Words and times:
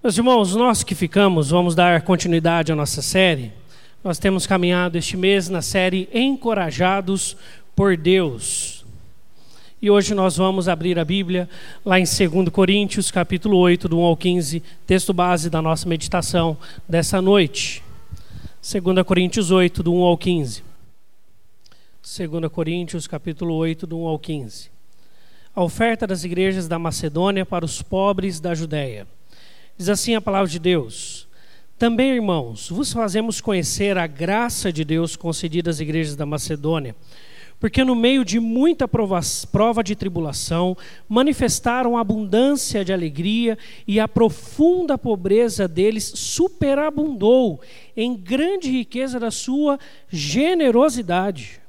Meus 0.00 0.16
irmãos, 0.16 0.54
nós 0.54 0.84
que 0.84 0.94
ficamos, 0.94 1.50
vamos 1.50 1.74
dar 1.74 2.02
continuidade 2.02 2.70
à 2.70 2.76
nossa 2.76 3.02
série. 3.02 3.52
Nós 4.04 4.16
temos 4.16 4.46
caminhado 4.46 4.96
este 4.96 5.16
mês 5.16 5.48
na 5.48 5.60
série 5.60 6.08
Encorajados 6.14 7.36
por 7.74 7.96
Deus. 7.96 8.86
E 9.82 9.90
hoje 9.90 10.14
nós 10.14 10.36
vamos 10.36 10.68
abrir 10.68 11.00
a 11.00 11.04
Bíblia 11.04 11.48
lá 11.84 11.98
em 11.98 12.04
2 12.04 12.48
Coríntios, 12.50 13.10
capítulo 13.10 13.56
8, 13.56 13.88
do 13.88 13.98
1 13.98 14.02
ao 14.02 14.16
15, 14.16 14.62
texto 14.86 15.12
base 15.12 15.50
da 15.50 15.60
nossa 15.60 15.88
meditação 15.88 16.56
dessa 16.88 17.20
noite. 17.20 17.82
2 18.62 19.04
Coríntios 19.04 19.50
8, 19.50 19.82
do 19.82 19.92
1 19.92 20.02
ao 20.04 20.16
15. 20.16 20.62
2 22.16 22.52
Coríntios, 22.52 23.08
capítulo 23.08 23.52
8, 23.54 23.84
do 23.84 23.98
1 23.98 24.06
ao 24.06 24.18
15. 24.18 24.70
A 25.56 25.60
oferta 25.60 26.06
das 26.06 26.22
igrejas 26.22 26.68
da 26.68 26.78
Macedônia 26.78 27.44
para 27.44 27.64
os 27.64 27.82
pobres 27.82 28.38
da 28.38 28.54
Judéia. 28.54 29.08
Diz 29.78 29.88
assim 29.88 30.16
a 30.16 30.20
palavra 30.20 30.50
de 30.50 30.58
Deus: 30.58 31.28
Também, 31.78 32.10
irmãos, 32.10 32.68
vos 32.68 32.92
fazemos 32.92 33.40
conhecer 33.40 33.96
a 33.96 34.08
graça 34.08 34.72
de 34.72 34.84
Deus 34.84 35.14
concedida 35.14 35.70
às 35.70 35.78
igrejas 35.78 36.16
da 36.16 36.26
Macedônia, 36.26 36.96
porque 37.60 37.84
no 37.84 37.94
meio 37.94 38.24
de 38.24 38.40
muita 38.40 38.88
prova, 38.88 39.20
prova 39.52 39.84
de 39.84 39.94
tribulação, 39.94 40.76
manifestaram 41.08 41.96
abundância 41.96 42.84
de 42.84 42.92
alegria 42.92 43.56
e 43.86 44.00
a 44.00 44.08
profunda 44.08 44.98
pobreza 44.98 45.68
deles 45.68 46.10
superabundou 46.12 47.60
em 47.96 48.16
grande 48.16 48.68
riqueza 48.72 49.20
da 49.20 49.30
sua 49.30 49.78
generosidade. 50.08 51.60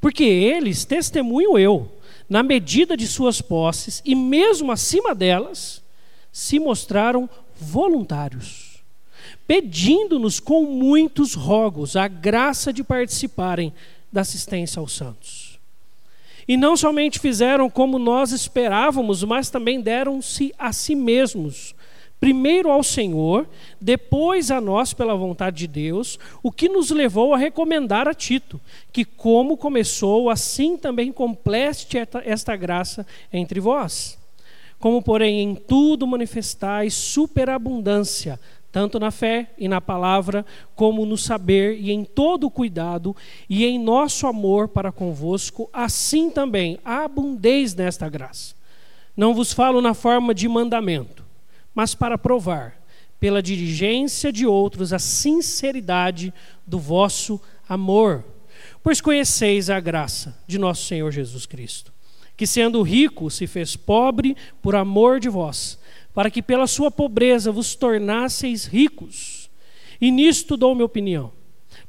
Porque 0.00 0.24
eles, 0.24 0.86
testemunho 0.86 1.58
eu, 1.58 1.92
na 2.26 2.42
medida 2.42 2.96
de 2.96 3.06
suas 3.06 3.42
posses 3.42 4.00
e 4.02 4.14
mesmo 4.14 4.72
acima 4.72 5.14
delas, 5.14 5.86
se 6.38 6.60
mostraram 6.60 7.28
voluntários, 7.60 8.80
pedindo-nos 9.44 10.38
com 10.38 10.62
muitos 10.62 11.34
rogos 11.34 11.96
a 11.96 12.06
graça 12.06 12.72
de 12.72 12.84
participarem 12.84 13.74
da 14.12 14.20
assistência 14.20 14.78
aos 14.78 14.92
santos. 14.92 15.58
E 16.46 16.56
não 16.56 16.76
somente 16.76 17.18
fizeram 17.18 17.68
como 17.68 17.98
nós 17.98 18.30
esperávamos, 18.30 19.24
mas 19.24 19.50
também 19.50 19.80
deram-se 19.80 20.54
a 20.56 20.72
si 20.72 20.94
mesmos 20.94 21.74
primeiro 22.20 22.70
ao 22.70 22.82
Senhor, 22.82 23.48
depois 23.80 24.50
a 24.50 24.60
nós 24.60 24.92
pela 24.92 25.14
vontade 25.16 25.58
de 25.58 25.66
Deus, 25.66 26.18
o 26.42 26.50
que 26.50 26.68
nos 26.68 26.90
levou 26.90 27.32
a 27.32 27.38
recomendar 27.38 28.08
a 28.08 28.14
Tito, 28.14 28.60
que 28.92 29.04
como 29.04 29.56
começou, 29.56 30.28
assim 30.28 30.76
também 30.76 31.12
complete 31.12 31.96
esta 32.24 32.56
graça 32.56 33.06
entre 33.32 33.60
vós. 33.60 34.17
Como, 34.78 35.02
porém, 35.02 35.40
em 35.40 35.54
tudo 35.54 36.06
manifestais 36.06 36.94
superabundância, 36.94 38.38
tanto 38.70 39.00
na 39.00 39.10
fé 39.10 39.50
e 39.58 39.66
na 39.66 39.80
palavra, 39.80 40.44
como 40.76 41.04
no 41.04 41.16
saber 41.16 41.78
e 41.80 41.90
em 41.90 42.04
todo 42.04 42.46
o 42.46 42.50
cuidado, 42.50 43.16
e 43.48 43.64
em 43.64 43.78
nosso 43.78 44.26
amor 44.26 44.68
para 44.68 44.92
convosco, 44.92 45.68
assim 45.72 46.30
também 46.30 46.78
abundeis 46.84 47.74
nesta 47.74 48.08
graça. 48.08 48.54
Não 49.16 49.34
vos 49.34 49.52
falo 49.52 49.80
na 49.80 49.94
forma 49.94 50.32
de 50.34 50.46
mandamento 50.48 51.28
mas 51.78 51.94
para 51.94 52.18
provar, 52.18 52.76
pela 53.20 53.40
diligência 53.40 54.32
de 54.32 54.44
outros, 54.44 54.92
a 54.92 54.98
sinceridade 54.98 56.34
do 56.66 56.76
vosso 56.76 57.40
amor. 57.68 58.24
Pois 58.82 59.00
conheceis 59.00 59.70
a 59.70 59.78
graça 59.78 60.36
de 60.44 60.58
nosso 60.58 60.86
Senhor 60.86 61.12
Jesus 61.12 61.46
Cristo, 61.46 61.92
que 62.38 62.46
sendo 62.46 62.80
rico 62.80 63.30
se 63.30 63.46
fez 63.46 63.76
pobre 63.76 64.34
por 64.62 64.74
amor 64.74 65.20
de 65.20 65.28
vós, 65.28 65.78
para 66.14 66.30
que 66.30 66.40
pela 66.40 66.66
sua 66.66 66.90
pobreza 66.90 67.52
vos 67.52 67.74
tornasseis 67.74 68.64
ricos. 68.64 69.50
E 70.00 70.10
nisto 70.10 70.56
dou 70.56 70.74
minha 70.74 70.86
opinião. 70.86 71.32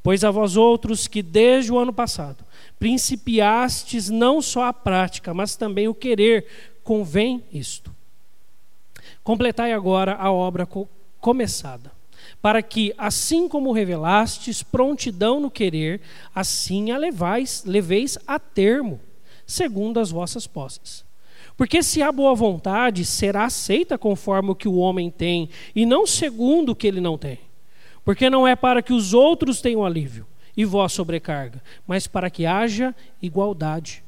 Pois 0.04 0.26
a 0.26 0.32
vós 0.32 0.58
outros 0.58 1.08
que 1.08 1.22
desde 1.22 1.72
o 1.72 1.80
ano 1.80 1.94
passado 1.94 2.44
principiastes 2.78 4.10
não 4.10 4.42
só 4.42 4.64
a 4.64 4.74
prática, 4.74 5.34
mas 5.34 5.56
também 5.56 5.88
o 5.88 5.94
querer, 5.94 6.46
convém 6.84 7.44
isto 7.52 7.94
Completai 9.24 9.74
agora 9.74 10.16
a 10.16 10.32
obra 10.32 10.66
co 10.66 10.88
começada, 11.20 11.92
para 12.42 12.64
que, 12.64 12.94
assim 12.98 13.48
como 13.48 13.72
revelastes 13.72 14.64
prontidão 14.64 15.40
no 15.40 15.52
querer, 15.52 16.02
assim 16.34 16.92
a 16.92 16.98
levais, 16.98 17.64
leveis 17.66 18.18
a 18.26 18.40
termo, 18.40 19.00
segundo 19.50 20.00
as 20.00 20.12
vossas 20.12 20.46
posses. 20.46 21.04
Porque 21.58 21.82
se 21.82 22.02
há 22.02 22.12
boa 22.12 22.36
vontade, 22.36 23.04
será 23.04 23.46
aceita 23.46 23.98
conforme 23.98 24.52
o 24.52 24.56
que 24.56 24.68
o 24.68 24.76
homem 24.76 25.10
tem, 25.10 25.50
e 25.76 25.86
não 25.86 26.06
segundo 26.06 26.70
o 26.70 26.76
que 26.76 26.88
ele 26.88 27.02
não 27.02 27.18
tem. 27.18 27.40
Porque 28.06 28.30
não 28.30 28.48
é 28.48 28.56
para 28.56 28.82
que 28.82 28.94
os 28.94 29.14
outros 29.14 29.60
tenham 29.60 29.86
alívio 29.86 30.26
e 30.56 30.64
vós 30.64 30.94
sobrecarga, 30.94 31.62
mas 31.88 32.08
para 32.08 32.30
que 32.30 32.46
haja 32.46 32.96
igualdade 33.22 34.04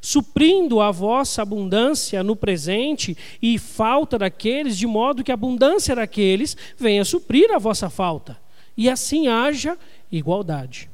suprindo 0.00 0.80
a 0.80 0.90
vossa 0.90 1.42
abundância 1.42 2.22
no 2.22 2.36
presente 2.36 3.16
e 3.40 3.58
falta 3.58 4.18
daqueles, 4.18 4.78
de 4.78 4.86
modo 4.86 5.24
que 5.24 5.30
a 5.30 5.34
abundância 5.34 5.94
daqueles 5.94 6.56
venha 6.78 7.04
suprir 7.04 7.50
a 7.52 7.58
vossa 7.58 7.90
falta, 7.90 8.38
e 8.76 8.88
assim 8.88 9.28
haja 9.28 9.76
igualdade. 10.10 10.93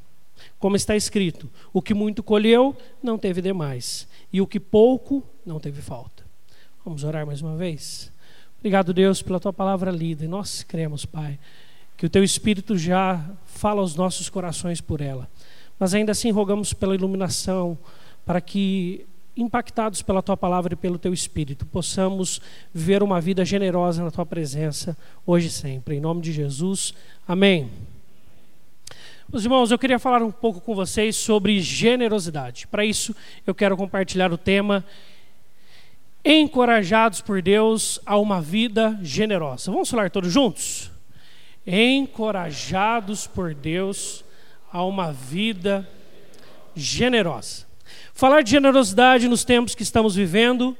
Como 0.60 0.76
está 0.76 0.94
escrito: 0.94 1.50
o 1.72 1.82
que 1.82 1.94
muito 1.94 2.22
colheu 2.22 2.76
não 3.02 3.18
teve 3.18 3.42
demais, 3.42 4.06
e 4.32 4.40
o 4.40 4.46
que 4.46 4.60
pouco 4.60 5.24
não 5.44 5.58
teve 5.58 5.82
falta. 5.82 6.22
Vamos 6.84 7.02
orar 7.02 7.26
mais 7.26 7.42
uma 7.42 7.56
vez? 7.56 8.12
Obrigado, 8.58 8.92
Deus, 8.92 9.22
pela 9.22 9.40
tua 9.40 9.54
palavra 9.54 9.90
lida, 9.90 10.24
e 10.24 10.28
nós 10.28 10.62
cremos, 10.62 11.06
Pai, 11.06 11.38
que 11.96 12.04
o 12.04 12.10
teu 12.10 12.22
Espírito 12.22 12.76
já 12.76 13.24
fala 13.46 13.80
aos 13.80 13.96
nossos 13.96 14.28
corações 14.28 14.80
por 14.80 15.00
ela. 15.00 15.28
Mas 15.78 15.94
ainda 15.94 16.12
assim 16.12 16.30
rogamos 16.30 16.74
pela 16.74 16.94
iluminação, 16.94 17.76
para 18.26 18.38
que, 18.38 19.06
impactados 19.34 20.02
pela 20.02 20.22
tua 20.22 20.36
palavra 20.36 20.74
e 20.74 20.76
pelo 20.76 20.98
teu 20.98 21.14
espírito, 21.14 21.64
possamos 21.64 22.40
viver 22.72 23.02
uma 23.02 23.18
vida 23.18 23.46
generosa 23.46 24.04
na 24.04 24.10
tua 24.10 24.26
presença, 24.26 24.94
hoje 25.26 25.46
e 25.46 25.50
sempre. 25.50 25.96
Em 25.96 26.00
nome 26.00 26.20
de 26.20 26.32
Jesus, 26.32 26.92
amém. 27.26 27.70
Meus 29.32 29.44
irmãos, 29.44 29.70
eu 29.70 29.78
queria 29.78 30.00
falar 30.00 30.24
um 30.24 30.32
pouco 30.32 30.60
com 30.60 30.74
vocês 30.74 31.14
sobre 31.14 31.60
generosidade. 31.60 32.66
Para 32.66 32.84
isso, 32.84 33.14
eu 33.46 33.54
quero 33.54 33.76
compartilhar 33.76 34.32
o 34.32 34.36
tema 34.36 34.84
Encorajados 36.24 37.20
por 37.20 37.40
Deus 37.40 38.00
a 38.04 38.18
uma 38.18 38.40
vida 38.40 38.98
generosa. 39.00 39.70
Vamos 39.70 39.88
falar 39.88 40.10
todos 40.10 40.32
juntos? 40.32 40.90
Encorajados 41.64 43.28
por 43.28 43.54
Deus 43.54 44.24
a 44.72 44.82
uma 44.82 45.12
vida 45.12 45.88
generosa. 46.74 47.66
Falar 48.12 48.42
de 48.42 48.50
generosidade 48.50 49.28
nos 49.28 49.44
tempos 49.44 49.76
que 49.76 49.84
estamos 49.84 50.16
vivendo, 50.16 50.76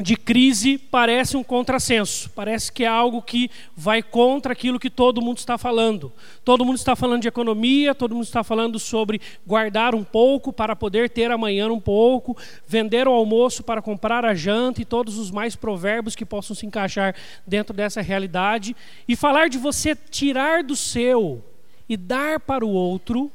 de 0.00 0.16
crise, 0.16 0.78
parece 0.78 1.36
um 1.36 1.42
contrassenso. 1.42 2.30
Parece 2.30 2.70
que 2.70 2.84
é 2.84 2.86
algo 2.86 3.20
que 3.20 3.50
vai 3.76 4.00
contra 4.00 4.52
aquilo 4.52 4.78
que 4.78 4.88
todo 4.88 5.20
mundo 5.20 5.38
está 5.38 5.58
falando. 5.58 6.12
Todo 6.44 6.64
mundo 6.64 6.76
está 6.76 6.94
falando 6.94 7.22
de 7.22 7.28
economia, 7.28 7.94
todo 7.94 8.14
mundo 8.14 8.24
está 8.24 8.44
falando 8.44 8.78
sobre 8.78 9.20
guardar 9.44 9.96
um 9.96 10.04
pouco 10.04 10.52
para 10.52 10.76
poder 10.76 11.10
ter 11.10 11.32
amanhã 11.32 11.68
um 11.68 11.80
pouco, 11.80 12.36
vender 12.64 13.08
o 13.08 13.12
almoço 13.12 13.64
para 13.64 13.82
comprar 13.82 14.24
a 14.24 14.34
janta 14.34 14.80
e 14.80 14.84
todos 14.84 15.18
os 15.18 15.32
mais 15.32 15.56
provérbios 15.56 16.14
que 16.14 16.24
possam 16.24 16.54
se 16.54 16.64
encaixar 16.64 17.16
dentro 17.44 17.74
dessa 17.74 18.00
realidade. 18.00 18.76
E 19.08 19.16
falar 19.16 19.48
de 19.48 19.58
você 19.58 19.96
tirar 19.96 20.62
do 20.62 20.76
seu 20.76 21.44
e 21.88 21.96
dar 21.96 22.38
para 22.38 22.64
o 22.64 22.70
outro 22.70 23.32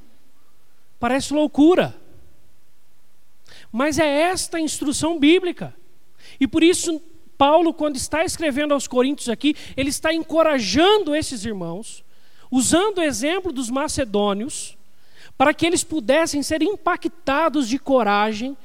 parece 0.97 1.33
loucura. 1.33 1.93
Mas 3.69 3.99
é 3.99 4.07
esta 4.07 4.57
a 4.57 4.61
instrução 4.61 5.19
bíblica. 5.19 5.73
E 6.39 6.47
por 6.47 6.63
isso, 6.63 7.01
Paulo, 7.37 7.73
quando 7.73 7.95
está 7.95 8.23
escrevendo 8.23 8.73
aos 8.73 8.87
Coríntios 8.87 9.29
aqui, 9.29 9.55
ele 9.75 9.89
está 9.89 10.13
encorajando 10.13 11.15
esses 11.15 11.45
irmãos, 11.45 12.03
usando 12.49 12.99
o 12.99 13.03
exemplo 13.03 13.51
dos 13.51 13.69
macedônios, 13.69 14.77
para 15.37 15.53
que 15.53 15.65
eles 15.65 15.83
pudessem 15.83 16.43
ser 16.43 16.61
impactados 16.61 17.67
de 17.67 17.79
coragem 17.79 18.55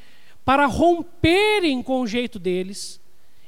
para 0.45 0.67
romperem 0.67 1.83
com 1.83 2.01
o 2.01 2.07
jeito 2.07 2.39
deles 2.39 3.01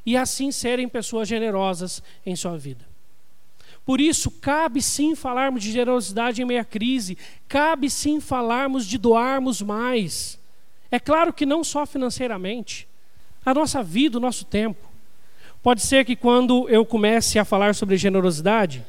e 0.04 0.16
assim 0.16 0.50
serem 0.50 0.88
pessoas 0.88 1.28
generosas 1.28 2.02
em 2.24 2.34
sua 2.34 2.56
vida. 2.56 2.88
Por 3.84 4.00
isso, 4.00 4.30
cabe 4.30 4.82
sim 4.82 5.14
falarmos 5.14 5.62
de 5.62 5.72
generosidade 5.72 6.42
em 6.42 6.44
meia 6.44 6.64
crise, 6.64 7.16
cabe 7.48 7.90
sim 7.90 8.20
falarmos 8.20 8.86
de 8.86 8.98
doarmos 8.98 9.62
mais. 9.62 10.38
É 10.90 10.98
claro 10.98 11.32
que 11.32 11.46
não 11.46 11.64
só 11.64 11.86
financeiramente, 11.86 12.86
a 13.44 13.54
nossa 13.54 13.82
vida, 13.82 14.18
o 14.18 14.20
nosso 14.20 14.44
tempo. 14.44 14.88
Pode 15.62 15.82
ser 15.82 16.04
que 16.04 16.16
quando 16.16 16.68
eu 16.68 16.84
comece 16.86 17.38
a 17.38 17.44
falar 17.44 17.74
sobre 17.74 17.96
generosidade, 17.96 18.84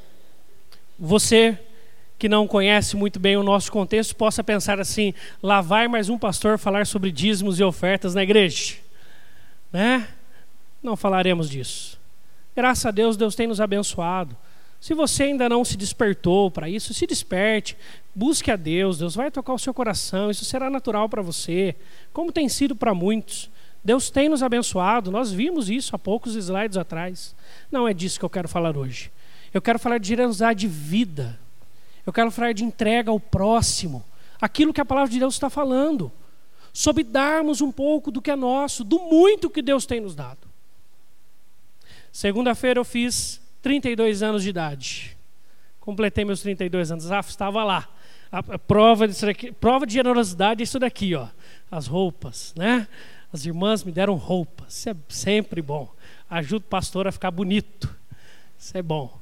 você 0.98 1.60
que 2.18 2.30
não 2.30 2.48
conhece 2.48 2.96
muito 2.96 3.20
bem 3.20 3.36
o 3.36 3.44
nosso 3.44 3.72
contexto 3.72 4.16
possa 4.16 4.44
pensar 4.44 4.80
assim: 4.80 5.14
lá 5.42 5.60
vai 5.60 5.88
mais 5.88 6.08
um 6.08 6.18
pastor 6.18 6.58
falar 6.58 6.86
sobre 6.86 7.12
dízimos 7.12 7.60
e 7.60 7.64
ofertas 7.64 8.16
na 8.16 8.24
igreja. 8.24 8.76
Né? 9.72 10.08
Não 10.82 10.96
falaremos 10.96 11.50
disso. 11.50 12.00
Graças 12.56 12.86
a 12.86 12.92
Deus, 12.92 13.18
Deus 13.18 13.36
tem 13.36 13.48
nos 13.48 13.62
abençoado. 13.62 14.36
Se 14.80 14.96
você 14.96 15.24
ainda 15.24 15.48
não 15.48 15.64
se 15.64 15.78
despertou 15.78 16.50
para 16.50 16.68
isso, 16.68 16.92
se 16.92 17.06
desperte, 17.06 17.78
busque 18.16 18.50
a 18.50 18.56
Deus, 18.56 18.98
Deus 18.98 19.14
vai 19.14 19.30
tocar 19.30 19.54
o 19.54 19.60
seu 19.60 19.76
coração, 19.76 20.32
isso 20.32 20.44
será 20.44 20.72
natural 20.72 21.08
para 21.08 21.22
você, 21.22 21.76
como 22.12 22.32
tem 22.32 22.50
sido 22.50 22.76
para 22.76 22.92
muitos. 22.92 23.48
Deus 23.84 24.10
tem 24.10 24.30
nos 24.30 24.44
abençoado, 24.44 25.10
nós 25.10 25.32
vimos 25.32 25.70
isso 25.70 25.96
há 25.96 26.00
poucos 26.00 26.36
slides 26.36 26.78
atrás. 26.78 27.36
Não 27.72 27.88
é 27.88 27.94
disso 27.94 28.20
que 28.20 28.26
eu 28.26 28.30
quero 28.30 28.48
falar 28.48 28.78
hoje. 28.78 29.12
Eu 29.54 29.62
quero 29.62 29.80
falar 29.80 29.98
de 29.98 30.08
generosidade 30.08 30.62
de 30.62 30.68
vida. 30.68 31.40
Eu 32.06 32.14
quero 32.14 32.32
falar 32.32 32.54
de 32.54 32.64
entrega 32.64 33.12
ao 33.12 33.20
próximo, 33.20 34.04
aquilo 34.40 34.74
que 34.74 34.82
a 34.82 34.86
palavra 34.86 35.12
de 35.12 35.20
Deus 35.20 35.36
está 35.36 35.50
falando, 35.50 36.12
sobre 36.74 37.04
darmos 37.04 37.62
um 37.62 37.72
pouco 37.72 38.12
do 38.12 38.22
que 38.22 38.32
é 38.32 38.36
nosso, 38.36 38.84
do 38.84 39.00
muito 39.00 39.50
que 39.50 39.62
Deus 39.62 39.86
tem 39.86 40.00
nos 40.00 40.16
dado. 40.16 40.48
Segunda-feira 42.12 42.80
eu 42.80 42.86
fiz 42.86 43.42
32 43.62 44.24
anos 44.24 44.44
de 44.44 44.50
idade. 44.50 45.18
Completei 45.80 46.26
meus 46.26 46.42
32 46.42 46.92
anos. 46.92 47.12
Ah, 47.12 47.20
estava 47.20 47.64
lá. 47.64 47.88
A, 48.32 48.58
prova, 48.58 49.06
disso 49.08 49.26
prova 49.60 49.86
de 49.86 49.94
generosidade 49.94 50.62
é 50.62 50.64
isso 50.64 50.80
daqui, 50.80 51.16
ó. 51.16 51.28
As 51.70 51.88
roupas, 51.88 52.54
né? 52.56 52.88
As 53.32 53.46
irmãs 53.46 53.84
me 53.84 53.92
deram 53.92 54.16
roupas. 54.16 54.74
Isso 54.78 54.90
é 54.90 54.96
sempre 55.10 55.62
bom. 55.62 55.94
Ajuda 56.30 56.66
o 56.66 56.70
pastor 56.70 57.08
a 57.08 57.12
ficar 57.12 57.32
bonito. 57.32 57.94
Isso 58.58 58.78
é 58.78 58.82
bom. 58.82 59.20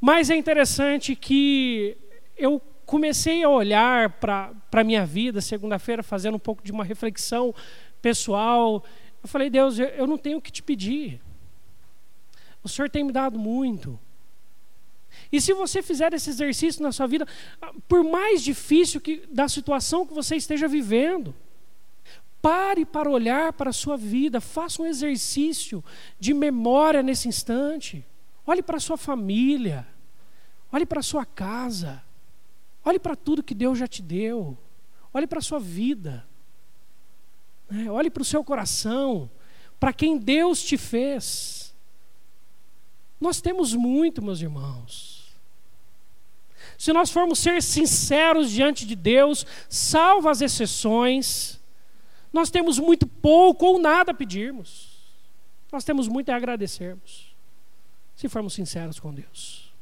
Mas 0.00 0.30
é 0.30 0.36
interessante 0.36 1.14
que 1.14 1.96
eu 2.36 2.60
comecei 2.86 3.42
a 3.42 3.48
olhar 3.48 4.10
para 4.18 4.54
a 4.72 4.84
minha 4.84 5.04
vida 5.04 5.40
segunda-feira, 5.40 6.02
fazendo 6.02 6.36
um 6.36 6.40
pouco 6.40 6.62
de 6.62 6.72
uma 6.72 6.84
reflexão 6.84 7.54
pessoal. 8.00 8.82
Eu 9.22 9.28
falei, 9.28 9.50
Deus, 9.50 9.78
eu, 9.78 9.86
eu 9.88 10.06
não 10.06 10.16
tenho 10.16 10.38
o 10.38 10.42
que 10.42 10.50
te 10.50 10.62
pedir. 10.62 11.20
O 12.62 12.68
Senhor 12.68 12.88
tem 12.88 13.04
me 13.04 13.12
dado 13.12 13.38
muito. 13.38 13.98
E 15.30 15.40
se 15.40 15.52
você 15.52 15.82
fizer 15.82 16.12
esse 16.14 16.30
exercício 16.30 16.82
na 16.82 16.92
sua 16.92 17.06
vida, 17.06 17.26
por 17.86 18.02
mais 18.02 18.42
difícil 18.42 19.00
que 19.00 19.24
da 19.30 19.48
situação 19.48 20.06
que 20.06 20.14
você 20.14 20.36
esteja 20.36 20.68
vivendo, 20.68 21.34
pare 22.40 22.84
para 22.84 23.10
olhar 23.10 23.52
para 23.52 23.70
a 23.70 23.72
sua 23.72 23.96
vida, 23.96 24.40
faça 24.40 24.82
um 24.82 24.86
exercício 24.86 25.84
de 26.18 26.32
memória 26.32 27.02
nesse 27.02 27.28
instante. 27.28 28.04
Olhe 28.46 28.62
para 28.62 28.76
a 28.78 28.80
sua 28.80 28.96
família, 28.96 29.86
olhe 30.72 30.86
para 30.86 31.00
a 31.00 31.02
sua 31.02 31.26
casa, 31.26 32.02
olhe 32.84 32.98
para 32.98 33.14
tudo 33.14 33.42
que 33.42 33.54
Deus 33.54 33.78
já 33.78 33.86
te 33.86 34.00
deu, 34.00 34.56
olhe 35.12 35.26
para 35.26 35.38
a 35.38 35.42
sua 35.42 35.58
vida, 35.58 36.26
né? 37.68 37.90
olhe 37.90 38.10
para 38.10 38.22
o 38.22 38.24
seu 38.24 38.42
coração, 38.42 39.30
para 39.78 39.92
quem 39.92 40.16
Deus 40.16 40.62
te 40.62 40.78
fez. 40.78 41.74
Nós 43.20 43.40
temos 43.40 43.74
muito, 43.74 44.22
meus 44.22 44.40
irmãos. 44.40 45.18
Se 46.78 46.92
nós 46.92 47.10
formos 47.10 47.40
ser 47.40 47.60
sinceros 47.62 48.50
diante 48.50 48.86
de 48.86 48.94
Deus, 48.94 49.44
salvo 49.68 50.28
as 50.28 50.40
exceções, 50.40 51.57
nós 52.32 52.50
temos 52.50 52.78
muito 52.78 53.06
pouco 53.06 53.66
ou 53.66 53.78
nada 53.78 54.12
a 54.12 54.14
pedirmos. 54.14 54.98
Nós 55.72 55.84
temos 55.84 56.08
muito 56.08 56.30
a 56.30 56.36
agradecermos, 56.36 57.34
se 58.16 58.28
formos 58.28 58.54
sinceros 58.54 58.98
com 58.98 59.12
Deus. 59.12 59.72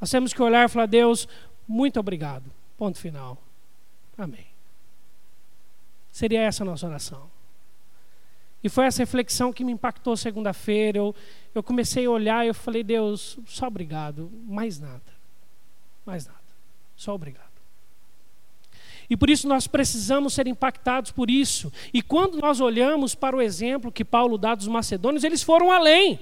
Nós 0.00 0.10
temos 0.10 0.32
que 0.32 0.42
olhar 0.42 0.64
e 0.64 0.68
falar: 0.68 0.86
Deus, 0.86 1.28
muito 1.66 1.98
obrigado. 2.00 2.50
Ponto 2.76 2.98
final. 2.98 3.38
Amém. 4.18 4.46
Seria 6.10 6.42
essa 6.42 6.62
a 6.62 6.66
nossa 6.66 6.86
oração. 6.86 7.30
E 8.62 8.68
foi 8.68 8.86
essa 8.86 9.02
reflexão 9.02 9.52
que 9.52 9.62
me 9.62 9.72
impactou 9.72 10.16
segunda-feira. 10.16 10.98
Eu, 10.98 11.14
eu 11.54 11.62
comecei 11.62 12.06
a 12.06 12.10
olhar 12.10 12.44
e 12.44 12.48
eu 12.48 12.54
falei, 12.54 12.82
Deus, 12.82 13.38
só 13.46 13.66
obrigado, 13.66 14.30
mais 14.46 14.80
nada. 14.80 15.02
Mais 16.06 16.26
nada. 16.26 16.38
Só 16.96 17.14
obrigado. 17.14 17.53
E 19.08 19.16
por 19.16 19.28
isso 19.28 19.46
nós 19.46 19.66
precisamos 19.66 20.34
ser 20.34 20.46
impactados 20.46 21.10
por 21.10 21.30
isso. 21.30 21.72
E 21.92 22.00
quando 22.00 22.38
nós 22.38 22.60
olhamos 22.60 23.14
para 23.14 23.36
o 23.36 23.42
exemplo 23.42 23.92
que 23.92 24.04
Paulo 24.04 24.38
dá 24.38 24.54
dos 24.54 24.68
macedônios, 24.68 25.24
eles 25.24 25.42
foram 25.42 25.70
além. 25.70 26.18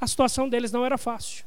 A 0.00 0.06
situação 0.06 0.48
deles 0.48 0.72
não 0.72 0.84
era 0.84 0.96
fácil. 0.96 1.44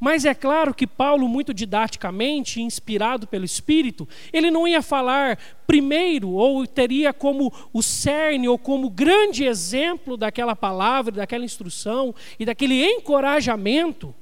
Mas 0.00 0.24
é 0.24 0.32
claro 0.32 0.72
que 0.72 0.86
Paulo, 0.86 1.28
muito 1.28 1.52
didaticamente, 1.52 2.62
inspirado 2.62 3.26
pelo 3.26 3.44
Espírito, 3.44 4.08
ele 4.32 4.50
não 4.50 4.68
ia 4.68 4.80
falar 4.80 5.38
primeiro, 5.66 6.30
ou 6.30 6.64
teria 6.66 7.12
como 7.12 7.52
o 7.72 7.82
cerne, 7.82 8.48
ou 8.48 8.56
como 8.56 8.88
grande 8.88 9.44
exemplo 9.44 10.16
daquela 10.16 10.54
palavra, 10.54 11.12
daquela 11.12 11.44
instrução 11.44 12.14
e 12.38 12.44
daquele 12.44 12.84
encorajamento, 12.84 14.14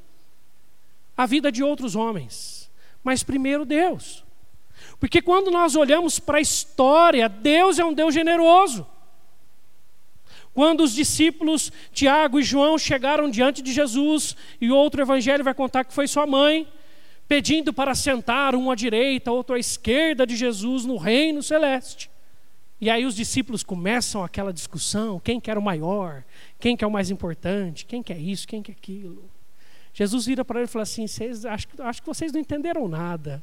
a 1.15 1.27
vida 1.27 1.53
de 1.53 1.63
outros 1.63 1.95
homens. 1.95 2.71
Mas 3.05 3.23
primeiro 3.23 3.67
Deus. 3.67 4.26
Porque 4.99 5.21
quando 5.21 5.51
nós 5.51 5.77
olhamos 5.77 6.19
para 6.19 6.39
a 6.39 6.41
história, 6.41 7.29
Deus 7.29 7.79
é 7.79 7.85
um 7.85 7.93
Deus 7.93 8.15
generoso. 8.15 8.87
Quando 10.55 10.83
os 10.83 10.95
discípulos 10.95 11.71
Tiago 11.93 12.41
e 12.41 12.43
João 12.43 12.79
chegaram 12.79 13.29
diante 13.29 13.61
de 13.61 13.73
Jesus, 13.73 14.35
e 14.59 14.71
outro 14.71 15.03
evangelho 15.03 15.45
vai 15.45 15.53
contar 15.53 15.85
que 15.85 15.93
foi 15.93 16.09
sua 16.09 16.27
mãe, 16.27 16.67
pedindo 17.29 17.75
para 17.75 17.95
sentar 17.95 18.55
um 18.55 18.71
à 18.71 18.75
direita, 18.75 19.31
outro 19.31 19.55
à 19.55 19.59
esquerda 19.59 20.27
de 20.27 20.35
Jesus 20.35 20.87
no 20.87 20.97
reino 20.97 21.43
celeste. 21.43 22.11
E 22.81 22.89
aí 22.89 23.05
os 23.05 23.15
discípulos 23.15 23.63
começam 23.63 24.23
aquela 24.25 24.53
discussão: 24.53 25.21
quem 25.21 25.41
quer 25.41 25.59
o 25.59 25.63
maior, 25.63 26.25
quem 26.59 26.77
quer 26.77 26.87
o 26.87 26.91
mais 26.91 27.11
importante, 27.11 27.85
quem 27.85 28.03
quer 28.03 28.19
isso, 28.19 28.47
quem 28.47 28.63
quer 28.63 28.73
aquilo. 28.73 29.31
Jesus 29.93 30.27
vira 30.27 30.45
para 30.45 30.61
ele 30.61 30.69
e 30.69 30.71
fala 30.71 30.85
assim: 30.85 31.05
acho, 31.05 31.69
acho 31.83 32.01
que 32.01 32.07
vocês 32.07 32.33
não 32.33 32.41
entenderam 32.41 32.87
nada. 32.89 33.43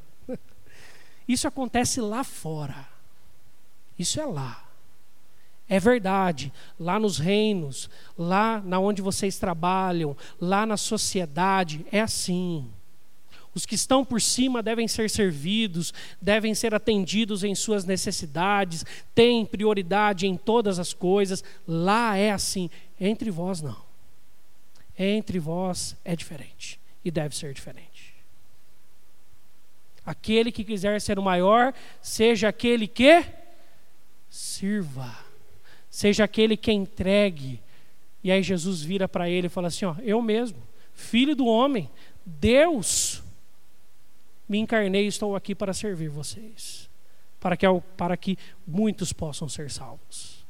Isso 1.26 1.48
acontece 1.48 2.00
lá 2.00 2.22
fora. 2.22 2.88
Isso 3.98 4.20
é 4.20 4.26
lá. 4.26 4.64
É 5.66 5.80
verdade, 5.80 6.52
lá 6.78 6.98
nos 6.98 7.18
reinos, 7.18 7.88
lá 8.18 8.60
na 8.60 8.78
onde 8.78 9.00
vocês 9.00 9.38
trabalham, 9.38 10.14
lá 10.38 10.66
na 10.66 10.76
sociedade, 10.76 11.86
é 11.90 12.00
assim. 12.00 12.70
Os 13.54 13.64
que 13.64 13.74
estão 13.74 14.04
por 14.04 14.20
cima 14.20 14.62
devem 14.62 14.88
ser 14.88 15.08
servidos, 15.08 15.94
devem 16.20 16.54
ser 16.54 16.74
atendidos 16.74 17.44
em 17.44 17.54
suas 17.54 17.84
necessidades, 17.84 18.84
têm 19.14 19.46
prioridade 19.46 20.26
em 20.26 20.36
todas 20.36 20.78
as 20.78 20.92
coisas. 20.92 21.42
Lá 21.66 22.16
é 22.16 22.32
assim. 22.32 22.68
Entre 23.00 23.30
vós, 23.30 23.62
não. 23.62 23.80
Entre 24.98 25.38
vós 25.38 25.96
é 26.04 26.16
diferente 26.16 26.80
e 27.04 27.10
deve 27.10 27.36
ser 27.36 27.54
diferente. 27.54 27.93
Aquele 30.04 30.52
que 30.52 30.64
quiser 30.64 31.00
ser 31.00 31.18
o 31.18 31.22
maior, 31.22 31.72
seja 32.00 32.48
aquele 32.48 32.86
que 32.86 33.24
sirva 34.28 35.24
seja 35.94 36.24
aquele 36.24 36.56
que 36.56 36.72
entregue. 36.72 37.62
E 38.22 38.32
aí 38.32 38.42
Jesus 38.42 38.82
vira 38.82 39.06
para 39.06 39.30
ele 39.30 39.46
e 39.46 39.50
fala 39.50 39.68
assim: 39.68 39.84
ó, 39.84 39.94
eu 40.02 40.20
mesmo, 40.20 40.58
filho 40.92 41.36
do 41.36 41.46
homem, 41.46 41.88
Deus, 42.26 43.22
me 44.48 44.58
encarnei 44.58 45.04
e 45.04 45.06
estou 45.06 45.36
aqui 45.36 45.54
para 45.54 45.72
servir 45.72 46.08
vocês, 46.08 46.90
para 47.38 47.56
que, 47.56 47.64
para 47.96 48.16
que 48.16 48.36
muitos 48.66 49.12
possam 49.12 49.48
ser 49.48 49.70
salvos. 49.70 50.44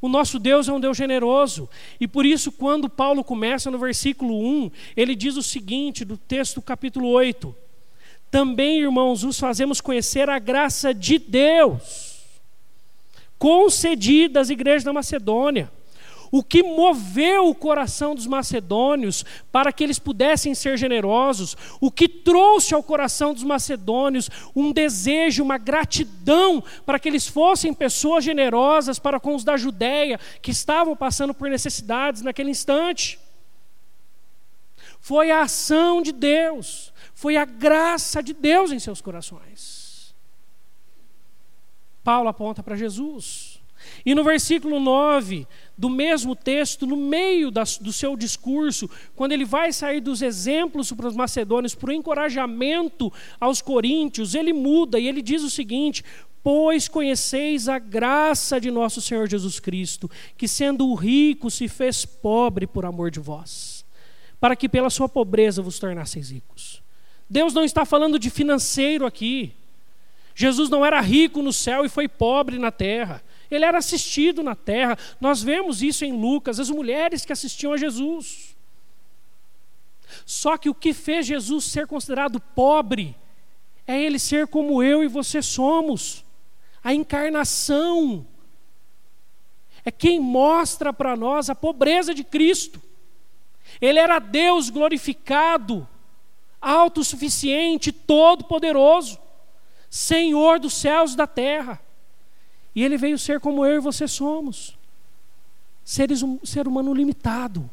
O 0.00 0.08
nosso 0.08 0.38
Deus 0.38 0.68
é 0.68 0.72
um 0.72 0.78
Deus 0.78 0.96
generoso, 0.96 1.68
e 1.98 2.06
por 2.06 2.24
isso, 2.24 2.52
quando 2.52 2.88
Paulo 2.88 3.24
começa 3.24 3.68
no 3.68 3.80
versículo 3.80 4.38
1, 4.38 4.70
ele 4.96 5.16
diz 5.16 5.36
o 5.36 5.42
seguinte, 5.42 6.04
do 6.04 6.16
texto 6.16 6.62
capítulo 6.62 7.08
8: 7.08 7.52
Também, 8.32 8.80
irmãos, 8.80 9.24
os 9.24 9.38
fazemos 9.38 9.78
conhecer 9.78 10.30
a 10.30 10.38
graça 10.38 10.94
de 10.94 11.18
Deus 11.18 12.18
concedidas 13.38 14.46
às 14.46 14.50
igrejas 14.50 14.84
da 14.84 14.92
Macedônia. 14.92 15.70
O 16.30 16.42
que 16.42 16.62
moveu 16.62 17.48
o 17.48 17.54
coração 17.54 18.14
dos 18.14 18.26
macedônios 18.26 19.22
para 19.52 19.70
que 19.70 19.84
eles 19.84 19.98
pudessem 19.98 20.54
ser 20.54 20.78
generosos, 20.78 21.54
o 21.78 21.90
que 21.90 22.08
trouxe 22.08 22.72
ao 22.72 22.82
coração 22.82 23.34
dos 23.34 23.42
macedônios 23.42 24.30
um 24.56 24.72
desejo, 24.72 25.42
uma 25.42 25.58
gratidão 25.58 26.64
para 26.86 26.98
que 26.98 27.10
eles 27.10 27.28
fossem 27.28 27.74
pessoas 27.74 28.24
generosas 28.24 28.98
para 28.98 29.20
com 29.20 29.34
os 29.34 29.44
da 29.44 29.58
Judéia 29.58 30.18
que 30.40 30.52
estavam 30.52 30.96
passando 30.96 31.34
por 31.34 31.50
necessidades 31.50 32.22
naquele 32.22 32.48
instante. 32.48 33.18
Foi 35.02 35.30
a 35.30 35.42
ação 35.42 36.00
de 36.00 36.12
Deus, 36.12 36.91
foi 37.22 37.36
a 37.36 37.44
graça 37.44 38.20
de 38.20 38.32
Deus 38.32 38.72
em 38.72 38.80
seus 38.80 39.00
corações. 39.00 40.12
Paulo 42.02 42.28
aponta 42.28 42.64
para 42.64 42.74
Jesus. 42.74 43.62
E 44.04 44.12
no 44.12 44.24
versículo 44.24 44.80
9 44.80 45.46
do 45.78 45.88
mesmo 45.88 46.34
texto, 46.34 46.84
no 46.84 46.96
meio 46.96 47.48
do 47.52 47.92
seu 47.92 48.16
discurso, 48.16 48.90
quando 49.14 49.30
ele 49.30 49.44
vai 49.44 49.72
sair 49.72 50.00
dos 50.00 50.20
exemplos 50.20 50.90
para 50.90 51.06
os 51.06 51.14
macedônios, 51.14 51.76
para 51.76 51.90
o 51.90 51.92
encorajamento 51.92 53.12
aos 53.38 53.62
coríntios, 53.62 54.34
ele 54.34 54.52
muda 54.52 54.98
e 54.98 55.06
ele 55.06 55.22
diz 55.22 55.44
o 55.44 55.50
seguinte: 55.50 56.04
Pois 56.42 56.88
conheceis 56.88 57.68
a 57.68 57.78
graça 57.78 58.60
de 58.60 58.68
nosso 58.68 59.00
Senhor 59.00 59.28
Jesus 59.28 59.60
Cristo, 59.60 60.10
que 60.36 60.48
sendo 60.48 60.92
rico 60.94 61.52
se 61.52 61.68
fez 61.68 62.04
pobre 62.04 62.66
por 62.66 62.84
amor 62.84 63.12
de 63.12 63.20
vós, 63.20 63.84
para 64.40 64.56
que 64.56 64.68
pela 64.68 64.90
sua 64.90 65.08
pobreza 65.08 65.62
vos 65.62 65.78
tornasseis 65.78 66.28
ricos. 66.28 66.81
Deus 67.32 67.54
não 67.54 67.64
está 67.64 67.86
falando 67.86 68.18
de 68.18 68.28
financeiro 68.28 69.06
aqui. 69.06 69.54
Jesus 70.34 70.68
não 70.68 70.84
era 70.84 71.00
rico 71.00 71.40
no 71.40 71.50
céu 71.50 71.82
e 71.82 71.88
foi 71.88 72.06
pobre 72.06 72.58
na 72.58 72.70
terra. 72.70 73.24
Ele 73.50 73.64
era 73.64 73.78
assistido 73.78 74.42
na 74.42 74.54
terra. 74.54 74.98
Nós 75.18 75.42
vemos 75.42 75.82
isso 75.82 76.04
em 76.04 76.12
Lucas, 76.12 76.60
as 76.60 76.68
mulheres 76.68 77.24
que 77.24 77.32
assistiam 77.32 77.72
a 77.72 77.78
Jesus. 77.78 78.54
Só 80.26 80.58
que 80.58 80.68
o 80.68 80.74
que 80.74 80.92
fez 80.92 81.24
Jesus 81.24 81.64
ser 81.64 81.86
considerado 81.86 82.38
pobre 82.38 83.16
é 83.86 83.98
ele 83.98 84.18
ser 84.18 84.46
como 84.46 84.82
eu 84.82 85.02
e 85.02 85.08
você 85.08 85.40
somos. 85.40 86.26
A 86.84 86.92
encarnação 86.92 88.26
é 89.86 89.90
quem 89.90 90.20
mostra 90.20 90.92
para 90.92 91.16
nós 91.16 91.48
a 91.48 91.54
pobreza 91.54 92.12
de 92.12 92.24
Cristo. 92.24 92.78
Ele 93.80 93.98
era 93.98 94.18
Deus 94.18 94.68
glorificado, 94.68 95.88
autossuficiente, 96.62 97.90
todo-poderoso, 97.90 99.18
Senhor 99.90 100.60
dos 100.60 100.72
céus 100.72 101.12
e 101.12 101.16
da 101.16 101.26
terra. 101.26 101.80
E 102.74 102.82
ele 102.82 102.96
veio 102.96 103.18
ser 103.18 103.40
como 103.40 103.66
eu 103.66 103.76
e 103.76 103.80
você 103.80 104.08
somos. 104.08 104.78
Seres, 105.84 106.22
um 106.22 106.38
ser 106.44 106.66
humano 106.66 106.94
limitado. 106.94 107.68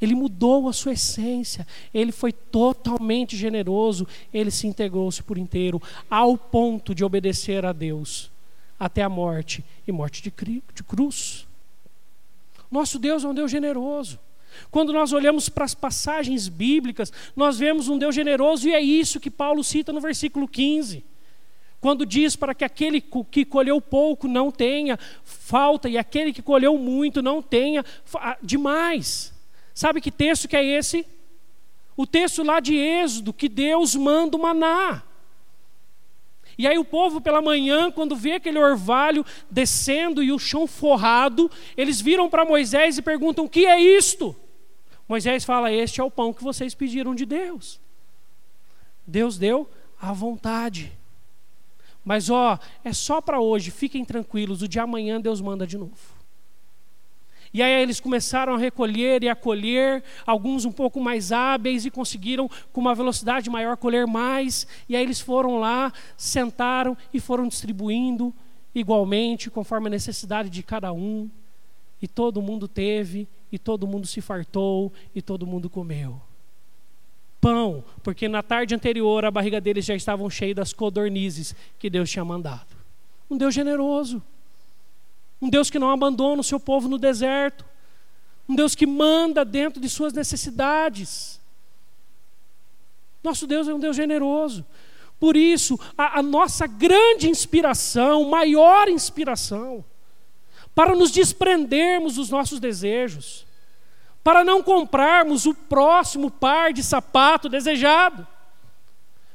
Ele 0.00 0.14
mudou 0.14 0.68
a 0.68 0.72
sua 0.72 0.92
essência, 0.92 1.66
ele 1.94 2.10
foi 2.10 2.32
totalmente 2.32 3.36
generoso, 3.36 4.06
ele 4.34 4.50
se 4.50 4.66
integrou-se 4.66 5.22
por 5.22 5.38
inteiro, 5.38 5.80
ao 6.10 6.36
ponto 6.36 6.92
de 6.92 7.04
obedecer 7.04 7.64
a 7.64 7.72
Deus 7.72 8.30
até 8.78 9.00
a 9.00 9.08
morte 9.08 9.64
e 9.86 9.92
morte 9.92 10.20
de, 10.20 10.32
de 10.74 10.82
cruz. 10.82 11.46
Nosso 12.68 12.98
Deus 12.98 13.22
é 13.22 13.28
um 13.28 13.34
Deus 13.34 13.48
generoso. 13.48 14.18
Quando 14.70 14.92
nós 14.92 15.12
olhamos 15.12 15.48
para 15.48 15.64
as 15.64 15.74
passagens 15.74 16.48
bíblicas, 16.48 17.12
nós 17.34 17.58
vemos 17.58 17.88
um 17.88 17.98
Deus 17.98 18.14
generoso 18.14 18.68
e 18.68 18.72
é 18.72 18.80
isso 18.80 19.20
que 19.20 19.30
Paulo 19.30 19.62
cita 19.62 19.92
no 19.92 20.00
versículo 20.00 20.48
15. 20.48 21.04
Quando 21.80 22.06
diz 22.06 22.36
para 22.36 22.54
que 22.54 22.64
aquele 22.64 23.00
que 23.00 23.44
colheu 23.44 23.80
pouco 23.80 24.28
não 24.28 24.52
tenha 24.52 24.96
falta 25.24 25.88
e 25.88 25.98
aquele 25.98 26.32
que 26.32 26.40
colheu 26.40 26.78
muito 26.78 27.20
não 27.20 27.42
tenha 27.42 27.84
demais. 28.40 29.34
Sabe 29.74 30.00
que 30.00 30.10
texto 30.10 30.46
que 30.46 30.56
é 30.56 30.64
esse? 30.64 31.04
O 31.96 32.06
texto 32.06 32.42
lá 32.42 32.60
de 32.60 32.76
Êxodo, 32.76 33.32
que 33.32 33.48
Deus 33.48 33.96
manda 33.96 34.36
o 34.36 34.40
maná. 34.40 35.02
E 36.56 36.66
aí 36.66 36.78
o 36.78 36.84
povo 36.84 37.20
pela 37.20 37.42
manhã, 37.42 37.90
quando 37.90 38.14
vê 38.14 38.32
aquele 38.32 38.58
orvalho 38.58 39.24
descendo 39.50 40.22
e 40.22 40.30
o 40.30 40.38
chão 40.38 40.66
forrado, 40.66 41.50
eles 41.76 42.00
viram 42.00 42.28
para 42.28 42.44
Moisés 42.44 42.98
e 42.98 43.02
perguntam: 43.02 43.46
"O 43.46 43.48
que 43.48 43.66
é 43.66 43.80
isto?" 43.80 44.36
Moisés 45.12 45.44
fala: 45.44 45.70
"Este 45.70 46.00
é 46.00 46.04
o 46.04 46.10
pão 46.10 46.32
que 46.32 46.42
vocês 46.42 46.74
pediram 46.74 47.14
de 47.14 47.26
Deus." 47.26 47.78
Deus 49.06 49.36
deu 49.36 49.68
à 50.00 50.10
vontade. 50.10 50.90
Mas 52.02 52.30
ó, 52.30 52.58
é 52.82 52.94
só 52.94 53.20
para 53.20 53.38
hoje, 53.38 53.70
fiquem 53.70 54.06
tranquilos, 54.06 54.62
o 54.62 54.68
de 54.68 54.80
amanhã 54.80 55.20
Deus 55.20 55.42
manda 55.42 55.66
de 55.66 55.76
novo. 55.76 55.98
E 57.52 57.62
aí 57.62 57.82
eles 57.82 58.00
começaram 58.00 58.54
a 58.54 58.58
recolher 58.58 59.22
e 59.22 59.28
a 59.28 59.36
colher, 59.36 60.02
alguns 60.24 60.64
um 60.64 60.72
pouco 60.72 60.98
mais 60.98 61.30
hábeis 61.30 61.84
e 61.84 61.90
conseguiram, 61.90 62.48
com 62.72 62.80
uma 62.80 62.94
velocidade 62.94 63.50
maior, 63.50 63.76
colher 63.76 64.06
mais. 64.06 64.66
E 64.88 64.96
aí 64.96 65.02
eles 65.02 65.20
foram 65.20 65.58
lá, 65.58 65.92
sentaram 66.16 66.96
e 67.12 67.20
foram 67.20 67.46
distribuindo 67.46 68.32
igualmente, 68.74 69.50
conforme 69.50 69.88
a 69.88 69.90
necessidade 69.90 70.48
de 70.48 70.62
cada 70.62 70.90
um. 70.90 71.28
E 72.00 72.08
todo 72.08 72.40
mundo 72.40 72.66
teve, 72.66 73.28
e 73.52 73.58
todo 73.58 73.86
mundo 73.86 74.06
se 74.06 74.22
fartou, 74.22 74.90
e 75.14 75.20
todo 75.20 75.46
mundo 75.46 75.68
comeu. 75.68 76.20
Pão, 77.38 77.84
porque 78.02 78.28
na 78.28 78.42
tarde 78.42 78.74
anterior 78.74 79.24
a 79.24 79.30
barriga 79.30 79.60
deles 79.60 79.84
já 79.84 79.94
estavam 79.94 80.30
cheias 80.30 80.56
das 80.56 80.72
codornizes 80.72 81.54
que 81.78 81.90
Deus 81.90 82.10
tinha 82.10 82.24
mandado. 82.24 82.74
Um 83.28 83.36
Deus 83.36 83.54
generoso. 83.54 84.22
Um 85.40 85.50
Deus 85.50 85.68
que 85.68 85.78
não 85.78 85.90
abandona 85.90 86.40
o 86.40 86.44
seu 86.44 86.60
povo 86.60 86.88
no 86.88 86.98
deserto. 86.98 87.64
Um 88.48 88.54
Deus 88.54 88.74
que 88.74 88.86
manda 88.86 89.44
dentro 89.44 89.80
de 89.80 89.88
suas 89.90 90.12
necessidades. 90.12 91.40
Nosso 93.22 93.46
Deus 93.46 93.68
é 93.68 93.74
um 93.74 93.80
Deus 93.80 93.96
generoso. 93.96 94.64
Por 95.18 95.36
isso, 95.36 95.78
a, 95.96 96.20
a 96.20 96.22
nossa 96.22 96.66
grande 96.66 97.28
inspiração, 97.28 98.28
maior 98.28 98.88
inspiração, 98.88 99.84
para 100.74 100.94
nos 100.94 101.10
desprendermos 101.10 102.14
dos 102.14 102.30
nossos 102.30 102.58
desejos, 102.58 103.46
para 104.22 104.44
não 104.44 104.62
comprarmos 104.62 105.46
o 105.46 105.54
próximo 105.54 106.30
par 106.30 106.72
de 106.72 106.82
sapato 106.82 107.48
desejado, 107.48 108.26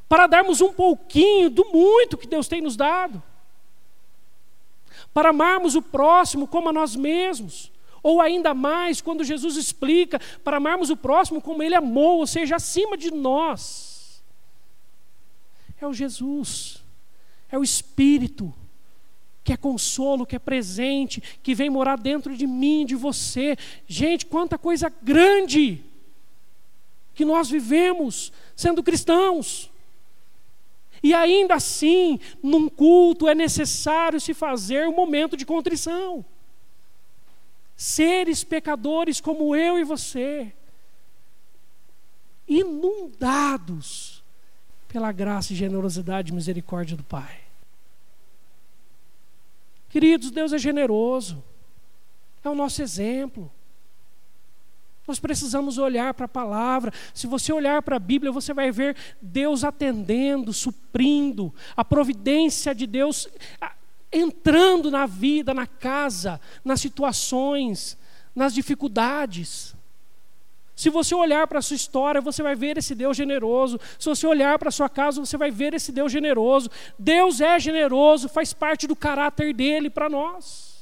para 0.07 0.27
darmos 0.27 0.61
um 0.61 0.71
pouquinho 0.71 1.49
do 1.49 1.65
muito 1.65 2.17
que 2.17 2.27
Deus 2.27 2.47
tem 2.47 2.61
nos 2.61 2.75
dado 2.75 3.21
para 5.17 5.29
amarmos 5.29 5.73
o 5.73 5.81
próximo 5.81 6.47
como 6.47 6.69
a 6.69 6.71
nós 6.71 6.95
mesmos. 6.95 7.71
Ou 8.03 8.21
ainda 8.21 8.53
mais, 8.53 9.01
quando 9.01 9.23
Jesus 9.23 9.55
explica 9.55 10.21
para 10.43 10.57
amarmos 10.57 10.91
o 10.91 10.95
próximo 10.95 11.41
como 11.41 11.63
ele 11.63 11.73
amou, 11.73 12.19
ou 12.19 12.27
seja, 12.27 12.57
acima 12.57 12.95
de 12.95 13.09
nós. 13.09 14.23
É 15.81 15.87
o 15.87 15.93
Jesus, 15.93 16.83
é 17.49 17.57
o 17.57 17.63
Espírito, 17.63 18.53
que 19.47 19.53
é 19.53 19.57
consolo, 19.57 20.25
que 20.25 20.35
é 20.35 20.39
presente, 20.39 21.23
que 21.41 21.55
vem 21.55 21.69
morar 21.69 21.97
dentro 21.97 22.35
de 22.35 22.45
mim, 22.45 22.85
de 22.85 22.95
você. 22.95 23.55
Gente, 23.87 24.25
quanta 24.25 24.57
coisa 24.57 24.91
grande 25.01 25.85
que 27.13 27.23
nós 27.23 27.49
vivemos 27.49 28.33
sendo 28.57 28.83
cristãos. 28.83 29.71
E 31.01 31.13
ainda 31.13 31.55
assim, 31.55 32.19
num 32.43 32.67
culto 32.67 33.25
é 33.25 33.33
necessário 33.33 34.19
se 34.19 34.33
fazer 34.33 34.85
um 34.85 34.93
momento 34.93 35.37
de 35.37 35.45
contrição. 35.45 36.25
Seres 37.73 38.43
pecadores 38.43 39.21
como 39.21 39.55
eu 39.55 39.79
e 39.79 39.85
você, 39.85 40.51
inundados 42.45 44.21
pela 44.89 45.13
graça 45.13 45.53
e 45.53 45.55
generosidade 45.55 46.33
e 46.33 46.35
misericórdia 46.35 46.97
do 46.97 47.03
Pai. 47.03 47.46
Queridos, 49.89 50.31
Deus 50.31 50.51
é 50.53 50.57
generoso, 50.57 51.43
é 52.43 52.49
o 52.49 52.55
nosso 52.55 52.81
exemplo. 52.81 53.51
Nós 55.07 55.19
precisamos 55.19 55.77
olhar 55.77 56.13
para 56.13 56.25
a 56.25 56.29
palavra. 56.29 56.91
Se 57.13 57.27
você 57.27 57.53
olhar 57.53 57.81
para 57.81 57.95
a 57.95 57.99
Bíblia, 57.99 58.29
você 58.29 58.53
vai 58.53 58.71
ver 58.71 58.97
Deus 59.21 59.63
atendendo, 59.63 60.51
suprindo, 60.51 61.53
a 61.77 61.85
providência 61.85 62.75
de 62.75 62.85
Deus 62.85 63.29
entrando 64.11 64.91
na 64.91 65.05
vida, 65.05 65.53
na 65.53 65.65
casa, 65.65 66.41
nas 66.63 66.81
situações, 66.81 67.97
nas 68.35 68.53
dificuldades. 68.53 69.76
Se 70.77 70.91
você 70.91 71.15
olhar 71.15 71.47
para 71.47 71.57
a 71.57 71.61
sua 71.63 71.75
história, 71.75 72.21
você 72.21 72.43
vai 72.43 72.55
ver 72.55 72.77
esse 72.77 72.93
Deus 72.93 73.17
generoso. 73.17 73.79
Se 73.97 74.07
você 74.07 74.27
olhar 74.27 74.59
para 74.59 74.69
a 74.69 74.71
sua 74.71 74.87
casa, 74.87 75.19
você 75.19 75.35
vai 75.35 75.49
ver 75.49 75.73
esse 75.73 75.91
Deus 75.91 76.11
generoso. 76.11 76.69
Deus 76.99 77.41
é 77.41 77.59
generoso, 77.59 78.29
faz 78.29 78.53
parte 78.53 78.85
do 78.85 78.95
caráter 78.95 79.55
dele 79.55 79.89
para 79.89 80.07
nós. 80.07 80.77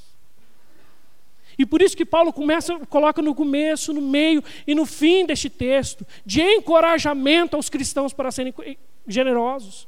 E 1.58 1.66
por 1.66 1.82
isso 1.82 1.96
que 1.96 2.06
Paulo 2.06 2.34
começa, 2.34 2.78
coloca 2.88 3.22
no 3.22 3.34
começo, 3.34 3.94
no 3.94 4.02
meio 4.02 4.44
e 4.68 4.76
no 4.76 4.86
fim 4.86 5.26
deste 5.26 5.50
texto, 5.50 6.06
de 6.26 6.42
encorajamento 6.42 7.56
aos 7.56 7.70
cristãos 7.70 8.12
para 8.12 8.34
serem 8.34 8.54
generosos. 9.08 9.88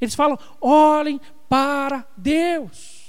Eles 0.00 0.14
falam: 0.14 0.38
olhem 0.58 1.20
para 1.46 2.08
Deus. 2.16 3.04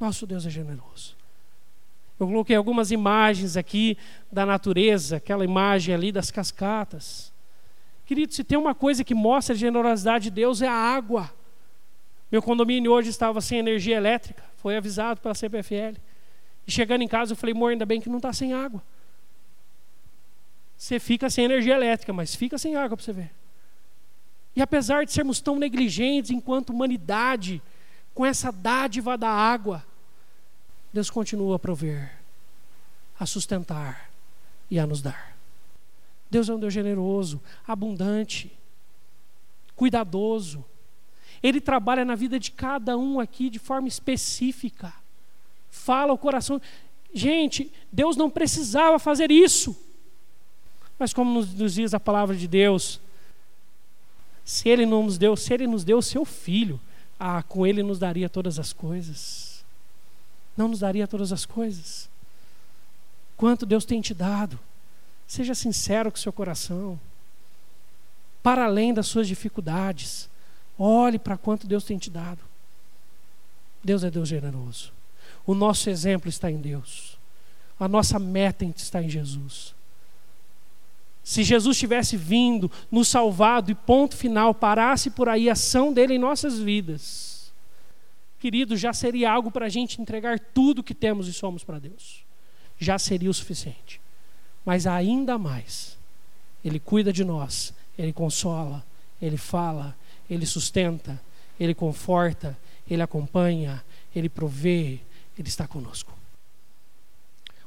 Nosso 0.00 0.26
Deus 0.26 0.44
é 0.44 0.50
generoso. 0.50 1.19
Eu 2.20 2.26
coloquei 2.26 2.54
algumas 2.54 2.90
imagens 2.90 3.56
aqui 3.56 3.96
da 4.30 4.44
natureza, 4.44 5.16
aquela 5.16 5.42
imagem 5.42 5.94
ali 5.94 6.12
das 6.12 6.30
cascatas. 6.30 7.32
Querido, 8.04 8.34
se 8.34 8.44
tem 8.44 8.58
uma 8.58 8.74
coisa 8.74 9.02
que 9.02 9.14
mostra 9.14 9.54
a 9.54 9.58
generosidade 9.58 10.24
de 10.24 10.30
Deus 10.30 10.60
é 10.60 10.68
a 10.68 10.72
água. 10.72 11.32
Meu 12.30 12.42
condomínio 12.42 12.92
hoje 12.92 13.08
estava 13.08 13.40
sem 13.40 13.58
energia 13.58 13.96
elétrica, 13.96 14.44
foi 14.58 14.76
avisado 14.76 15.18
pela 15.18 15.34
CPFL. 15.34 15.98
E 16.66 16.70
chegando 16.70 17.00
em 17.00 17.08
casa, 17.08 17.32
eu 17.32 17.36
falei, 17.36 17.54
amor, 17.54 17.70
ainda 17.70 17.86
bem 17.86 18.02
que 18.02 18.10
não 18.10 18.18
está 18.18 18.34
sem 18.34 18.52
água. 18.52 18.82
Você 20.76 21.00
fica 21.00 21.30
sem 21.30 21.46
energia 21.46 21.74
elétrica, 21.74 22.12
mas 22.12 22.34
fica 22.34 22.58
sem 22.58 22.76
água 22.76 22.98
para 22.98 23.04
você 23.04 23.14
ver. 23.14 23.30
E 24.54 24.60
apesar 24.60 25.06
de 25.06 25.12
sermos 25.12 25.40
tão 25.40 25.58
negligentes 25.58 26.30
enquanto 26.30 26.68
humanidade, 26.68 27.62
com 28.12 28.26
essa 28.26 28.52
dádiva 28.52 29.16
da 29.16 29.30
água, 29.30 29.86
Deus 30.92 31.10
continua 31.10 31.56
a 31.56 31.58
prover, 31.58 32.12
a 33.18 33.26
sustentar 33.26 34.10
e 34.70 34.78
a 34.78 34.86
nos 34.86 35.00
dar. 35.02 35.36
Deus 36.30 36.48
é 36.48 36.54
um 36.54 36.60
Deus 36.60 36.72
generoso, 36.72 37.40
abundante, 37.66 38.52
cuidadoso. 39.74 40.64
Ele 41.42 41.60
trabalha 41.60 42.04
na 42.04 42.14
vida 42.14 42.38
de 42.38 42.52
cada 42.52 42.96
um 42.96 43.18
aqui 43.18 43.50
de 43.50 43.58
forma 43.58 43.88
específica. 43.88 44.92
Fala 45.70 46.12
o 46.12 46.18
coração. 46.18 46.60
Gente, 47.12 47.72
Deus 47.90 48.16
não 48.16 48.30
precisava 48.30 48.98
fazer 48.98 49.30
isso. 49.30 49.76
Mas 50.98 51.12
como 51.12 51.32
nos, 51.32 51.74
diz 51.74 51.94
a 51.94 51.98
palavra 51.98 52.36
de 52.36 52.46
Deus, 52.46 53.00
se 54.44 54.68
Ele 54.68 54.84
não 54.84 55.04
nos 55.04 55.16
deu, 55.16 55.34
se 55.34 55.52
Ele 55.54 55.66
nos 55.66 55.82
deu 55.82 55.98
o 55.98 56.02
seu 56.02 56.24
filho, 56.24 56.78
ah, 57.18 57.42
com 57.42 57.66
Ele 57.66 57.82
nos 57.82 57.98
daria 57.98 58.28
todas 58.28 58.58
as 58.58 58.72
coisas. 58.72 59.49
Não 60.60 60.68
nos 60.68 60.80
daria 60.80 61.08
todas 61.08 61.32
as 61.32 61.46
coisas. 61.46 62.06
Quanto 63.34 63.64
Deus 63.64 63.86
tem 63.86 63.98
te 64.02 64.12
dado. 64.12 64.58
Seja 65.26 65.54
sincero 65.54 66.12
com 66.12 66.18
o 66.18 66.20
seu 66.20 66.30
coração. 66.30 67.00
Para 68.42 68.66
além 68.66 68.92
das 68.92 69.06
suas 69.06 69.26
dificuldades. 69.26 70.28
Olhe 70.78 71.18
para 71.18 71.38
quanto 71.38 71.66
Deus 71.66 71.82
tem 71.82 71.96
te 71.96 72.10
dado. 72.10 72.40
Deus 73.82 74.04
é 74.04 74.10
Deus 74.10 74.28
generoso. 74.28 74.92
O 75.46 75.54
nosso 75.54 75.88
exemplo 75.88 76.28
está 76.28 76.50
em 76.50 76.60
Deus. 76.60 77.16
A 77.78 77.88
nossa 77.88 78.18
meta 78.18 78.62
está 78.66 79.02
em 79.02 79.08
Jesus. 79.08 79.74
Se 81.24 81.42
Jesus 81.42 81.78
tivesse 81.78 82.18
vindo, 82.18 82.70
nos 82.90 83.08
salvado 83.08 83.70
e 83.70 83.74
ponto 83.74 84.14
final, 84.14 84.52
parasse 84.52 85.08
por 85.08 85.26
aí 85.26 85.48
a 85.48 85.54
ação 85.54 85.90
dele 85.90 86.16
em 86.16 86.18
nossas 86.18 86.58
vidas, 86.58 87.29
querido, 88.40 88.76
já 88.76 88.92
seria 88.92 89.30
algo 89.30 89.50
para 89.50 89.66
a 89.66 89.68
gente 89.68 90.00
entregar 90.00 90.40
tudo 90.40 90.82
que 90.82 90.94
temos 90.94 91.28
e 91.28 91.32
somos 91.32 91.62
para 91.62 91.78
Deus. 91.78 92.24
Já 92.78 92.98
seria 92.98 93.30
o 93.30 93.34
suficiente. 93.34 94.00
Mas 94.64 94.86
ainda 94.86 95.38
mais, 95.38 95.98
Ele 96.64 96.80
cuida 96.80 97.12
de 97.12 97.22
nós, 97.22 97.74
Ele 97.98 98.12
consola, 98.12 98.84
Ele 99.20 99.36
fala, 99.36 99.96
Ele 100.28 100.46
sustenta, 100.46 101.20
Ele 101.58 101.74
conforta, 101.74 102.58
Ele 102.88 103.02
acompanha, 103.02 103.84
Ele 104.16 104.28
provê, 104.28 105.00
Ele 105.38 105.48
está 105.48 105.68
conosco. 105.68 106.18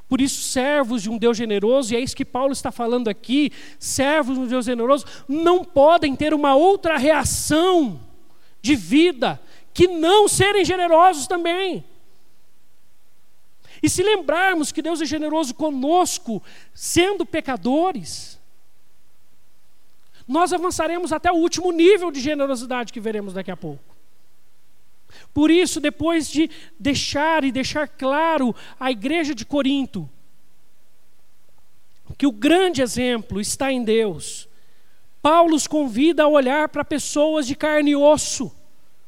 Por 0.08 0.20
isso, 0.20 0.42
servos 0.42 1.02
de 1.02 1.10
um 1.10 1.16
Deus 1.16 1.36
generoso, 1.36 1.94
e 1.94 1.96
é 1.96 2.00
isso 2.00 2.16
que 2.16 2.24
Paulo 2.24 2.52
está 2.52 2.70
falando 2.70 3.08
aqui: 3.08 3.50
servos 3.78 4.36
de 4.36 4.44
um 4.44 4.46
Deus 4.46 4.66
generoso 4.66 5.06
não 5.28 5.64
podem 5.64 6.14
ter 6.14 6.34
uma 6.34 6.54
outra 6.54 6.98
reação 6.98 8.00
de 8.60 8.74
vida 8.74 9.40
que 9.74 9.88
não 9.88 10.28
serem 10.28 10.64
generosos 10.64 11.26
também. 11.26 11.84
E 13.82 13.90
se 13.90 14.02
lembrarmos 14.02 14.72
que 14.72 14.80
Deus 14.80 15.02
é 15.02 15.04
generoso 15.04 15.52
conosco, 15.52 16.42
sendo 16.72 17.26
pecadores, 17.26 18.40
nós 20.26 20.52
avançaremos 20.54 21.12
até 21.12 21.30
o 21.30 21.36
último 21.36 21.70
nível 21.70 22.10
de 22.10 22.20
generosidade 22.20 22.92
que 22.92 23.00
veremos 23.00 23.34
daqui 23.34 23.50
a 23.50 23.56
pouco. 23.56 23.94
Por 25.34 25.50
isso, 25.50 25.80
depois 25.80 26.30
de 26.30 26.50
deixar 26.78 27.44
e 27.44 27.52
deixar 27.52 27.88
claro 27.88 28.54
à 28.80 28.90
igreja 28.90 29.34
de 29.34 29.44
Corinto 29.44 30.08
que 32.16 32.26
o 32.26 32.32
grande 32.32 32.80
exemplo 32.80 33.40
está 33.40 33.72
em 33.72 33.82
Deus, 33.82 34.48
Paulo 35.20 35.54
os 35.54 35.66
convida 35.66 36.22
a 36.22 36.28
olhar 36.28 36.68
para 36.68 36.84
pessoas 36.84 37.46
de 37.46 37.56
carne 37.56 37.90
e 37.92 37.96
osso, 37.96 38.54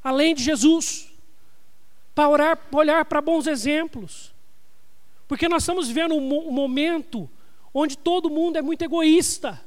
além 0.07 0.37
de 0.37 0.45
Jesus, 0.45 1.11
para 2.15 2.29
orar, 2.29 2.61
olhar 2.71 3.05
para 3.07 3.21
bons 3.21 3.49
exemplos, 3.49 4.33
porque 5.27 5.49
nós 5.49 5.65
estamos 5.65 5.89
vivendo 5.89 6.15
um 6.15 6.53
momento 6.53 7.29
onde 7.75 7.99
todo 7.99 8.31
mundo 8.31 8.57
é 8.57 8.63
muito 8.63 8.83
egoísta, 8.83 9.61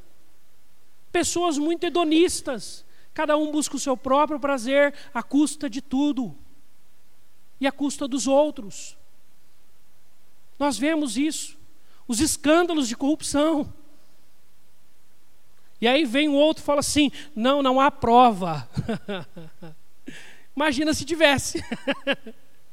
pessoas 1.12 1.58
muito 1.58 1.86
hedonistas, 1.86 2.86
cada 3.13 3.36
um 3.36 3.51
busca 3.51 3.75
o 3.75 3.79
seu 3.79 3.98
próprio 3.98 4.39
prazer 4.39 4.93
à 5.13 5.22
custa 5.22 5.69
de 5.69 5.81
tudo 5.81 6.34
e 7.60 7.67
à 7.67 7.72
custa 7.74 8.08
dos 8.08 8.25
outros. 8.25 8.98
Nós 10.58 10.77
vemos 10.77 11.17
isso, 11.17 11.58
os 12.08 12.22
escândalos 12.22 12.88
de 12.88 12.96
corrupção. 12.96 13.74
E 15.81 15.88
aí 15.88 16.06
vem 16.06 16.30
o 16.30 16.34
outro 16.34 16.63
e 16.63 16.65
fala 16.65 16.80
assim: 16.80 17.12
não, 17.36 17.62
não 17.62 17.82
há 17.82 17.91
prova. 17.91 18.69
Imagina 20.60 20.93
se 20.93 21.06
tivesse. 21.06 21.63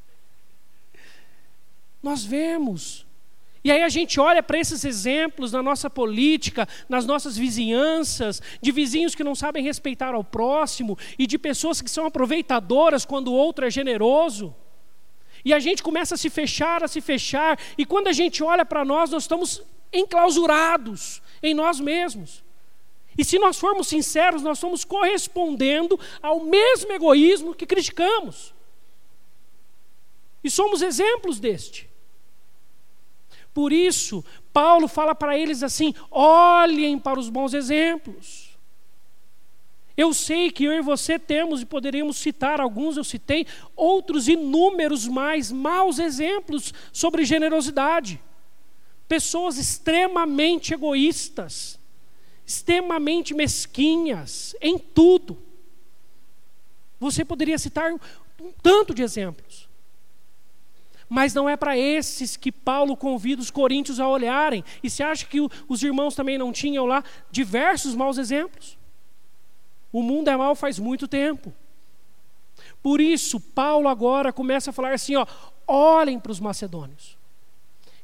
Nós 2.02 2.24
vemos 2.24 3.06
e 3.62 3.70
aí 3.70 3.82
a 3.82 3.88
gente 3.88 4.20
olha 4.20 4.44
para 4.44 4.60
esses 4.60 4.84
exemplos 4.84 5.50
na 5.50 5.60
nossa 5.60 5.90
política, 5.90 6.68
nas 6.88 7.04
nossas 7.04 7.36
vizinhanças, 7.36 8.40
de 8.62 8.70
vizinhos 8.70 9.12
que 9.12 9.24
não 9.24 9.34
sabem 9.34 9.64
respeitar 9.64 10.14
ao 10.14 10.22
próximo 10.22 10.96
e 11.18 11.26
de 11.26 11.36
pessoas 11.36 11.82
que 11.82 11.90
são 11.90 12.06
aproveitadoras 12.06 13.04
quando 13.04 13.28
o 13.28 13.34
outro 13.34 13.66
é 13.66 13.70
generoso. 13.70 14.54
E 15.44 15.52
a 15.52 15.58
gente 15.58 15.82
começa 15.82 16.14
a 16.14 16.18
se 16.18 16.30
fechar, 16.30 16.84
a 16.84 16.88
se 16.88 17.00
fechar, 17.00 17.58
e 17.76 17.84
quando 17.84 18.06
a 18.06 18.12
gente 18.12 18.40
olha 18.40 18.64
para 18.64 18.84
nós, 18.84 19.10
nós 19.10 19.24
estamos 19.24 19.60
enclausurados 19.92 21.20
em 21.42 21.52
nós 21.52 21.80
mesmos. 21.80 22.45
E 23.16 23.24
se 23.24 23.38
nós 23.38 23.58
formos 23.58 23.88
sinceros, 23.88 24.42
nós 24.42 24.58
estamos 24.58 24.84
correspondendo 24.84 25.98
ao 26.22 26.44
mesmo 26.44 26.92
egoísmo 26.92 27.54
que 27.54 27.66
criticamos. 27.66 28.54
E 30.44 30.50
somos 30.50 30.82
exemplos 30.82 31.40
deste. 31.40 31.88
Por 33.54 33.72
isso, 33.72 34.24
Paulo 34.52 34.86
fala 34.86 35.14
para 35.14 35.38
eles 35.38 35.62
assim: 35.62 35.94
olhem 36.10 36.98
para 36.98 37.18
os 37.18 37.30
bons 37.30 37.54
exemplos. 37.54 38.46
Eu 39.96 40.12
sei 40.12 40.50
que 40.50 40.64
eu 40.64 40.72
e 40.72 40.82
você 40.82 41.18
temos 41.18 41.62
e 41.62 41.66
poderíamos 41.66 42.18
citar 42.18 42.60
alguns, 42.60 42.98
eu 42.98 43.04
citei, 43.04 43.46
outros 43.74 44.28
inúmeros 44.28 45.08
mais 45.08 45.50
maus 45.50 45.98
exemplos 45.98 46.74
sobre 46.92 47.24
generosidade. 47.24 48.20
Pessoas 49.08 49.56
extremamente 49.56 50.74
egoístas, 50.74 51.80
extremamente 52.46 53.34
mesquinhas 53.34 54.54
em 54.60 54.78
tudo. 54.78 55.36
Você 57.00 57.24
poderia 57.24 57.58
citar 57.58 57.92
um 57.92 58.52
tanto 58.62 58.94
de 58.94 59.02
exemplos. 59.02 59.68
Mas 61.08 61.34
não 61.34 61.48
é 61.48 61.56
para 61.56 61.76
esses 61.78 62.36
que 62.36 62.50
Paulo 62.50 62.96
convida 62.96 63.40
os 63.40 63.50
coríntios 63.50 64.00
a 64.00 64.08
olharem. 64.08 64.64
E 64.82 64.90
se 64.90 65.02
acha 65.02 65.26
que 65.26 65.38
os 65.68 65.82
irmãos 65.82 66.14
também 66.14 66.38
não 66.38 66.52
tinham 66.52 66.84
lá 66.86 67.04
diversos 67.30 67.94
maus 67.94 68.18
exemplos? 68.18 68.76
O 69.92 70.02
mundo 70.02 70.28
é 70.28 70.36
mau 70.36 70.54
faz 70.54 70.78
muito 70.78 71.06
tempo. 71.06 71.52
Por 72.82 73.00
isso, 73.00 73.38
Paulo 73.38 73.88
agora 73.88 74.32
começa 74.32 74.70
a 74.70 74.72
falar 74.72 74.94
assim: 74.94 75.14
ó, 75.16 75.26
olhem 75.66 76.18
para 76.18 76.32
os 76.32 76.40
macedônios. 76.40 77.16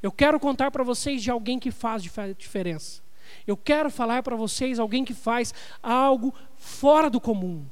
Eu 0.02 0.12
quero 0.12 0.38
contar 0.38 0.70
para 0.70 0.84
vocês 0.84 1.22
de 1.22 1.30
alguém 1.30 1.58
que 1.58 1.70
faz 1.70 2.02
diferença. 2.36 3.01
Eu 3.46 3.56
quero 3.56 3.90
falar 3.90 4.22
para 4.22 4.36
vocês 4.36 4.78
alguém 4.78 5.04
que 5.04 5.14
faz 5.14 5.52
algo 5.82 6.34
fora 6.56 7.10
do 7.10 7.20
comum. 7.20 7.64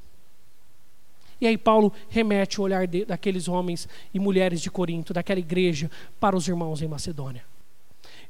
E 1.40 1.46
aí 1.46 1.56
Paulo 1.56 1.92
remete 2.09 2.61
o 2.61 2.64
olhar 2.64 2.87
de, 2.87 3.04
daqueles 3.04 3.48
homens 3.48 3.88
e 4.12 4.20
mulheres 4.20 4.61
de 4.61 4.70
Corinto, 4.70 5.14
daquela 5.14 5.40
igreja, 5.40 5.90
para 6.18 6.37
os 6.37 6.46
irmãos 6.46 6.83
em 6.83 6.88
Macedônia. 6.88 7.44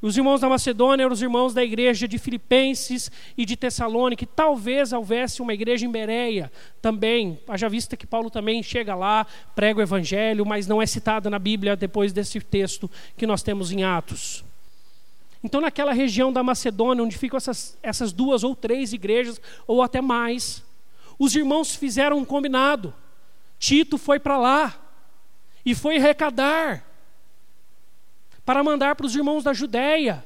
E 0.03 0.07
os 0.07 0.17
irmãos 0.17 0.41
da 0.41 0.49
Macedônia 0.49 1.05
eram 1.05 1.13
os 1.13 1.21
irmãos 1.21 1.53
da 1.53 1.63
igreja 1.63 2.09
de 2.09 2.19
Filipenses 2.19 3.11
e 3.37 3.45
de 3.45 3.55
Tessalônica. 3.55 4.25
E 4.25 4.27
talvez 4.27 4.93
houvesse 4.93 5.43
uma 5.43 5.53
igreja 5.53 5.85
em 5.85 5.91
Bereia 5.91 6.51
também. 6.81 7.39
Haja 7.47 7.69
vista 7.69 7.97
que 7.97 8.07
Paulo 8.07 8.31
também 8.31 8.63
chega 8.63 8.95
lá, 8.95 9.27
prega 9.55 9.81
o 9.81 9.83
evangelho, 9.83 10.47
mas 10.47 10.67
não 10.67 10.81
é 10.81 10.87
citado 10.87 11.29
na 11.29 11.39
Bíblia 11.39 11.77
depois 11.77 12.13
desse 12.13 12.41
texto 12.41 12.91
que 13.17 13.27
nós 13.27 13.43
temos 13.43 13.73
em 13.73 13.85
Atos. 13.85 14.43
Então, 15.43 15.61
naquela 15.61 15.93
região 15.93 16.33
da 16.33 16.43
Macedônia, 16.43 17.03
onde 17.03 17.17
ficam 17.17 17.37
essas, 17.37 17.79
essas 17.83 18.13
duas 18.13 18.45
ou 18.45 18.55
três 18.55 18.93
igrejas, 18.93 19.41
ou 19.67 19.83
até 19.83 20.01
mais, 20.01 20.63
os 21.19 21.35
irmãos 21.35 21.75
fizeram 21.75 22.19
um 22.19 22.25
combinado. 22.25 22.95
Tito 23.59 23.97
foi 23.99 24.19
para 24.19 24.39
lá 24.39 24.79
e 25.65 25.75
foi 25.75 25.99
recadar 25.99 26.85
para 28.45 28.65
mandar 28.65 28.97
para 28.97 29.07
os 29.07 29.15
irmãos 29.15 29.45
da 29.45 29.53
Judéia, 29.53 30.25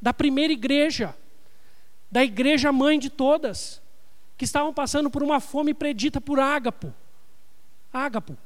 da 0.00 0.12
primeira 0.12 0.52
igreja, 0.52 1.16
da 2.10 2.22
igreja 2.22 2.70
mãe 2.70 2.98
de 2.98 3.08
todas, 3.08 3.80
que 4.36 4.44
estavam 4.44 4.72
passando 4.72 5.08
por 5.08 5.22
uma 5.22 5.40
fome 5.40 5.72
predita 5.72 6.20
por 6.20 6.38
Ágapo. 6.38 6.92
Ágapo. 7.92 8.36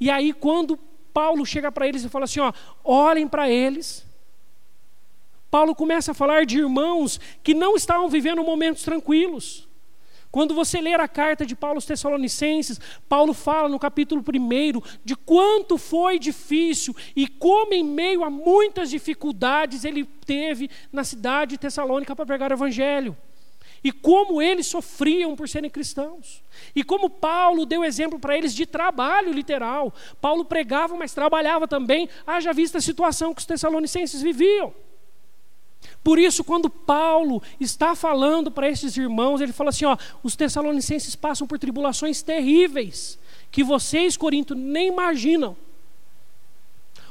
E 0.00 0.10
aí, 0.10 0.32
quando 0.32 0.78
Paulo 1.12 1.44
chega 1.46 1.70
para 1.70 1.86
eles 1.86 2.02
e 2.02 2.08
fala 2.08 2.24
assim: 2.24 2.40
ó, 2.40 2.52
olhem 2.82 3.28
para 3.28 3.48
eles. 3.48 4.04
Paulo 5.52 5.74
começa 5.74 6.12
a 6.12 6.14
falar 6.14 6.46
de 6.46 6.60
irmãos 6.60 7.20
que 7.42 7.52
não 7.52 7.76
estavam 7.76 8.08
vivendo 8.08 8.42
momentos 8.42 8.84
tranquilos. 8.84 9.68
Quando 10.30 10.54
você 10.54 10.80
ler 10.80 10.98
a 10.98 11.06
carta 11.06 11.44
de 11.44 11.54
Paulo 11.54 11.76
aos 11.76 11.84
Tessalonicenses, 11.84 12.80
Paulo 13.06 13.34
fala 13.34 13.68
no 13.68 13.78
capítulo 13.78 14.24
1 14.26 14.80
de 15.04 15.14
quanto 15.14 15.76
foi 15.76 16.18
difícil 16.18 16.96
e 17.14 17.28
como, 17.28 17.74
em 17.74 17.84
meio 17.84 18.24
a 18.24 18.30
muitas 18.30 18.88
dificuldades, 18.88 19.84
ele 19.84 20.06
teve 20.24 20.70
na 20.90 21.04
cidade 21.04 21.50
de 21.50 21.58
Tessalônica 21.58 22.16
para 22.16 22.24
pregar 22.24 22.50
o 22.50 22.54
Evangelho. 22.54 23.14
e 23.84 23.92
como 23.92 24.40
eles 24.40 24.68
sofriam 24.68 25.36
por 25.36 25.48
serem 25.48 25.68
cristãos. 25.68 26.42
E 26.74 26.82
como 26.82 27.10
Paulo 27.10 27.66
deu 27.66 27.84
exemplo 27.84 28.18
para 28.18 28.38
eles 28.38 28.54
de 28.54 28.64
trabalho 28.64 29.32
literal. 29.32 29.92
Paulo 30.18 30.46
pregava, 30.46 30.96
mas 30.96 31.12
trabalhava 31.12 31.68
também, 31.68 32.08
haja 32.26 32.54
vista 32.54 32.78
a 32.78 32.80
situação 32.80 33.34
que 33.34 33.40
os 33.40 33.46
tessalonicenses 33.46 34.22
viviam. 34.22 34.72
Por 36.02 36.18
isso, 36.18 36.42
quando 36.42 36.68
Paulo 36.68 37.42
está 37.60 37.94
falando 37.94 38.50
para 38.50 38.68
esses 38.68 38.96
irmãos, 38.96 39.40
ele 39.40 39.52
fala 39.52 39.70
assim: 39.70 39.84
ó, 39.84 39.96
os 40.22 40.34
tessalonicenses 40.34 41.14
passam 41.14 41.46
por 41.46 41.58
tribulações 41.58 42.22
terríveis, 42.22 43.18
que 43.50 43.62
vocês, 43.62 44.16
Corinto, 44.16 44.54
nem 44.54 44.88
imaginam. 44.88 45.56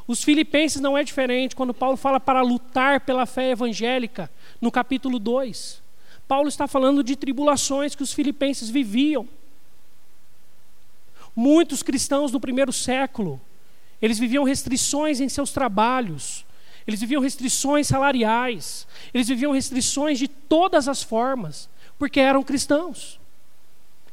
Os 0.08 0.24
filipenses 0.24 0.82
não 0.82 0.98
é 0.98 1.04
diferente, 1.04 1.56
quando 1.56 1.74
Paulo 1.74 1.96
fala 1.96 2.20
para 2.20 2.42
lutar 2.42 3.02
pela 3.02 3.26
fé 3.26 3.52
evangélica, 3.52 4.30
no 4.60 4.72
capítulo 4.72 5.20
2. 5.20 5.82
Paulo 6.28 6.50
está 6.50 6.68
falando 6.68 7.04
de 7.04 7.16
tribulações 7.16 7.96
que 7.96 8.04
os 8.04 8.12
filipenses 8.12 8.70
viviam. 8.70 9.28
Muitos 11.36 11.82
cristãos 11.82 12.32
no 12.32 12.40
primeiro 12.40 12.74
século, 12.74 13.40
eles 14.02 14.20
viviam 14.20 14.44
restrições 14.44 15.22
em 15.22 15.30
seus 15.30 15.52
trabalhos, 15.52 16.46
eles 16.88 17.00
viviam 17.00 17.22
restrições 17.22 17.88
salariais, 17.88 18.88
eles 19.14 19.28
viviam 19.28 19.52
restrições 19.52 20.18
de 20.18 20.28
todas 20.28 20.88
as 20.88 21.04
formas, 21.04 21.70
porque 21.98 22.20
eram 22.20 22.44
cristãos. 22.44 23.20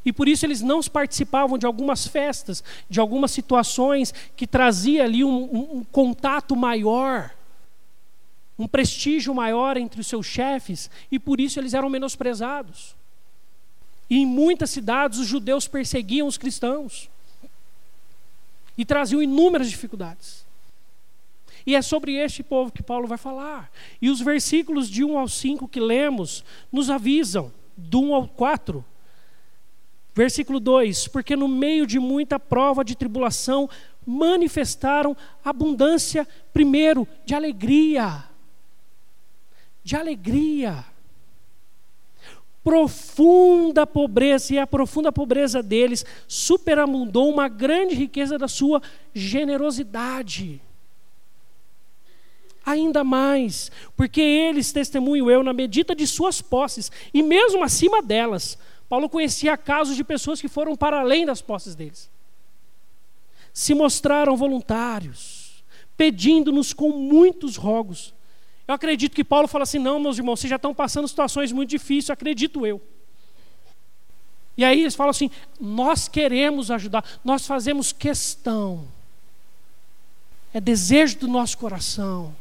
E 0.05 0.13
por 0.13 0.27
isso 0.27 0.45
eles 0.45 0.61
não 0.61 0.81
participavam 0.81 1.57
de 1.57 1.65
algumas 1.65 2.07
festas, 2.07 2.63
de 2.89 2.99
algumas 2.99 3.31
situações 3.31 4.13
que 4.35 4.47
trazia 4.47 5.03
ali 5.03 5.23
um, 5.23 5.43
um, 5.43 5.77
um 5.77 5.83
contato 5.83 6.55
maior, 6.55 7.31
um 8.57 8.67
prestígio 8.67 9.33
maior 9.33 9.77
entre 9.77 10.01
os 10.01 10.07
seus 10.07 10.25
chefes, 10.25 10.89
e 11.11 11.19
por 11.19 11.39
isso 11.39 11.59
eles 11.59 11.73
eram 11.73 11.89
menosprezados. 11.89 12.95
E 14.09 14.17
em 14.17 14.25
muitas 14.25 14.69
cidades 14.69 15.19
os 15.19 15.27
judeus 15.27 15.67
perseguiam 15.67 16.27
os 16.27 16.37
cristãos 16.37 17.09
e 18.77 18.85
traziam 18.85 19.21
inúmeras 19.21 19.69
dificuldades. 19.69 20.48
E 21.65 21.75
é 21.75 21.81
sobre 21.81 22.15
este 22.15 22.43
povo 22.43 22.71
que 22.71 22.83
Paulo 22.83 23.07
vai 23.07 23.17
falar. 23.17 23.71
E 24.01 24.09
os 24.09 24.21
versículos 24.21 24.89
de 24.89 25.03
1 25.03 25.17
ao 25.17 25.27
5 25.27 25.67
que 25.67 25.79
lemos 25.79 26.43
nos 26.71 26.89
avisam, 26.89 27.51
do 27.75 28.01
1 28.01 28.15
ao 28.15 28.27
4. 28.27 28.85
Versículo 30.13 30.59
2: 30.59 31.07
Porque 31.07 31.35
no 31.35 31.47
meio 31.47 31.85
de 31.85 31.99
muita 31.99 32.39
prova 32.39 32.83
de 32.83 32.95
tribulação, 32.95 33.69
manifestaram 34.05 35.15
abundância, 35.43 36.27
primeiro, 36.51 37.07
de 37.25 37.33
alegria. 37.33 38.25
De 39.83 39.95
alegria. 39.95 40.85
Profunda 42.63 43.87
pobreza, 43.87 44.53
e 44.53 44.59
a 44.59 44.67
profunda 44.67 45.11
pobreza 45.11 45.63
deles 45.63 46.05
superamundou 46.27 47.29
uma 47.31 47.47
grande 47.47 47.95
riqueza 47.95 48.37
da 48.37 48.47
sua 48.47 48.81
generosidade 49.13 50.61
ainda 52.65 53.03
mais, 53.03 53.71
porque 53.95 54.21
eles, 54.21 54.71
testemunho 54.71 55.29
eu, 55.29 55.43
na 55.43 55.53
medida 55.53 55.95
de 55.95 56.05
suas 56.05 56.41
posses, 56.41 56.91
e 57.13 57.23
mesmo 57.23 57.63
acima 57.63 58.01
delas, 58.01 58.57
Paulo 58.87 59.09
conhecia 59.09 59.57
casos 59.57 59.95
de 59.95 60.03
pessoas 60.03 60.41
que 60.41 60.47
foram 60.47 60.75
para 60.75 60.99
além 60.99 61.25
das 61.25 61.41
posses 61.41 61.75
deles. 61.75 62.09
Se 63.53 63.73
mostraram 63.73 64.35
voluntários, 64.35 65.63
pedindo-nos 65.95 66.73
com 66.73 66.89
muitos 66.89 67.55
rogos. 67.55 68.13
Eu 68.67 68.73
acredito 68.73 69.15
que 69.15 69.23
Paulo 69.23 69.47
fala 69.47 69.63
assim: 69.63 69.79
não, 69.79 69.99
meus 69.99 70.17
irmãos, 70.17 70.39
vocês 70.39 70.49
já 70.49 70.55
estão 70.55 70.73
passando 70.73 71.07
situações 71.07 71.51
muito 71.51 71.69
difíceis, 71.69 72.09
acredito 72.09 72.65
eu. 72.65 72.81
E 74.55 74.63
aí 74.63 74.81
eles 74.81 74.95
falam 74.95 75.11
assim: 75.11 75.29
nós 75.59 76.07
queremos 76.07 76.71
ajudar, 76.71 77.03
nós 77.23 77.45
fazemos 77.45 77.91
questão, 77.91 78.87
é 80.53 80.59
desejo 80.59 81.19
do 81.19 81.27
nosso 81.27 81.57
coração 81.57 82.35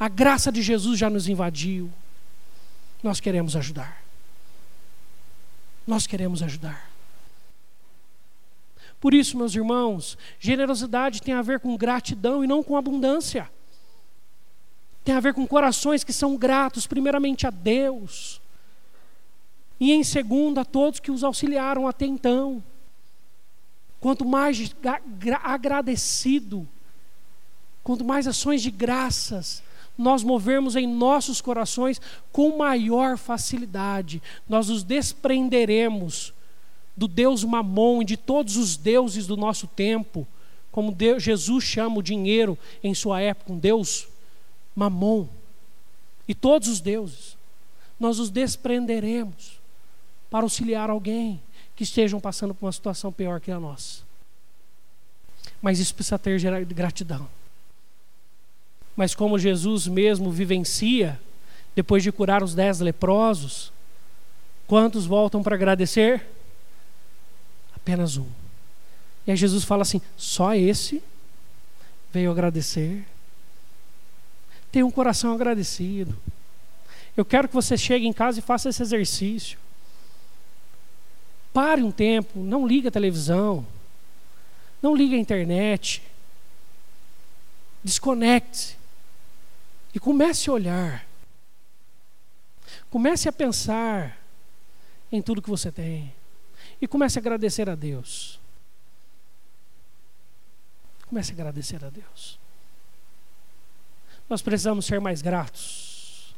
a 0.00 0.08
graça 0.08 0.50
de 0.50 0.62
Jesus 0.62 0.98
já 0.98 1.10
nos 1.10 1.28
invadiu. 1.28 1.92
Nós 3.02 3.20
queremos 3.20 3.54
ajudar. 3.54 4.02
Nós 5.86 6.06
queremos 6.06 6.42
ajudar. 6.42 6.90
Por 8.98 9.12
isso, 9.12 9.36
meus 9.36 9.54
irmãos, 9.54 10.16
generosidade 10.38 11.20
tem 11.20 11.34
a 11.34 11.42
ver 11.42 11.60
com 11.60 11.76
gratidão 11.76 12.42
e 12.42 12.46
não 12.46 12.62
com 12.62 12.78
abundância. 12.78 13.50
Tem 15.04 15.14
a 15.14 15.20
ver 15.20 15.34
com 15.34 15.46
corações 15.46 16.02
que 16.02 16.14
são 16.14 16.34
gratos, 16.34 16.86
primeiramente 16.86 17.46
a 17.46 17.50
Deus, 17.50 18.40
e 19.78 19.92
em 19.92 20.02
segundo 20.02 20.60
a 20.60 20.64
todos 20.64 20.98
que 20.98 21.10
os 21.10 21.22
auxiliaram 21.22 21.86
até 21.86 22.06
então. 22.06 22.64
Quanto 23.98 24.24
mais 24.24 24.74
agradecido, 25.42 26.66
quanto 27.84 28.02
mais 28.02 28.26
ações 28.26 28.62
de 28.62 28.70
graças 28.70 29.62
nós 30.00 30.22
movermos 30.22 30.76
em 30.76 30.86
nossos 30.86 31.40
corações 31.40 32.00
com 32.32 32.56
maior 32.56 33.18
facilidade. 33.18 34.22
Nós 34.48 34.68
nos 34.68 34.82
desprenderemos 34.82 36.32
do 36.96 37.06
Deus 37.06 37.44
Mamon 37.44 38.02
e 38.02 38.04
de 38.04 38.16
todos 38.16 38.56
os 38.56 38.76
deuses 38.76 39.26
do 39.26 39.36
nosso 39.36 39.66
tempo, 39.66 40.26
como 40.72 40.92
Deus, 40.92 41.22
Jesus 41.22 41.64
chama 41.64 41.98
o 41.98 42.02
dinheiro 42.02 42.58
em 42.82 42.94
sua 42.94 43.20
época, 43.20 43.52
um 43.52 43.58
Deus 43.58 44.08
Mamon, 44.74 45.26
e 46.26 46.34
todos 46.34 46.68
os 46.68 46.80
deuses. 46.80 47.36
Nós 47.98 48.18
nos 48.18 48.30
desprenderemos 48.30 49.60
para 50.30 50.44
auxiliar 50.44 50.88
alguém 50.88 51.40
que 51.76 51.82
estejam 51.82 52.20
passando 52.20 52.54
por 52.54 52.66
uma 52.66 52.72
situação 52.72 53.12
pior 53.12 53.40
que 53.40 53.50
a 53.50 53.58
nossa. 53.58 54.02
Mas 55.60 55.78
isso 55.78 55.94
precisa 55.94 56.18
ter 56.18 56.38
gratidão. 56.66 57.28
Mas 59.00 59.14
como 59.14 59.38
Jesus 59.38 59.86
mesmo 59.86 60.30
vivencia, 60.30 61.18
depois 61.74 62.02
de 62.02 62.12
curar 62.12 62.42
os 62.42 62.54
dez 62.54 62.80
leprosos, 62.80 63.72
quantos 64.66 65.06
voltam 65.06 65.42
para 65.42 65.54
agradecer? 65.54 66.26
Apenas 67.74 68.18
um. 68.18 68.26
E 69.26 69.30
aí 69.30 69.36
Jesus 69.38 69.64
fala 69.64 69.80
assim: 69.80 70.02
só 70.18 70.54
esse 70.54 71.02
veio 72.12 72.30
agradecer. 72.30 73.02
Tem 74.70 74.82
um 74.82 74.90
coração 74.90 75.32
agradecido. 75.32 76.14
Eu 77.16 77.24
quero 77.24 77.48
que 77.48 77.54
você 77.54 77.78
chegue 77.78 78.06
em 78.06 78.12
casa 78.12 78.40
e 78.40 78.42
faça 78.42 78.68
esse 78.68 78.82
exercício. 78.82 79.58
Pare 81.54 81.82
um 81.82 81.90
tempo, 81.90 82.38
não 82.38 82.66
ligue 82.68 82.88
a 82.88 82.90
televisão, 82.90 83.66
não 84.82 84.94
ligue 84.94 85.14
a 85.14 85.18
internet. 85.18 86.02
Desconecte-se. 87.82 88.79
E 89.94 89.98
comece 89.98 90.48
a 90.48 90.52
olhar. 90.52 91.06
Comece 92.90 93.28
a 93.28 93.32
pensar 93.32 94.18
em 95.10 95.20
tudo 95.20 95.42
que 95.42 95.50
você 95.50 95.70
tem. 95.70 96.12
E 96.80 96.86
comece 96.86 97.18
a 97.18 97.20
agradecer 97.20 97.68
a 97.68 97.74
Deus. 97.74 98.40
Comece 101.06 101.32
a 101.32 101.34
agradecer 101.34 101.84
a 101.84 101.90
Deus. 101.90 102.38
Nós 104.28 104.40
precisamos 104.42 104.86
ser 104.86 105.00
mais 105.00 105.20
gratos. 105.20 106.34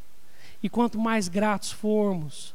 E 0.62 0.68
quanto 0.68 0.98
mais 0.98 1.28
gratos 1.28 1.70
formos, 1.70 2.54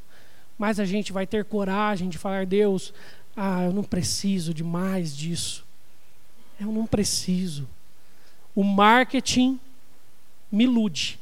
mais 0.57 0.79
a 0.79 0.85
gente 0.85 1.13
vai 1.13 1.27
ter 1.27 1.45
coragem 1.45 2.09
de 2.09 2.17
falar: 2.17 2.45
Deus, 2.45 2.93
ah, 3.35 3.65
eu 3.65 3.73
não 3.73 3.83
preciso 3.83 4.53
de 4.53 4.63
mais 4.63 5.15
disso. 5.15 5.63
Eu 6.59 6.71
não 6.71 6.87
preciso. 6.87 7.69
O 8.55 8.63
marketing 8.63 9.59
me 10.51 10.63
ilude. 10.63 11.19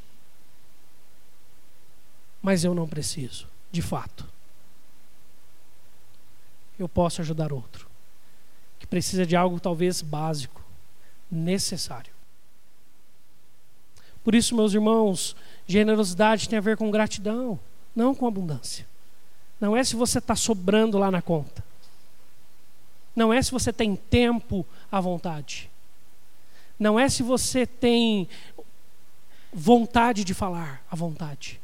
Mas 2.42 2.64
eu 2.64 2.74
não 2.74 2.88
preciso, 2.88 3.48
de 3.72 3.82
fato. 3.82 4.26
Eu 6.78 6.88
posso 6.88 7.22
ajudar 7.22 7.52
outro 7.52 7.88
que 8.80 8.86
precisa 8.86 9.26
de 9.26 9.36
algo 9.36 9.60
talvez 9.60 10.02
básico, 10.02 10.62
necessário. 11.32 12.14
Por 14.24 14.36
isso, 14.36 14.56
meus 14.56 14.74
irmãos, 14.74 15.36
generosidade 15.68 16.48
tem 16.48 16.58
a 16.58 16.62
ver 16.62 16.78
com 16.78 16.92
gratidão, 16.92 17.60
não 17.96 18.14
com 18.14 18.28
abundância. 18.28 18.86
Não 19.60 19.76
é 19.76 19.84
se 19.84 19.96
você 19.96 20.20
está 20.20 20.36
sobrando 20.36 20.98
lá 20.98 21.10
na 21.10 21.22
conta. 21.22 21.64
Não 23.16 23.34
é 23.34 23.42
se 23.42 23.52
você 23.52 23.72
tem 23.72 23.96
tempo 23.96 24.66
à 24.92 25.00
vontade. 25.00 25.70
Não 26.78 27.00
é 27.00 27.08
se 27.08 27.24
você 27.24 27.66
tem 27.66 28.28
vontade 29.56 30.26
de 30.26 30.34
falar 30.34 30.84
à 30.92 30.96
vontade. 30.96 31.62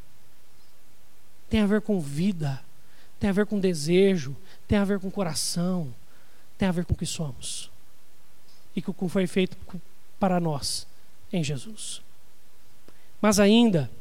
Tem 1.50 1.60
a 1.60 1.66
ver 1.66 1.82
com 1.82 2.00
vida, 2.00 2.64
tem 3.20 3.30
a 3.30 3.34
ver 3.34 3.46
com 3.46 3.60
desejo, 3.60 4.36
tem 4.66 4.78
a 4.78 4.86
ver 4.86 5.00
com 5.00 5.12
coração, 5.12 5.94
tem 6.58 6.70
a 6.70 6.72
ver 6.72 6.86
com 6.86 6.94
o 6.94 6.98
que 6.98 7.06
somos 7.06 7.70
e 8.74 8.82
com 8.82 8.92
o 8.92 8.94
que 8.94 9.10
foi 9.10 9.28
feito 9.28 9.58
para 10.18 10.40
nós 10.40 10.88
em 11.34 11.44
Jesus. 11.44 12.02
Mas 13.22 13.40
ainda, 13.40 13.92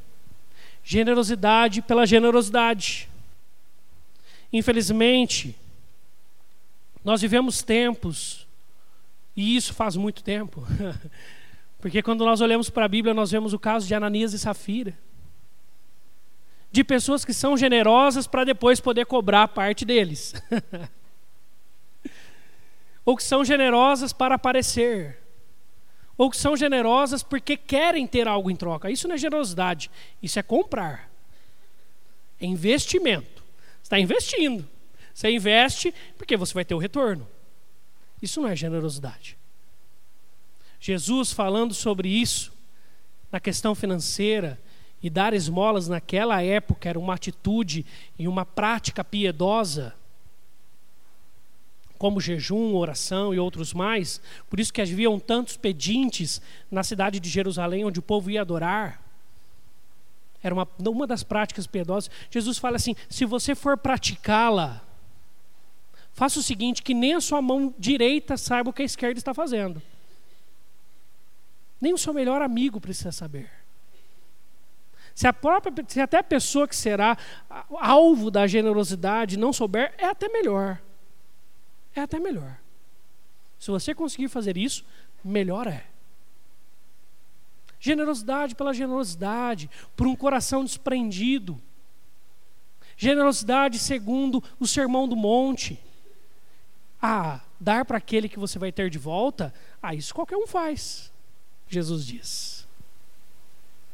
generosidade 0.85 1.83
pela 1.83 2.07
generosidade. 2.07 3.09
Infelizmente, 4.53 5.57
nós 7.05 7.21
vivemos 7.21 7.61
tempos, 7.61 8.47
e 9.37 9.57
isso 9.57 9.75
faz 9.75 9.97
muito 9.97 10.23
tempo, 10.23 10.65
porque 11.81 12.03
quando 12.03 12.25
nós 12.25 12.41
olhamos 12.41 12.71
para 12.71 12.85
a 12.85 12.89
Bíblia, 12.89 13.15
nós 13.15 13.31
vemos 13.31 13.53
o 13.53 13.59
caso 13.59 13.87
de 13.87 13.95
Ananias 13.95 14.33
e 14.33 14.39
Safira 14.39 14.97
de 16.71 16.85
pessoas 16.85 17.25
que 17.25 17.35
são 17.35 17.57
generosas 17.57 18.27
para 18.27 18.45
depois 18.45 18.81
poder 18.81 19.07
cobrar 19.07 19.49
parte 19.49 19.85
deles. 19.85 20.35
ou 23.05 23.17
que 23.17 23.23
são 23.23 23.45
generosas 23.45 24.13
para 24.13 24.37
aparecer. 24.37 25.19
Ou 26.17 26.31
que 26.31 26.37
são 26.37 26.57
generosas 26.57 27.23
porque 27.23 27.57
querem 27.57 28.07
ter 28.07 28.29
algo 28.29 28.51
em 28.51 28.57
troca. 28.57 28.91
Isso 28.91 29.09
não 29.09 29.17
é 29.17 29.19
generosidade, 29.19 29.91
isso 30.23 30.39
é 30.39 30.43
comprar. 30.43 31.11
É 32.41 32.47
investimento. 32.47 33.43
Você 33.77 33.83
está 33.83 33.99
investindo. 33.99 34.69
Você 35.13 35.31
investe 35.31 35.93
porque 36.17 36.37
você 36.37 36.55
vai 36.55 36.65
ter 36.65 36.75
o 36.75 36.79
retorno. 36.79 37.27
Isso 38.23 38.41
não 38.41 38.49
é 38.49 38.55
generosidade. 38.55 39.37
Jesus 40.81 41.33
falando 41.33 41.75
sobre 41.75 42.09
isso, 42.09 42.53
na 43.31 43.39
questão 43.39 43.75
financeira, 43.75 44.59
e 45.03 45.09
dar 45.09 45.33
esmolas 45.33 45.89
naquela 45.89 46.43
época 46.43 46.89
era 46.89 46.99
uma 46.99 47.15
atitude 47.15 47.87
e 48.19 48.27
uma 48.27 48.45
prática 48.45 49.05
piedosa, 49.05 49.95
como 51.99 52.21
jejum, 52.21 52.75
oração 52.75 53.35
e 53.35 53.39
outros 53.39 53.75
mais. 53.75 54.23
Por 54.49 54.59
isso 54.59 54.73
que 54.73 54.81
haviam 54.81 55.19
tantos 55.19 55.57
pedintes 55.57 56.41
na 56.71 56.83
cidade 56.83 57.21
de 57.21 57.29
Jerusalém, 57.29 57.85
onde 57.85 57.99
o 57.99 58.03
povo 58.03 58.31
ia 58.31 58.41
adorar. 58.41 59.03
Era 60.43 60.55
uma, 60.55 60.67
uma 60.87 61.07
das 61.07 61.23
práticas 61.23 61.67
piedosas. 61.67 62.11
Jesus 62.31 62.57
fala 62.57 62.77
assim: 62.77 62.97
se 63.09 63.27
você 63.27 63.55
for 63.55 63.77
praticá-la, 63.77 64.83
faça 66.15 66.41
o 66.41 66.43
seguinte: 66.43 66.83
que 66.83 66.95
nem 66.95 67.15
a 67.15 67.21
sua 67.21 67.43
mão 67.43 67.75
direita 67.79 68.39
saiba 68.39 68.71
o 68.71 68.73
que 68.73 68.81
a 68.81 68.87
esquerda 68.87 69.19
está 69.19 69.35
fazendo. 69.35 69.83
Nem 71.81 71.95
o 71.95 71.99
seu 71.99 72.13
melhor 72.13 72.43
amigo 72.43 72.81
precisa 72.81 73.11
saber. 73.11 73.51
Se, 75.15 75.27
a 75.27 75.33
própria, 75.33 75.85
se 75.89 76.01
até 76.01 76.19
a 76.19 76.23
pessoa 76.23 76.69
que 76.69 76.77
será 76.77 77.17
alvo 77.79 78.31
da 78.31 78.47
generosidade 78.47 79.37
não 79.37 79.53
souber, 79.53 79.95
é 79.99 80.07
até 80.07 80.29
melhor. 80.29 80.81
É 81.95 82.01
até 82.01 82.19
melhor. 82.19 82.59
Se 83.59 83.71
você 83.71 83.95
conseguir 83.95 84.29
fazer 84.29 84.57
isso, 84.57 84.85
melhor 85.25 85.67
é. 85.67 85.85
Generosidade 87.79 88.55
pela 88.55 88.75
generosidade, 88.75 89.71
por 89.97 90.07
um 90.07 90.15
coração 90.15 90.65
desprendido. 90.65 91.61
Generosidade 92.97 93.79
segundo 93.79 94.43
o 94.59 94.67
sermão 94.67 95.09
do 95.09 95.17
monte. 95.17 95.79
Ah, 97.01 97.41
dar 97.59 97.85
para 97.85 97.97
aquele 97.97 98.29
que 98.29 98.39
você 98.39 98.59
vai 98.59 98.71
ter 98.71 98.91
de 98.91 98.99
volta, 98.99 99.53
ah, 99.83 99.95
isso 99.95 100.15
qualquer 100.15 100.37
um 100.37 100.47
faz. 100.47 101.11
Jesus 101.71 102.05
diz. 102.05 102.67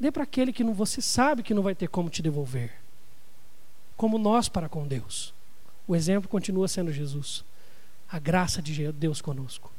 Dê 0.00 0.10
para 0.10 0.24
aquele 0.24 0.52
que 0.52 0.64
não, 0.64 0.74
você 0.74 1.00
sabe 1.00 1.42
que 1.42 1.54
não 1.54 1.62
vai 1.62 1.74
ter 1.74 1.88
como 1.88 2.10
te 2.10 2.22
devolver. 2.22 2.72
Como 3.96 4.18
nós 4.18 4.48
para 4.48 4.68
com 4.68 4.86
Deus. 4.86 5.32
O 5.86 5.94
exemplo 5.94 6.28
continua 6.28 6.68
sendo 6.68 6.92
Jesus. 6.92 7.44
A 8.08 8.18
graça 8.18 8.62
de 8.62 8.90
Deus 8.92 9.20
conosco. 9.20 9.70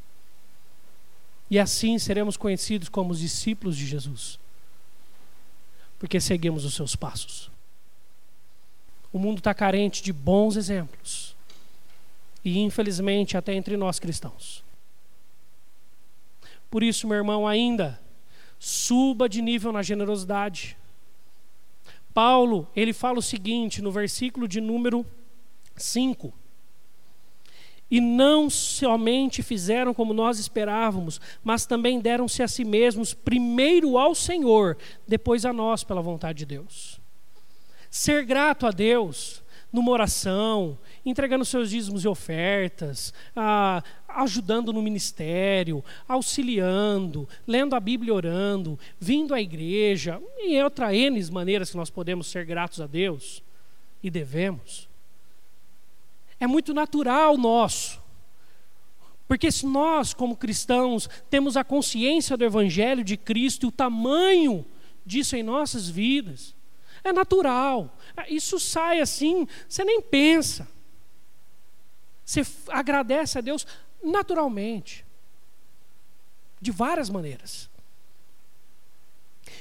E 1.50 1.58
assim 1.58 1.98
seremos 1.98 2.38
conhecidos 2.38 2.90
como 2.90 3.12
os 3.12 3.20
discípulos 3.20 3.76
de 3.76 3.86
Jesus. 3.86 4.40
Porque 5.98 6.20
seguimos 6.20 6.66
os 6.66 6.76
seus 6.76 6.96
passos. 6.96 7.50
O 9.12 9.18
mundo 9.18 9.40
está 9.40 9.54
carente 9.54 10.04
de 10.04 10.14
bons 10.14 10.56
exemplos. 10.56 11.36
E 12.44 12.60
infelizmente 12.60 13.38
até 13.38 13.54
entre 13.54 13.76
nós 13.76 13.98
cristãos. 13.98 14.64
Por 16.70 16.84
isso, 16.84 17.08
meu 17.08 17.18
irmão, 17.18 17.48
ainda 17.48 18.00
Suba 18.60 19.30
de 19.30 19.42
nível 19.42 19.72
na 19.72 19.84
generosidade. 19.84 20.78
Paulo, 22.14 22.68
ele 22.76 22.94
fala 22.94 23.20
o 23.20 23.22
seguinte 23.22 23.82
no 23.82 23.92
versículo 23.92 24.48
de 24.48 24.60
número 24.60 25.06
5. 25.76 26.34
E 27.90 28.02
não 28.02 28.50
somente 28.50 29.44
fizeram 29.44 29.94
como 29.94 30.14
nós 30.14 30.40
esperávamos, 30.40 31.22
mas 31.44 31.66
também 31.66 32.02
deram-se 32.02 32.44
a 32.44 32.48
si 32.48 32.66
mesmos, 32.66 33.14
primeiro 33.14 33.98
ao 33.98 34.14
Senhor, 34.14 34.78
depois 35.08 35.46
a 35.46 35.54
nós, 35.54 35.84
pela 35.84 36.02
vontade 36.02 36.40
de 36.40 36.46
Deus. 36.48 37.00
Ser 37.90 38.26
grato 38.26 38.66
a 38.66 38.72
Deus 38.72 39.44
numa 39.72 39.92
oração, 39.92 40.78
entregando 41.06 41.46
seus 41.46 41.70
dízimos 41.70 42.04
e 42.04 42.08
ofertas, 42.08 43.14
ah, 43.36 43.84
ajudando 44.18 44.74
no 44.74 44.82
ministério, 44.82 45.84
auxiliando, 46.08 47.30
lendo 47.46 47.76
a 47.76 47.80
Bíblia 47.80 48.10
e 48.10 48.12
orando, 48.12 48.80
vindo 49.00 49.34
à 49.34 49.40
igreja, 49.40 50.22
e 50.40 50.62
outras 50.62 50.94
N 50.94 51.32
maneiras 51.32 51.70
que 51.70 51.78
nós 51.78 51.90
podemos 51.90 52.28
ser 52.28 52.44
gratos 52.44 52.82
a 52.82 52.88
Deus 52.88 53.44
e 54.02 54.10
devemos. 54.10 54.90
É 56.40 56.48
muito 56.48 56.74
natural 56.74 57.38
nosso. 57.38 58.02
Porque 59.28 59.52
se 59.52 59.66
nós, 59.66 60.14
como 60.14 60.36
cristãos, 60.36 61.08
temos 61.30 61.56
a 61.56 61.64
consciência 61.64 62.36
do 62.36 62.46
Evangelho 62.46 63.04
de 63.04 63.18
Cristo 63.18 63.66
e 63.66 63.70
o 63.70 63.72
tamanho 63.72 64.66
disso 65.06 65.36
em 65.36 65.44
nossas 65.44 65.88
vidas, 65.88 66.56
é 67.04 67.14
natural. 67.14 67.96
Isso 68.30 68.60
sai 68.60 69.00
assim, 69.00 69.48
você 69.68 69.84
nem 69.84 70.02
pensa. 70.02 70.68
Você 72.26 72.46
agradece 72.70 73.38
a 73.38 73.42
Deus 73.42 73.66
naturalmente. 74.08 75.06
De 76.60 76.72
várias 76.72 77.10
maneiras. 77.10 77.70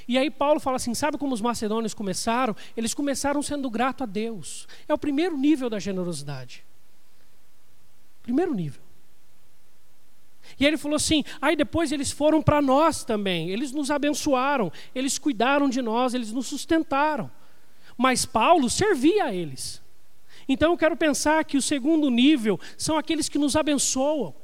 E 0.08 0.16
aí 0.16 0.30
Paulo 0.30 0.60
fala 0.60 0.76
assim: 0.76 0.94
sabe 0.94 1.18
como 1.18 1.34
os 1.34 1.40
macedônios 1.40 1.94
começaram? 1.94 2.56
Eles 2.76 2.94
começaram 2.94 3.42
sendo 3.42 3.68
grato 3.68 4.02
a 4.02 4.06
Deus. 4.06 4.66
É 4.88 4.94
o 4.94 4.98
primeiro 4.98 5.36
nível 5.36 5.68
da 5.68 5.78
generosidade. 5.78 6.64
Primeiro 8.22 8.54
nível. 8.54 8.82
E 10.58 10.64
ele 10.64 10.76
falou 10.76 10.96
assim: 10.96 11.24
aí 11.40 11.56
depois 11.56 11.92
eles 11.92 12.10
foram 12.10 12.40
para 12.40 12.62
nós 12.62 13.04
também, 13.04 13.50
eles 13.50 13.72
nos 13.72 13.90
abençoaram, 13.90 14.72
eles 14.94 15.18
cuidaram 15.18 15.68
de 15.68 15.82
nós, 15.82 16.14
eles 16.14 16.32
nos 16.32 16.46
sustentaram. 16.46 17.30
Mas 17.96 18.24
Paulo 18.24 18.70
servia 18.70 19.24
a 19.24 19.34
eles. 19.34 19.82
Então 20.48 20.72
eu 20.72 20.78
quero 20.78 20.96
pensar 20.96 21.44
que 21.44 21.56
o 21.56 21.62
segundo 21.62 22.10
nível 22.10 22.58
são 22.76 22.96
aqueles 22.96 23.28
que 23.28 23.38
nos 23.38 23.56
abençoam. 23.56 24.34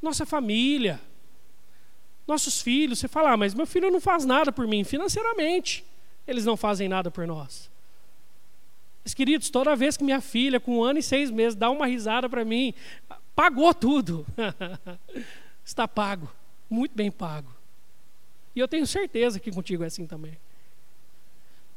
Nossa 0.00 0.26
família, 0.26 1.00
nossos 2.26 2.60
filhos. 2.60 2.98
Você 2.98 3.08
fala, 3.08 3.32
ah, 3.32 3.36
mas 3.36 3.54
meu 3.54 3.66
filho 3.66 3.90
não 3.90 4.00
faz 4.00 4.24
nada 4.24 4.52
por 4.52 4.66
mim 4.66 4.84
financeiramente. 4.84 5.84
Eles 6.26 6.44
não 6.44 6.56
fazem 6.56 6.88
nada 6.88 7.10
por 7.10 7.26
nós. 7.26 7.70
Mas, 9.04 9.14
queridos, 9.14 9.50
toda 9.50 9.74
vez 9.74 9.96
que 9.96 10.04
minha 10.04 10.20
filha, 10.20 10.60
com 10.60 10.78
um 10.78 10.84
ano 10.84 10.98
e 10.98 11.02
seis 11.02 11.30
meses, 11.30 11.56
dá 11.56 11.70
uma 11.70 11.86
risada 11.86 12.28
para 12.28 12.44
mim, 12.44 12.72
pagou 13.34 13.74
tudo. 13.74 14.24
Está 15.64 15.88
pago, 15.88 16.30
muito 16.70 16.94
bem 16.94 17.10
pago. 17.10 17.52
E 18.54 18.60
eu 18.60 18.68
tenho 18.68 18.86
certeza 18.86 19.40
que 19.40 19.50
contigo 19.50 19.82
é 19.82 19.86
assim 19.86 20.06
também. 20.06 20.38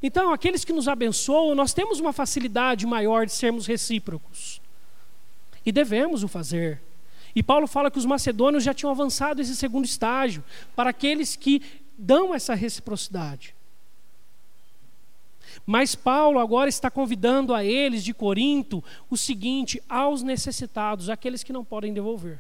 Então, 0.01 0.31
aqueles 0.31 0.63
que 0.63 0.73
nos 0.73 0.88
abençoam, 0.88 1.55
nós 1.55 1.73
temos 1.73 1.99
uma 1.99 2.13
facilidade 2.13 2.86
maior 2.86 3.25
de 3.25 3.31
sermos 3.31 3.65
recíprocos. 3.65 4.62
E 5.65 5.71
devemos 5.71 6.23
o 6.23 6.27
fazer. 6.27 6.81
E 7.36 7.41
Paulo 7.41 7.67
fala 7.67 7.89
que 7.89 7.97
os 7.97 8.05
macedônios 8.05 8.63
já 8.63 8.73
tinham 8.73 8.91
avançado 8.91 9.41
esse 9.41 9.55
segundo 9.55 9.86
estágio, 9.86 10.43
para 10.75 10.89
aqueles 10.89 11.36
que 11.36 11.62
dão 11.97 12.34
essa 12.36 12.53
reciprocidade. 12.53 13.55
Mas 15.65 15.95
Paulo 15.95 16.39
agora 16.39 16.69
está 16.69 16.91
convidando 16.91 17.53
a 17.53 17.63
eles 17.63 18.03
de 18.03 18.13
Corinto 18.13 18.84
o 19.10 19.17
seguinte: 19.17 19.81
aos 19.89 20.21
necessitados, 20.21 21.10
aqueles 21.10 21.43
que 21.43 21.53
não 21.53 21.65
podem 21.65 21.93
devolver. 21.93 22.39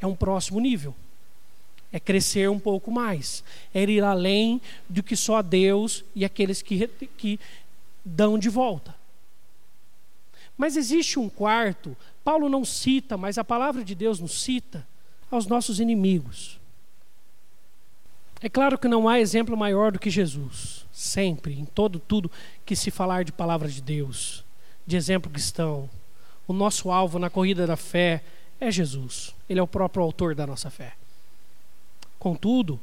É 0.00 0.06
um 0.06 0.16
próximo 0.16 0.58
nível 0.58 0.94
é 1.94 2.00
crescer 2.00 2.50
um 2.50 2.58
pouco 2.58 2.90
mais, 2.90 3.44
é 3.72 3.84
ir 3.84 4.02
além 4.02 4.60
do 4.88 5.00
que 5.00 5.14
só 5.14 5.40
Deus 5.40 6.04
e 6.12 6.24
aqueles 6.24 6.60
que, 6.60 6.88
que 7.16 7.38
dão 8.04 8.36
de 8.36 8.48
volta. 8.48 8.92
Mas 10.56 10.76
existe 10.76 11.20
um 11.20 11.28
quarto, 11.28 11.96
Paulo 12.24 12.48
não 12.48 12.64
cita, 12.64 13.16
mas 13.16 13.38
a 13.38 13.44
palavra 13.44 13.84
de 13.84 13.94
Deus 13.94 14.18
nos 14.18 14.42
cita, 14.42 14.84
aos 15.30 15.46
nossos 15.46 15.78
inimigos. 15.78 16.58
É 18.40 18.48
claro 18.48 18.76
que 18.76 18.88
não 18.88 19.08
há 19.08 19.20
exemplo 19.20 19.56
maior 19.56 19.92
do 19.92 20.00
que 20.00 20.10
Jesus, 20.10 20.84
sempre, 20.92 21.56
em 21.56 21.64
todo 21.64 22.00
tudo 22.00 22.30
que 22.66 22.74
se 22.74 22.90
falar 22.90 23.22
de 23.22 23.30
palavra 23.30 23.68
de 23.68 23.80
Deus, 23.80 24.44
de 24.84 24.96
exemplo 24.96 25.30
cristão. 25.30 25.88
O 26.48 26.52
nosso 26.52 26.90
alvo 26.90 27.20
na 27.20 27.30
corrida 27.30 27.68
da 27.68 27.76
fé 27.76 28.24
é 28.60 28.68
Jesus, 28.68 29.32
Ele 29.48 29.60
é 29.60 29.62
o 29.62 29.68
próprio 29.68 30.02
autor 30.02 30.34
da 30.34 30.44
nossa 30.44 30.70
fé. 30.70 30.94
Contudo, 32.24 32.80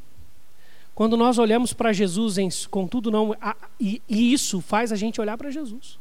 quando 0.94 1.18
nós 1.18 1.40
olhamos 1.40 1.74
para 1.74 1.92
Jesus, 1.92 2.38
em, 2.38 2.48
contudo 2.70 3.10
não, 3.10 3.36
a, 3.42 3.56
e, 3.80 4.00
e 4.08 4.32
isso 4.32 4.62
faz 4.62 4.92
a 4.92 4.96
gente 4.96 5.20
olhar 5.20 5.36
para 5.36 5.50
Jesus. 5.50 5.98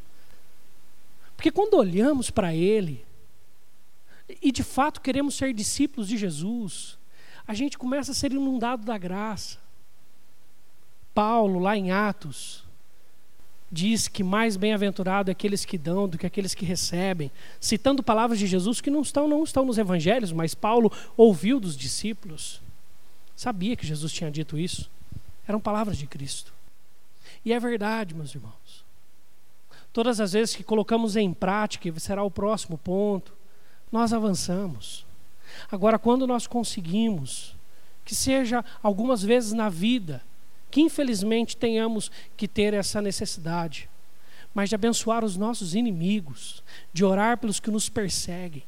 Porque 1.35 1.51
quando 1.51 1.73
olhamos 1.73 2.29
para 2.29 2.55
Ele, 2.55 3.03
e 4.43 4.53
de 4.53 4.63
fato 4.63 5.01
queremos 5.01 5.37
ser 5.37 5.55
discípulos 5.55 6.07
de 6.07 6.19
Jesus, 6.19 6.99
a 7.47 7.55
gente 7.55 7.79
começa 7.79 8.13
a 8.13 8.15
ser 8.15 8.31
inundado 8.31 8.85
da 8.85 8.99
graça. 8.99 9.57
Paulo, 11.15 11.61
lá 11.61 11.75
em 11.75 11.91
Atos, 11.91 12.67
diz 13.73 14.07
que 14.07 14.23
mais 14.23 14.55
bem-aventurado 14.55 15.31
é 15.31 15.33
aqueles 15.33 15.65
que 15.65 15.79
dão 15.79 16.07
do 16.07 16.19
que 16.19 16.27
aqueles 16.27 16.55
que 16.55 16.67
recebem, 16.67 17.31
citando 17.59 18.03
palavras 18.03 18.39
de 18.39 18.47
Jesus 18.47 18.83
que 18.83 18.91
não 18.91 19.01
estão, 19.01 19.27
não 19.27 19.43
estão 19.43 19.65
nos 19.65 19.79
evangelhos, 19.79 20.31
mas 20.31 20.55
Paulo 20.55 20.93
ouviu 21.17 21.59
dos 21.59 21.75
discípulos. 21.75 22.61
Sabia 23.41 23.75
que 23.75 23.87
Jesus 23.87 24.13
tinha 24.13 24.31
dito 24.31 24.59
isso. 24.59 24.91
Eram 25.49 25.59
palavras 25.59 25.97
de 25.97 26.07
Cristo. 26.07 26.53
E 27.43 27.55
é 27.55 27.59
verdade, 27.59 28.15
meus 28.15 28.35
irmãos. 28.35 28.85
Todas 29.95 30.21
as 30.21 30.35
vezes 30.35 30.55
que 30.55 30.63
colocamos 30.63 31.17
em 31.17 31.33
prática, 31.33 31.89
e 31.89 32.01
será 32.01 32.23
o 32.23 32.31
próximo 32.31 32.77
ponto, 32.77 33.33
nós 33.91 34.13
avançamos. 34.13 35.07
Agora, 35.73 35.99
quando 35.99 36.27
nós 36.27 36.47
conseguimos, 36.47 37.57
que 38.05 38.15
seja 38.15 38.63
algumas 38.83 39.23
vezes 39.23 39.55
na 39.55 39.71
vida, 39.71 40.23
que 40.71 40.83
infelizmente 40.83 41.57
tenhamos 41.57 42.11
que 42.37 42.47
ter 42.47 42.75
essa 42.75 43.01
necessidade, 43.01 43.89
mas 44.53 44.69
de 44.69 44.75
abençoar 44.75 45.25
os 45.25 45.39
nossos 45.39 45.75
inimigos, 45.75 46.63
de 46.93 47.07
orar 47.07 47.39
pelos 47.39 47.59
que 47.59 47.71
nos 47.71 47.89
perseguem, 47.89 48.65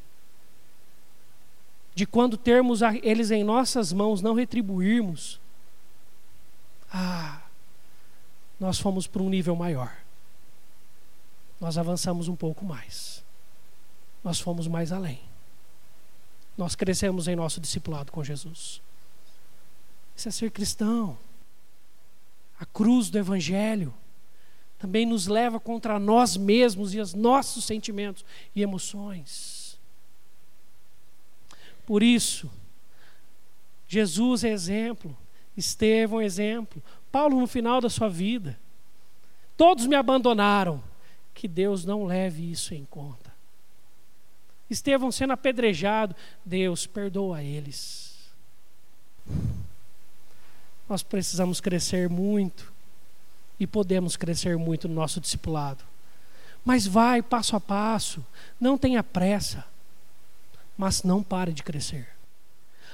de 1.95 2.07
quando 2.07 2.37
termos 2.37 2.81
eles 3.03 3.31
em 3.31 3.45
nossas 3.45 3.93
mãos 3.93 4.23
não 4.23 4.35
retribuirmos. 4.35 5.41
Ah, 6.93 7.43
nós 8.59 8.79
fomos 8.79 9.07
para 9.07 9.23
um 9.23 9.29
nível 9.29 9.55
maior. 9.57 9.97
Nós 11.61 11.79
avançamos 11.79 12.29
um 12.29 12.37
pouco 12.37 12.65
mais. 12.65 13.23
Nós 14.23 14.41
fomos 14.41 14.67
mais 14.67 14.93
além. 14.93 15.21
Nós 16.57 16.75
crescemos 16.75 17.29
em 17.29 17.37
nosso 17.37 17.61
discipulado 17.61 18.13
com 18.13 18.23
Jesus. 18.23 18.81
Isso 20.17 20.29
é 20.29 20.31
ser 20.31 20.51
cristão 20.51 21.19
a 22.63 22.65
cruz 22.65 23.11
do 23.11 23.19
Evangelho, 23.19 23.93
também 24.79 25.05
nos 25.05 25.27
leva 25.27 25.59
contra 25.59 25.99
nós 25.99 26.37
mesmos 26.37 26.95
e 26.95 27.01
os 27.01 27.13
nossos 27.13 27.65
sentimentos 27.65 28.25
e 28.55 28.63
emoções. 28.63 29.52
Por 31.93 32.03
isso, 32.03 32.51
Jesus 33.87 34.45
é 34.45 34.49
exemplo, 34.49 35.15
Estevão 35.55 36.23
é 36.23 36.25
exemplo, 36.25 36.83
Paulo 37.11 37.39
no 37.39 37.47
final 37.47 37.83
da 37.83 37.91
sua 37.91 38.09
vida. 38.09 38.59
Todos 39.59 39.87
me 39.87 39.95
abandonaram. 39.95 40.83
Que 41.35 41.47
Deus 41.47 41.85
não 41.85 42.07
leve 42.07 42.51
isso 42.51 42.73
em 42.73 42.87
conta. 42.87 43.31
Estevão 44.71 45.13
sendo 45.13 45.35
apedrejado, 45.35 46.17
Deus 46.43 46.87
perdoa 46.87 47.43
eles. 47.43 48.17
Nós 50.89 51.03
precisamos 51.03 51.61
crescer 51.61 52.09
muito 52.09 52.73
e 53.61 53.67
podemos 53.67 54.17
crescer 54.17 54.57
muito 54.57 54.89
no 54.89 54.95
nosso 54.95 55.21
discipulado. 55.21 55.85
Mas 56.65 56.87
vai 56.87 57.21
passo 57.21 57.55
a 57.55 57.61
passo, 57.61 58.25
não 58.59 58.79
tenha 58.79 59.05
pressa, 59.05 59.71
mas 60.77 61.03
não 61.03 61.23
pare 61.23 61.53
de 61.53 61.63
crescer. 61.63 62.09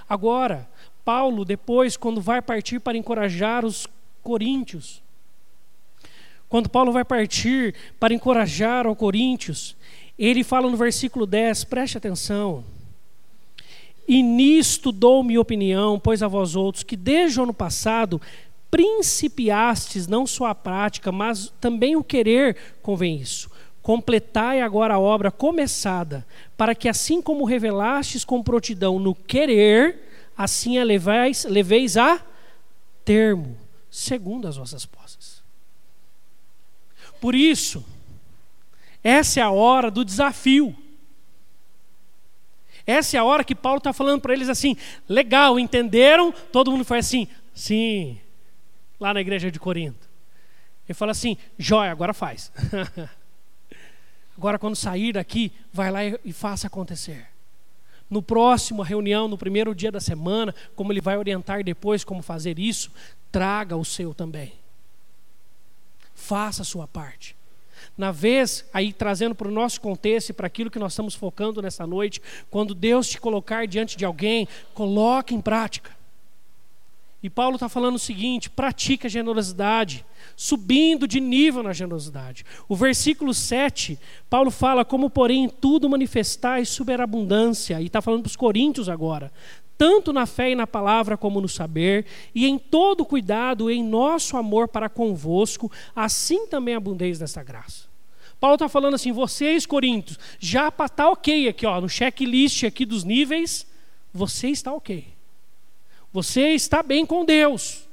Agora, 0.08 0.68
Paulo, 1.04 1.44
depois, 1.44 1.96
quando 1.96 2.20
vai 2.20 2.42
partir 2.42 2.80
para 2.80 2.98
encorajar 2.98 3.64
os 3.64 3.86
coríntios, 4.22 5.02
quando 6.48 6.68
Paulo 6.68 6.92
vai 6.92 7.04
partir 7.04 7.74
para 8.00 8.14
encorajar 8.14 8.86
os 8.86 8.96
coríntios, 8.96 9.76
ele 10.18 10.42
fala 10.42 10.70
no 10.70 10.76
versículo 10.76 11.26
10, 11.26 11.64
preste 11.64 11.98
atenção. 11.98 12.64
E 14.06 14.22
nisto 14.22 14.90
dou 14.90 15.22
minha 15.22 15.40
opinião, 15.40 16.00
pois 16.00 16.22
a 16.22 16.28
vós 16.28 16.56
outros, 16.56 16.82
que 16.82 16.96
desde 16.96 17.38
o 17.38 17.42
ano 17.42 17.52
passado 17.52 18.20
principiastes 18.70 20.06
não 20.06 20.26
só 20.26 20.46
a 20.46 20.54
prática, 20.54 21.12
mas 21.12 21.52
também 21.60 21.96
o 21.96 22.04
querer 22.04 22.56
convém 22.82 23.16
isso. 23.16 23.50
Completai 23.88 24.60
agora 24.60 24.92
a 24.92 24.98
obra 24.98 25.30
começada, 25.30 26.26
para 26.58 26.74
que 26.74 26.90
assim 26.90 27.22
como 27.22 27.46
revelastes 27.46 28.22
com 28.22 28.42
prontidão 28.42 28.98
no 28.98 29.14
querer, 29.14 30.30
assim 30.36 30.76
a 30.76 30.84
leveis, 30.84 31.46
leveis 31.46 31.96
a 31.96 32.22
termo, 33.02 33.56
segundo 33.90 34.46
as 34.46 34.58
vossas 34.58 34.84
posses. 34.84 35.42
Por 37.18 37.34
isso, 37.34 37.82
essa 39.02 39.40
é 39.40 39.42
a 39.42 39.50
hora 39.50 39.90
do 39.90 40.04
desafio. 40.04 40.76
Essa 42.86 43.16
é 43.16 43.20
a 43.20 43.24
hora 43.24 43.42
que 43.42 43.54
Paulo 43.54 43.78
está 43.78 43.94
falando 43.94 44.20
para 44.20 44.34
eles 44.34 44.50
assim: 44.50 44.76
legal, 45.08 45.58
entenderam? 45.58 46.30
Todo 46.52 46.70
mundo 46.70 46.84
foi 46.84 46.98
assim, 46.98 47.26
sim, 47.54 48.20
lá 49.00 49.14
na 49.14 49.22
igreja 49.22 49.50
de 49.50 49.58
Corinto. 49.58 50.06
Ele 50.86 50.92
fala 50.92 51.12
assim: 51.12 51.38
joia, 51.58 51.90
agora 51.90 52.12
faz. 52.12 52.52
agora, 54.38 54.58
quando 54.58 54.76
sair 54.76 55.12
daqui, 55.12 55.52
vai 55.72 55.90
lá 55.90 56.04
e, 56.04 56.32
faça 56.32 56.68
acontecer. 56.68 57.26
No 58.08 58.22
próximo 58.22 58.82
reunião, 58.82 59.28
no 59.28 59.36
primeiro 59.36 59.74
dia 59.74 59.92
da 59.92 60.00
semana, 60.00 60.54
como 60.74 60.92
ele 60.92 61.00
vai 61.00 61.18
orientar 61.18 61.62
depois 61.62 62.04
como 62.04 62.22
fazer 62.22 62.58
isso, 62.58 62.90
traga 63.30 63.76
o 63.76 63.84
seu 63.84 64.14
também. 64.14 64.52
Faça 66.14 66.62
a 66.62 66.64
sua 66.64 66.86
parte 66.86 67.36
na 67.98 68.12
vez, 68.12 68.64
aí 68.72 68.92
trazendo 68.92 69.34
para 69.34 69.48
o 69.48 69.50
nosso 69.50 69.80
contexto 69.80 70.30
e 70.30 70.32
para 70.32 70.46
aquilo 70.46 70.70
que 70.70 70.78
nós 70.78 70.92
estamos 70.92 71.16
focando 71.16 71.60
nessa 71.60 71.84
noite, 71.84 72.22
quando 72.48 72.72
Deus 72.72 73.08
te 73.08 73.20
colocar 73.20 73.66
diante 73.66 73.96
de 73.96 74.04
alguém, 74.04 74.46
coloque 74.72 75.34
em 75.34 75.40
prática. 75.40 75.97
E 77.22 77.28
Paulo 77.28 77.56
está 77.56 77.68
falando 77.68 77.96
o 77.96 77.98
seguinte: 77.98 78.48
pratica 78.48 79.08
generosidade, 79.08 80.04
subindo 80.36 81.06
de 81.06 81.20
nível 81.20 81.62
na 81.62 81.72
generosidade. 81.72 82.44
O 82.68 82.76
versículo 82.76 83.34
7, 83.34 83.98
Paulo 84.30 84.50
fala: 84.50 84.84
como, 84.84 85.10
porém, 85.10 85.44
em 85.44 85.48
tudo 85.48 85.88
manifestais 85.88 86.68
superabundância, 86.68 87.80
e 87.80 87.86
está 87.86 88.00
falando 88.00 88.22
para 88.22 88.28
os 88.28 88.36
coríntios 88.36 88.88
agora, 88.88 89.32
tanto 89.76 90.12
na 90.12 90.26
fé 90.26 90.52
e 90.52 90.54
na 90.54 90.66
palavra 90.66 91.16
como 91.16 91.40
no 91.40 91.48
saber, 91.48 92.06
e 92.34 92.46
em 92.46 92.56
todo 92.56 93.04
cuidado 93.04 93.68
em 93.70 93.82
nosso 93.82 94.36
amor 94.36 94.68
para 94.68 94.88
convosco, 94.88 95.70
assim 95.94 96.46
também 96.46 96.74
abundeis 96.74 97.18
nesta 97.18 97.42
graça. 97.42 97.88
Paulo 98.38 98.54
está 98.54 98.68
falando 98.68 98.94
assim, 98.94 99.10
vocês, 99.10 99.66
Coríntios, 99.66 100.16
já 100.38 100.68
está 100.68 101.10
ok 101.10 101.48
aqui, 101.48 101.66
ó, 101.66 101.80
no 101.80 101.88
checklist 101.88 102.62
aqui 102.62 102.86
dos 102.86 103.02
níveis, 103.02 103.66
você 104.12 104.48
está 104.48 104.72
ok. 104.72 105.17
Você 106.12 106.50
está 106.50 106.82
bem 106.82 107.04
com 107.04 107.24
Deus. 107.24 107.88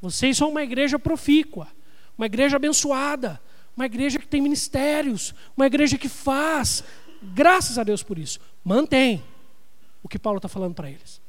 Vocês 0.00 0.36
são 0.36 0.50
uma 0.50 0.62
igreja 0.62 0.98
profícua, 0.98 1.68
uma 2.16 2.26
igreja 2.26 2.56
abençoada, 2.56 3.40
uma 3.76 3.86
igreja 3.86 4.18
que 4.18 4.26
tem 4.26 4.40
ministérios, 4.40 5.34
uma 5.56 5.66
igreja 5.66 5.98
que 5.98 6.08
faz. 6.08 6.82
Graças 7.22 7.78
a 7.78 7.84
Deus 7.84 8.02
por 8.02 8.18
isso. 8.18 8.40
Mantém 8.64 9.22
o 10.02 10.08
que 10.08 10.18
Paulo 10.18 10.38
está 10.38 10.48
falando 10.48 10.74
para 10.74 10.90
eles. 10.90 11.20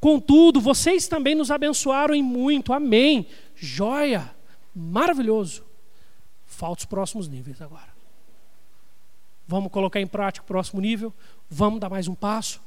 Contudo, 0.00 0.60
vocês 0.60 1.06
também 1.06 1.34
nos 1.34 1.50
abençoaram 1.50 2.14
em 2.14 2.22
muito. 2.22 2.72
Amém. 2.72 3.26
Joia. 3.54 4.34
Maravilhoso. 4.74 5.64
Falta 6.46 6.80
os 6.80 6.86
próximos 6.86 7.28
níveis 7.28 7.60
agora. 7.60 7.94
Vamos 9.46 9.70
colocar 9.70 10.00
em 10.00 10.06
prática 10.06 10.44
o 10.44 10.46
próximo 10.46 10.80
nível? 10.80 11.12
Vamos 11.50 11.80
dar 11.80 11.90
mais 11.90 12.08
um 12.08 12.14
passo? 12.14 12.60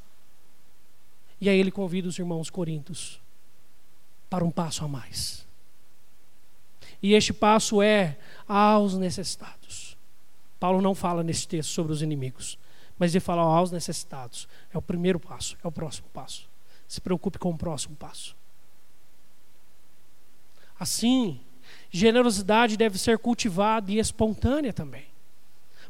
E 1.40 1.50
aí 1.50 1.60
ele 1.60 1.72
convida 1.72 2.08
os 2.08 2.18
irmãos 2.18 2.50
corintos 2.50 3.22
para 4.30 4.44
um 4.44 4.52
passo 4.52 4.84
a 4.84 4.88
mais. 4.88 5.46
E 7.02 7.14
este 7.14 7.32
passo 7.32 7.82
é 7.82 8.18
aos 8.48 8.98
necessitados. 8.98 9.98
Paulo 10.60 10.82
não 10.82 10.96
fala 10.96 11.24
nesse 11.24 11.48
texto 11.48 11.70
sobre 11.70 11.94
os 11.94 12.02
inimigos, 12.02 12.58
mas 12.98 13.14
ele 13.14 13.20
fala 13.20 13.42
aos 13.44 13.72
necessitados. 13.72 14.48
É 14.74 14.78
o 14.78 14.82
primeiro 14.82 15.20
passo, 15.20 15.56
é 15.64 15.68
o 15.68 15.72
próximo 15.72 16.08
passo. 16.10 16.50
Se 16.88 17.00
preocupe 17.00 17.38
com 17.38 17.52
o 17.52 17.58
próximo 17.58 17.96
passo. 17.96 18.36
Assim, 20.80 21.40
Generosidade 21.90 22.78
deve 22.78 22.98
ser 22.98 23.18
cultivada 23.18 23.92
e 23.92 24.00
espontânea 24.00 24.74
também. 24.74 25.06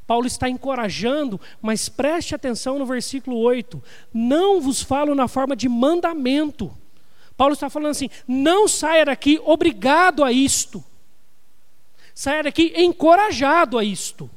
Paulo 0.08 0.26
está 0.26 0.49
encorajando, 0.49 1.39
mas 1.62 1.89
preste 1.89 2.34
atenção 2.34 2.80
no 2.80 2.86
versículo 2.86 3.38
8: 3.38 3.84
Não 4.14 4.62
vos 4.62 4.82
falo 4.82 5.14
na 5.14 5.28
forma 5.28 5.53
de 5.53 5.68
mandamento. 5.68 6.74
Paulo 7.36 7.53
está 7.53 7.70
falando 7.70 7.91
assim: 7.91 8.10
não 8.26 8.68
saia 8.68 9.05
daqui 9.05 9.39
obrigado 9.43 10.24
a 10.24 10.32
isto. 10.32 10.84
Saia 12.16 12.43
daqui 12.43 12.74
encorajado 12.78 13.78
a 13.78 13.84
isto. 13.84 14.30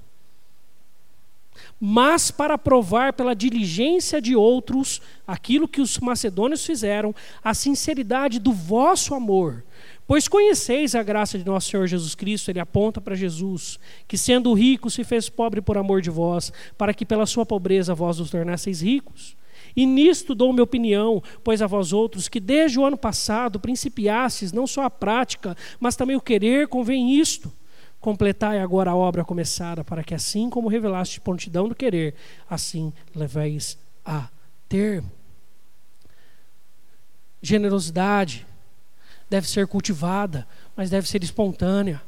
Mas 1.80 2.30
para 2.30 2.58
provar 2.58 3.14
pela 3.14 3.34
diligência 3.34 4.20
de 4.20 4.36
outros 4.36 5.00
aquilo 5.26 5.66
que 5.66 5.80
os 5.80 5.98
macedônios 5.98 6.66
fizeram, 6.66 7.14
a 7.42 7.54
sinceridade 7.54 8.38
do 8.38 8.52
vosso 8.52 9.14
amor 9.14 9.64
Pois 10.10 10.26
conheceis 10.26 10.96
a 10.96 11.04
graça 11.04 11.38
de 11.38 11.46
nosso 11.46 11.70
Senhor 11.70 11.86
Jesus 11.86 12.16
Cristo, 12.16 12.50
ele 12.50 12.58
aponta 12.58 13.00
para 13.00 13.14
Jesus, 13.14 13.78
que 14.08 14.18
sendo 14.18 14.52
rico 14.52 14.90
se 14.90 15.04
fez 15.04 15.28
pobre 15.28 15.62
por 15.62 15.78
amor 15.78 16.02
de 16.02 16.10
vós, 16.10 16.52
para 16.76 16.92
que 16.92 17.06
pela 17.06 17.26
sua 17.26 17.46
pobreza 17.46 17.94
vós 17.94 18.18
os 18.18 18.28
tornasseis 18.28 18.80
ricos. 18.80 19.36
E 19.76 19.86
nisto 19.86 20.34
dou 20.34 20.52
minha 20.52 20.64
opinião, 20.64 21.22
pois 21.44 21.62
a 21.62 21.68
vós 21.68 21.92
outros, 21.92 22.26
que 22.26 22.40
desde 22.40 22.76
o 22.76 22.84
ano 22.84 22.96
passado 22.96 23.60
principiastes 23.60 24.50
não 24.50 24.66
só 24.66 24.82
a 24.82 24.90
prática, 24.90 25.56
mas 25.78 25.94
também 25.94 26.16
o 26.16 26.20
querer, 26.20 26.66
convém 26.66 27.14
isto. 27.14 27.52
Completai 28.00 28.58
agora 28.58 28.90
a 28.90 28.96
obra 28.96 29.24
começada, 29.24 29.84
para 29.84 30.02
que 30.02 30.12
assim 30.12 30.50
como 30.50 30.66
revelaste 30.68 31.20
prontidão 31.20 31.68
do 31.68 31.74
querer, 31.76 32.16
assim 32.50 32.92
leveis 33.14 33.78
a 34.04 34.28
termo. 34.68 35.08
Generosidade 37.40 38.49
deve 39.30 39.48
ser 39.48 39.68
cultivada, 39.68 40.46
mas 40.76 40.90
deve 40.90 41.08
ser 41.08 41.22
espontânea. 41.22 42.02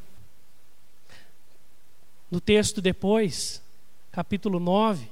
No 2.28 2.40
texto 2.40 2.82
depois, 2.82 3.62
capítulo 4.10 4.58
9, 4.58 5.08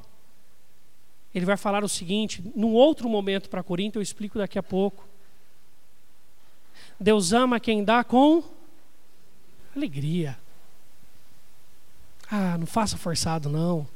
ele 1.33 1.47
vai 1.47 1.57
falar 1.57 1.85
o 1.85 1.89
seguinte, 1.89 2.43
num 2.57 2.73
outro 2.73 3.09
momento 3.09 3.49
para 3.49 3.63
Corinto, 3.63 3.99
eu 3.99 4.03
explico 4.03 4.39
daqui 4.39 4.59
a 4.59 4.63
pouco. 4.63 5.07
Deus 6.99 7.33
ama 7.33 7.61
quem 7.61 7.85
dá 7.85 8.03
com 8.03 8.43
alegria. 9.75 10.37
Ah, 12.29 12.59
não 12.59 12.67
faça 12.67 12.97
forçado, 12.97 13.49
não. 13.49 13.87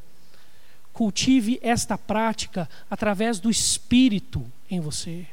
Cultive 0.93 1.59
esta 1.61 1.99
prática 1.99 2.69
através 2.89 3.41
do 3.41 3.51
Espírito 3.51 4.45
em 4.71 4.79
você. 4.79 5.27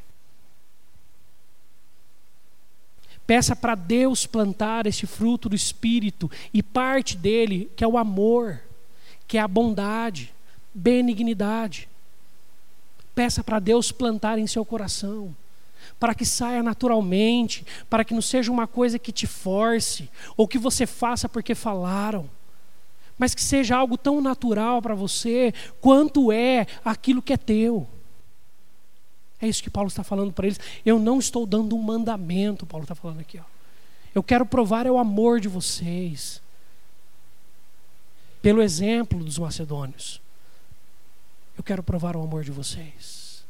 Peça 3.31 3.55
para 3.55 3.75
Deus 3.75 4.25
plantar 4.25 4.85
esse 4.85 5.07
fruto 5.07 5.47
do 5.47 5.55
Espírito 5.55 6.29
e 6.53 6.61
parte 6.61 7.15
dele, 7.15 7.71
que 7.77 7.81
é 7.81 7.87
o 7.87 7.97
amor, 7.97 8.59
que 9.25 9.37
é 9.37 9.39
a 9.39 9.47
bondade, 9.47 10.33
benignidade. 10.73 11.87
Peça 13.15 13.41
para 13.41 13.57
Deus 13.57 13.89
plantar 13.89 14.37
em 14.37 14.45
seu 14.47 14.65
coração, 14.65 15.33
para 15.97 16.13
que 16.13 16.25
saia 16.25 16.61
naturalmente, 16.61 17.65
para 17.89 18.03
que 18.03 18.13
não 18.13 18.21
seja 18.21 18.51
uma 18.51 18.67
coisa 18.67 18.99
que 18.99 19.13
te 19.13 19.25
force, 19.25 20.09
ou 20.35 20.45
que 20.45 20.57
você 20.57 20.85
faça 20.85 21.29
porque 21.29 21.55
falaram, 21.55 22.29
mas 23.17 23.33
que 23.33 23.41
seja 23.41 23.77
algo 23.77 23.97
tão 23.97 24.19
natural 24.19 24.81
para 24.81 24.93
você 24.93 25.53
quanto 25.79 26.33
é 26.33 26.67
aquilo 26.83 27.21
que 27.21 27.31
é 27.31 27.37
teu. 27.37 27.87
É 29.41 29.47
isso 29.47 29.63
que 29.63 29.69
Paulo 29.69 29.87
está 29.87 30.03
falando 30.03 30.31
para 30.31 30.45
eles. 30.45 30.59
Eu 30.85 30.99
não 30.99 31.19
estou 31.19 31.45
dando 31.45 31.75
um 31.75 31.81
mandamento, 31.81 32.65
Paulo 32.65 32.83
está 32.83 32.93
falando 32.93 33.19
aqui. 33.19 33.39
Ó. 33.39 33.43
Eu 34.13 34.21
quero 34.21 34.45
provar 34.45 34.85
é 34.85 34.91
o 34.91 34.97
amor 34.97 35.39
de 35.39 35.47
vocês. 35.47 36.41
Pelo 38.41 38.61
exemplo 38.61 39.23
dos 39.23 39.37
macedônios. 39.37 40.21
Eu 41.57 41.63
quero 41.63 41.81
provar 41.81 42.15
o 42.15 42.23
amor 42.23 42.43
de 42.43 42.51
vocês. 42.51 43.45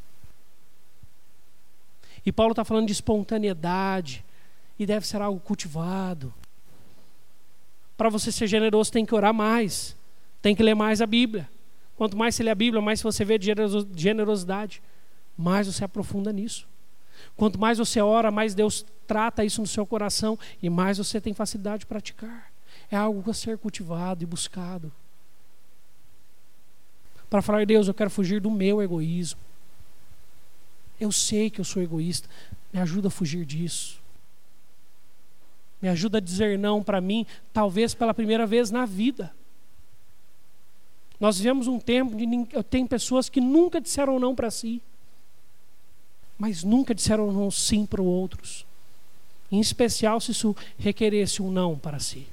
E 2.26 2.32
Paulo 2.32 2.52
está 2.52 2.64
falando 2.64 2.88
de 2.88 2.94
espontaneidade, 2.94 4.24
e 4.82 4.86
deve 4.86 5.06
ser 5.06 5.22
algo 5.22 5.40
cultivado. 5.40 6.34
Para 7.96 8.10
você 8.10 8.32
ser 8.32 8.48
generoso, 8.48 8.92
tem 8.92 9.06
que 9.06 9.14
orar 9.14 9.34
mais, 9.34 9.96
tem 10.42 10.56
que 10.56 10.64
ler 10.64 10.74
mais 10.74 11.02
a 11.02 11.06
Bíblia. 11.06 11.48
Quanto 11.96 12.18
mais 12.18 12.34
você 12.34 12.42
lê 12.42 12.50
a 12.50 12.56
Bíblia, 12.56 12.82
mais 12.82 13.00
você 13.00 13.24
vê 13.24 13.40
generosidade, 13.96 14.82
mais 15.38 15.68
você 15.68 15.84
aprofunda 15.84 16.32
nisso. 16.32 16.68
Quanto 17.36 17.60
mais 17.60 17.78
você 17.78 18.02
ora, 18.02 18.32
mais 18.32 18.54
Deus 18.54 18.86
trata 19.08 19.44
isso 19.46 19.62
no 19.62 19.68
seu 19.68 19.86
coração 19.86 20.38
e 20.62 20.70
mais 20.70 20.98
você 20.98 21.22
tem 21.22 21.34
facilidade 21.34 21.82
de 21.82 21.86
praticar. 21.86 22.52
É 22.90 22.96
algo 22.96 23.30
a 23.30 23.34
ser 23.34 23.58
cultivado 23.58 24.24
e 24.24 24.26
buscado 24.26 24.92
para 27.32 27.42
falar, 27.42 27.66
Deus, 27.66 27.88
eu 27.88 27.94
quero 27.94 28.10
fugir 28.10 28.42
do 28.42 28.52
meu 28.52 28.82
egoísmo. 28.82 29.40
Eu 31.00 31.14
sei 31.14 31.50
que 31.50 31.62
eu 31.62 31.66
sou 31.66 31.82
egoísta, 31.82 32.28
me 32.74 32.80
ajuda 32.82 33.08
a 33.08 33.12
fugir 33.12 33.46
disso. 33.46 34.02
Me 35.82 35.88
ajuda 35.88 36.18
a 36.18 36.22
dizer 36.22 36.60
não 36.60 36.84
para 36.84 37.00
mim, 37.00 37.26
talvez 37.54 37.94
pela 37.94 38.14
primeira 38.14 38.46
vez 38.46 38.70
na 38.70 38.86
vida. 38.86 39.34
Nós 41.22 41.38
vivemos 41.38 41.68
um 41.68 41.80
tempo 41.80 42.18
de 42.18 42.26
tem 42.70 42.86
pessoas 42.86 43.30
que 43.30 43.40
nunca 43.40 43.80
disseram 43.80 44.20
não 44.20 44.36
para 44.36 44.52
si, 44.52 44.82
mas 46.42 46.64
nunca 46.64 46.96
disseram 46.96 47.32
não 47.32 47.52
sim 47.52 47.86
para 47.86 48.02
outros. 48.02 48.66
Em 49.52 49.60
especial 49.60 50.20
se 50.20 50.32
isso 50.32 50.56
requeresse 50.76 51.40
um 51.40 51.52
não 51.52 51.78
para 51.78 52.00
si. 52.00 52.28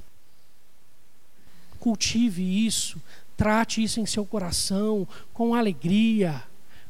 Cultive 1.79 2.67
isso, 2.67 2.99
Trate 3.39 3.81
isso 3.81 4.01
em 4.01 4.05
seu 4.05 4.27
coração 4.27 5.07
com 5.33 5.55
alegria, 5.55 6.43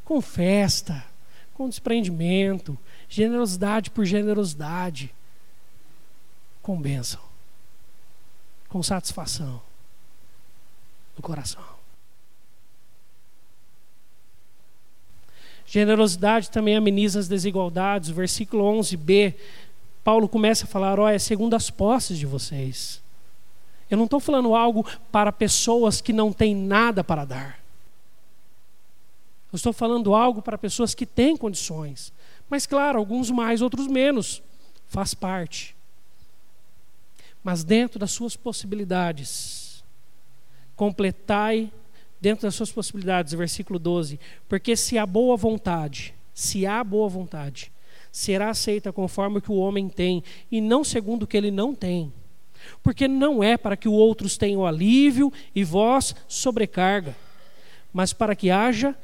com 0.02 0.18
festa, 0.18 1.04
com 1.52 1.68
desprendimento, 1.68 2.76
generosidade 3.06 3.90
por 3.90 4.06
generosidade, 4.06 5.14
com 6.62 6.80
bênção, 6.80 7.20
com 8.66 8.82
satisfação 8.82 9.60
no 11.14 11.22
coração. 11.22 11.77
Generosidade 15.70 16.50
também 16.50 16.76
ameniza 16.76 17.20
as 17.20 17.28
desigualdades. 17.28 18.08
Versículo 18.08 18.64
11b, 18.64 19.34
Paulo 20.02 20.26
começa 20.26 20.64
a 20.64 20.66
falar: 20.66 20.98
ó, 20.98 21.06
é 21.06 21.18
segundo 21.18 21.54
as 21.54 21.68
posses 21.68 22.18
de 22.18 22.24
vocês. 22.24 23.02
Eu 23.90 23.98
não 23.98 24.06
estou 24.06 24.18
falando 24.18 24.54
algo 24.54 24.86
para 25.12 25.30
pessoas 25.30 26.00
que 26.00 26.10
não 26.10 26.32
têm 26.32 26.54
nada 26.54 27.04
para 27.04 27.26
dar. 27.26 27.58
Eu 29.52 29.56
estou 29.56 29.72
falando 29.72 30.14
algo 30.14 30.40
para 30.40 30.56
pessoas 30.56 30.94
que 30.94 31.04
têm 31.04 31.36
condições. 31.36 32.14
Mas, 32.48 32.66
claro, 32.66 32.98
alguns 32.98 33.30
mais, 33.30 33.60
outros 33.60 33.86
menos. 33.86 34.42
Faz 34.88 35.12
parte. 35.12 35.76
Mas 37.44 37.62
dentro 37.62 37.98
das 37.98 38.10
suas 38.10 38.36
possibilidades, 38.36 39.84
completai 40.76 41.70
dentro 42.20 42.42
das 42.46 42.54
suas 42.54 42.72
possibilidades, 42.72 43.32
versículo 43.34 43.78
12. 43.78 44.18
Porque 44.48 44.76
se 44.76 44.98
há 44.98 45.06
boa 45.06 45.36
vontade, 45.36 46.14
se 46.34 46.66
há 46.66 46.82
boa 46.82 47.08
vontade, 47.08 47.72
será 48.10 48.50
aceita 48.50 48.92
conforme 48.92 49.38
o 49.38 49.42
que 49.42 49.52
o 49.52 49.56
homem 49.56 49.88
tem, 49.88 50.22
e 50.50 50.60
não 50.60 50.82
segundo 50.82 51.24
o 51.24 51.26
que 51.26 51.36
ele 51.36 51.50
não 51.50 51.74
tem 51.74 52.12
porque 52.82 53.08
não 53.08 53.42
é 53.42 53.56
para 53.56 53.76
que 53.76 53.88
outros 53.88 54.36
tenham 54.36 54.66
alívio 54.66 55.32
e 55.54 55.64
vós 55.64 56.14
sobrecarga, 56.26 57.16
mas 57.92 58.12
para 58.12 58.34
que 58.34 58.50
haja 58.50 58.94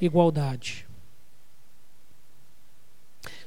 igualdade. 0.00 0.86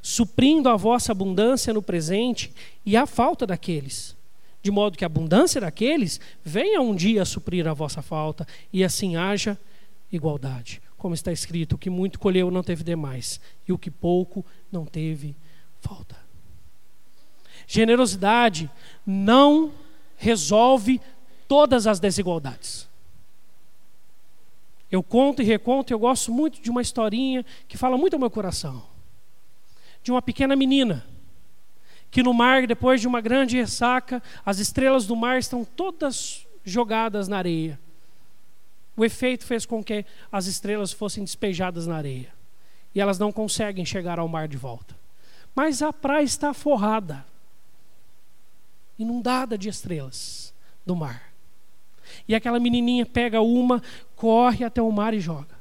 Suprindo 0.02 0.70
a 0.70 0.76
vossa 0.76 1.12
abundância 1.12 1.74
no 1.74 1.82
presente 1.82 2.54
e 2.86 2.96
a 2.96 3.06
falta 3.06 3.46
daqueles, 3.46 4.16
de 4.62 4.72
modo 4.72 4.98
que 4.98 5.06
a 5.06 5.08
abundância 5.08 5.62
daqueles 5.62 6.20
venha 6.44 6.82
um 6.82 6.96
dia 6.96 7.24
suprir 7.26 7.68
a 7.68 7.74
vossa 7.74 8.02
falta, 8.02 8.48
e 8.72 8.84
assim 8.84 9.16
haja 9.16 9.58
igualdade. 10.12 10.82
Como 10.98 11.14
está 11.14 11.32
escrito: 11.32 11.74
o 11.74 11.78
que 11.78 11.90
muito 11.90 12.20
colheu 12.20 12.52
não 12.52 12.64
teve 12.64 12.84
demais, 12.84 13.40
e 13.68 13.72
o 13.72 13.78
que 13.78 13.90
pouco 13.90 14.46
não 14.72 14.86
teve 14.86 15.36
falta. 15.80 16.18
Generosidade 17.66 18.70
não 19.06 19.72
resolve 20.18 21.00
todas 21.48 21.88
as 21.88 22.00
desigualdades. 22.00 22.88
Eu 24.92 25.04
conto 25.04 25.42
e 25.42 25.46
reconto, 25.46 25.94
eu 25.94 26.00
gosto 26.00 26.32
muito 26.32 26.60
de 26.60 26.70
uma 26.70 26.82
historinha 26.82 27.46
que 27.68 27.78
fala 27.78 27.96
muito 27.96 28.16
ao 28.16 28.20
meu 28.20 28.30
coração. 28.30 28.84
De 30.02 30.10
uma 30.10 30.22
pequena 30.22 30.56
menina 30.56 31.06
que 32.12 32.24
no 32.24 32.34
mar, 32.34 32.66
depois 32.66 33.02
de 33.02 33.08
uma 33.08 33.22
grande 33.22 33.58
ressaca, 33.58 34.22
as 34.46 34.60
estrelas 34.60 35.06
do 35.06 35.16
mar 35.16 35.38
estão 35.38 35.64
todas 35.64 36.48
jogadas 36.64 37.28
na 37.28 37.38
areia. 37.38 37.80
O 38.98 39.06
efeito 39.06 39.46
fez 39.46 39.66
com 39.66 39.84
que 39.84 40.06
as 40.32 40.46
estrelas 40.46 40.92
fossem 40.92 41.24
despejadas 41.24 41.88
na 41.88 41.96
areia. 41.96 42.34
E 42.94 43.00
elas 43.00 43.20
não 43.20 43.32
conseguem 43.32 43.86
chegar 43.86 44.20
ao 44.20 44.28
mar 44.28 44.48
de 44.48 44.58
volta. 44.58 44.98
Mas 45.56 45.82
a 45.82 45.94
praia 45.94 46.24
está 46.24 46.54
forrada 46.54 47.26
inundada 48.98 49.58
de 49.58 49.70
estrelas 49.70 50.54
do 50.86 50.96
mar. 50.96 51.32
E 52.28 52.36
aquela 52.36 52.60
menininha 52.60 53.06
pega 53.06 53.40
uma, 53.40 53.82
corre 54.16 54.66
até 54.66 54.82
o 54.82 54.92
mar 54.92 55.14
e 55.14 55.20
joga. 55.20 55.58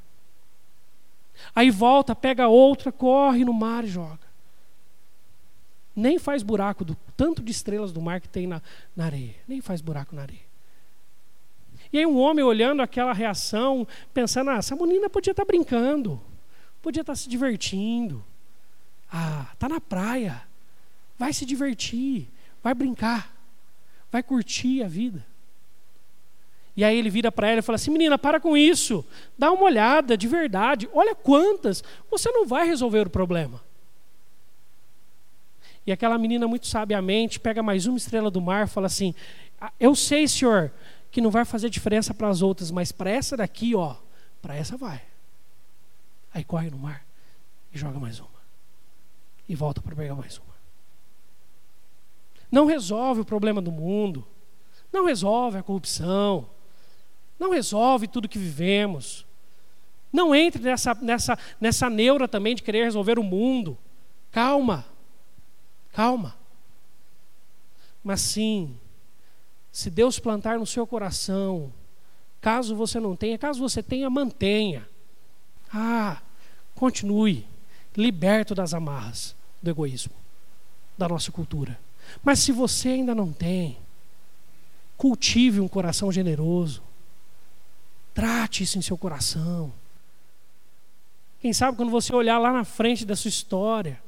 Aí 1.55 1.71
volta, 1.71 2.17
pega 2.17 2.49
outra, 2.49 2.91
corre 2.91 3.45
no 3.45 3.53
mar 3.53 3.85
e 3.85 3.89
joga. 3.89 4.28
Nem 5.99 6.17
faz 6.17 6.45
buraco 6.45 6.85
do 6.85 6.97
tanto 7.17 7.43
de 7.43 7.51
estrelas 7.51 7.91
do 7.91 8.01
mar 8.01 8.21
que 8.21 8.29
tem 8.29 8.47
na, 8.47 8.63
na 8.95 9.07
areia. 9.07 9.35
Nem 9.49 9.61
faz 9.61 9.81
buraco 9.81 10.15
na 10.15 10.23
areia. 10.23 10.47
E 11.93 11.99
aí 11.99 12.07
um 12.07 12.17
homem 12.19 12.45
olhando 12.45 12.83
aquela 12.83 13.13
reação, 13.13 13.85
pensando, 14.15 14.51
ah, 14.51 14.59
essa 14.59 14.77
menina 14.77 15.11
podia 15.11 15.33
estar 15.33 15.45
tá 15.45 15.47
brincando, 15.47 16.21
podia 16.81 17.01
estar 17.01 17.15
tá 17.15 17.17
se 17.17 17.29
divertindo. 17.29 18.25
Ah, 19.13 19.49
está 19.53 19.69
na 19.69 19.81
praia. 19.81 20.41
vai 21.19 21.33
se 21.33 21.45
divertir, 21.45 22.29
vai 22.63 22.75
brincar, 22.75 23.35
vai 24.09 24.23
curtir 24.23 24.85
a 24.85 24.87
vida. 24.87 25.27
E 26.77 26.85
aí 26.85 26.97
ele 26.97 27.11
vira 27.11 27.33
para 27.33 27.49
ela 27.49 27.59
e 27.59 27.63
fala 27.63 27.75
assim: 27.75 27.91
menina, 27.91 28.17
para 28.17 28.39
com 28.39 28.57
isso, 28.57 29.05
dá 29.37 29.51
uma 29.51 29.65
olhada 29.65 30.17
de 30.17 30.29
verdade, 30.29 30.89
olha 30.93 31.13
quantas, 31.13 31.83
você 32.09 32.31
não 32.31 32.47
vai 32.47 32.69
resolver 32.69 33.05
o 33.05 33.11
problema. 33.11 33.67
E 35.89 35.93
aquela 35.93 36.19
menina, 36.19 36.47
muito 36.47 36.67
sabiamente, 36.67 37.41
pega 37.41 37.63
mais 37.63 37.87
uma 37.87 37.97
estrela 37.97 38.31
do 38.31 38.43
mar 38.43 38.67
e 38.67 38.69
fala 38.69 38.87
assim: 38.87 39.15
ah, 39.59 39.73
Eu 39.81 39.95
sei, 39.95 40.29
senhor, 40.29 40.71
que 41.11 41.19
não 41.19 41.31
vai 41.31 41.47
fazer 41.47 41.71
diferença 41.71 42.13
para 42.13 42.29
as 42.29 42.43
outras, 42.43 42.71
mas 42.71 42.93
para 42.93 43.09
essa 43.09 43.39
daqui, 43.39 43.75
ó, 43.75 43.97
para 44.43 44.55
essa 44.55 44.77
vai. 44.77 45.01
Aí 46.35 46.45
corre 46.45 46.69
no 46.69 46.79
mar 46.79 47.07
e 47.73 47.79
joga 47.79 47.99
mais 47.99 48.21
uma. 48.21 48.29
E 49.49 49.55
volta 49.55 49.81
para 49.81 49.97
pegar 49.97 50.15
mais 50.15 50.37
uma. 50.37 50.55
Não 52.53 52.67
resolve 52.67 53.23
o 53.23 53.25
problema 53.25 53.63
do 53.63 53.73
mundo. 53.73 54.27
Não 54.93 55.07
resolve 55.07 55.57
a 55.57 55.63
corrupção. 55.63 56.51
Não 57.39 57.51
resolve 57.51 58.07
tudo 58.07 58.29
que 58.29 58.39
vivemos. 58.39 59.25
Não 60.13 60.35
entre 60.35 60.63
nessa, 60.63 60.93
nessa, 60.97 61.39
nessa 61.59 61.89
neura 61.89 62.29
também 62.29 62.55
de 62.55 62.63
querer 62.63 62.85
resolver 62.85 63.19
o 63.19 63.25
mundo. 63.25 63.79
Calma. 64.31 64.85
Calma. 65.99 66.37
Mas 68.05 68.21
sim, 68.21 68.77
se 69.73 69.91
Deus 69.91 70.21
plantar 70.21 70.57
no 70.57 70.65
seu 70.65 70.87
coração, 70.87 71.73
caso 72.41 72.77
você 72.77 73.01
não 73.01 73.17
tenha, 73.17 73.37
caso 73.37 73.59
você 73.59 73.83
tenha, 73.83 74.09
mantenha. 74.09 74.89
Ah, 75.75 76.23
continue, 76.77 77.45
liberto 77.97 78.55
das 78.55 78.73
amarras 78.75 79.35
do 79.61 79.71
egoísmo, 79.71 80.15
da 80.97 81.09
nossa 81.09 81.33
cultura. 81.33 81.77
Mas 82.23 82.39
se 82.39 82.53
você 82.53 82.91
ainda 82.91 83.13
não 83.13 83.33
tem, 83.33 83.77
cultive 84.97 85.59
um 85.59 85.67
coração 85.67 86.13
generoso. 86.13 86.81
Trate 88.15 88.63
isso 88.63 88.79
em 88.79 88.83
seu 88.83 88.97
coração. 88.97 89.73
Quem 91.41 91.53
sabe 91.53 91.77
quando 91.77 91.91
você 91.91 92.15
olhar 92.15 92.39
lá 92.39 92.53
na 92.53 92.63
frente 92.63 93.05
da 93.05 93.17
sua 93.17 93.31
história, 93.31 94.01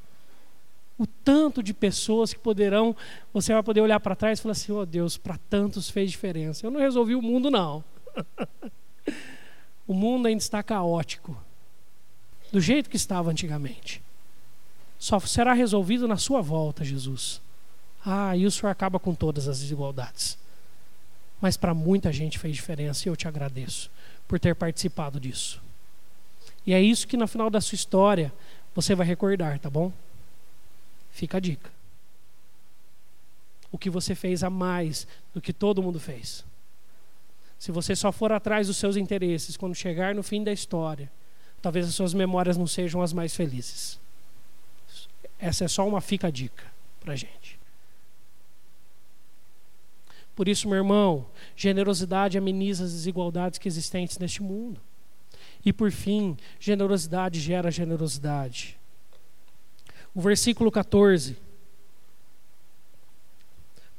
o 1.01 1.07
tanto 1.07 1.63
de 1.63 1.73
pessoas 1.73 2.35
que 2.35 2.39
poderão, 2.39 2.95
você 3.33 3.55
vai 3.55 3.63
poder 3.63 3.81
olhar 3.81 3.99
para 4.01 4.15
trás 4.15 4.39
e 4.39 4.43
falar 4.43 4.53
assim: 4.53 4.71
oh 4.71 4.85
Deus, 4.85 5.17
para 5.17 5.39
tantos 5.49 5.89
fez 5.89 6.11
diferença. 6.11 6.67
Eu 6.67 6.71
não 6.71 6.79
resolvi 6.79 7.15
o 7.15 7.23
mundo, 7.23 7.51
não. 7.51 7.83
o 9.89 9.95
mundo 9.95 10.29
ainda 10.29 10.43
está 10.43 10.63
caótico, 10.63 11.43
do 12.53 12.61
jeito 12.61 12.91
que 12.91 12.97
estava 12.97 13.31
antigamente. 13.31 14.03
Só 14.99 15.19
será 15.21 15.55
resolvido 15.55 16.07
na 16.07 16.19
sua 16.19 16.43
volta, 16.43 16.85
Jesus. 16.85 17.41
Ah, 18.05 18.37
e 18.37 18.45
o 18.45 18.51
Senhor 18.51 18.71
acaba 18.71 19.01
com 19.01 19.15
todas 19.15 19.49
as 19.49 19.61
desigualdades. 19.61 20.37
Mas 21.41 21.57
para 21.57 21.73
muita 21.73 22.13
gente 22.13 22.39
fez 22.39 22.55
diferença 22.55 23.09
e 23.09 23.11
eu 23.11 23.17
te 23.17 23.27
agradeço 23.27 23.91
por 24.29 24.39
ter 24.39 24.55
participado 24.55 25.19
disso. 25.19 25.63
E 26.67 26.75
é 26.75 26.83
isso 26.83 27.09
que 27.09 27.17
no 27.17 27.27
final 27.27 27.49
da 27.49 27.63
sua 27.63 27.77
história 27.77 28.31
você 28.75 28.95
vai 28.95 29.07
recordar, 29.07 29.59
tá 29.59 29.71
bom? 29.71 29.91
Fica 31.21 31.37
a 31.37 31.41
dica. 31.41 31.71
O 33.71 33.77
que 33.77 33.91
você 33.91 34.15
fez 34.15 34.43
a 34.43 34.49
mais 34.49 35.07
do 35.35 35.41
que 35.41 35.53
todo 35.53 35.83
mundo 35.83 36.01
fez. 36.01 36.47
Se 37.59 37.71
você 37.71 37.95
só 37.95 38.11
for 38.11 38.33
atrás 38.33 38.69
dos 38.69 38.79
seus 38.79 38.97
interesses, 38.97 39.55
quando 39.55 39.75
chegar 39.75 40.15
no 40.15 40.23
fim 40.23 40.43
da 40.43 40.51
história, 40.51 41.13
talvez 41.61 41.87
as 41.87 41.95
suas 41.95 42.15
memórias 42.15 42.57
não 42.57 42.67
sejam 42.67 43.03
as 43.03 43.13
mais 43.13 43.37
felizes. 43.37 44.01
Essa 45.39 45.67
é 45.67 45.69
só 45.69 45.87
uma 45.87 46.01
fica 46.01 46.33
dica 46.33 46.65
para 47.01 47.15
gente. 47.15 47.61
Por 50.35 50.49
isso, 50.49 50.67
meu 50.71 50.79
irmão, 50.79 51.27
generosidade 51.55 52.39
ameniza 52.39 52.85
as 52.85 52.93
desigualdades 52.93 53.59
que 53.59 53.69
existentes 53.69 54.17
neste 54.17 54.43
mundo. 54.43 54.81
E 55.63 55.71
por 55.71 55.93
fim, 55.93 56.35
generosidade 56.59 57.39
gera 57.39 57.71
generosidade. 57.71 58.80
O 60.15 60.21
versículo 60.21 60.71
14. 60.71 61.37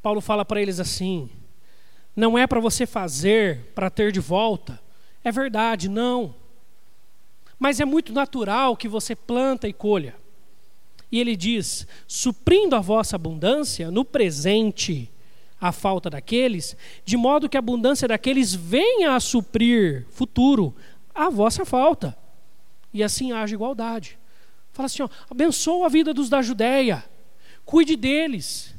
Paulo 0.01 0.21
fala 0.21 0.43
para 0.43 0.61
eles 0.61 0.79
assim: 0.79 1.29
Não 2.15 2.37
é 2.37 2.45
para 2.45 2.59
você 2.59 2.85
fazer 2.85 3.71
para 3.75 3.89
ter 3.89 4.11
de 4.11 4.19
volta. 4.19 4.79
É 5.23 5.31
verdade, 5.31 5.87
não. 5.87 6.35
Mas 7.59 7.79
é 7.79 7.85
muito 7.85 8.11
natural 8.11 8.75
que 8.75 8.87
você 8.87 9.15
planta 9.15 9.67
e 9.67 9.73
colha. 9.73 10.15
E 11.11 11.19
ele 11.19 11.35
diz: 11.35 11.87
suprindo 12.07 12.75
a 12.75 12.79
vossa 12.79 13.15
abundância 13.15 13.91
no 13.91 14.03
presente 14.03 15.11
a 15.59 15.71
falta 15.71 16.09
daqueles, 16.09 16.75
de 17.05 17.15
modo 17.15 17.47
que 17.47 17.55
a 17.55 17.59
abundância 17.59 18.07
daqueles 18.07 18.55
venha 18.55 19.15
a 19.15 19.19
suprir 19.19 20.07
futuro 20.09 20.75
a 21.13 21.29
vossa 21.29 21.63
falta. 21.63 22.17
E 22.91 23.03
assim 23.03 23.31
haja 23.31 23.53
igualdade. 23.53 24.17
Fala 24.73 24.85
assim: 24.85 25.03
ó, 25.03 25.09
abençoa 25.29 25.85
a 25.85 25.89
vida 25.89 26.13
dos 26.13 26.29
da 26.29 26.41
Judéia, 26.41 27.03
cuide 27.65 27.95
deles. 27.95 28.73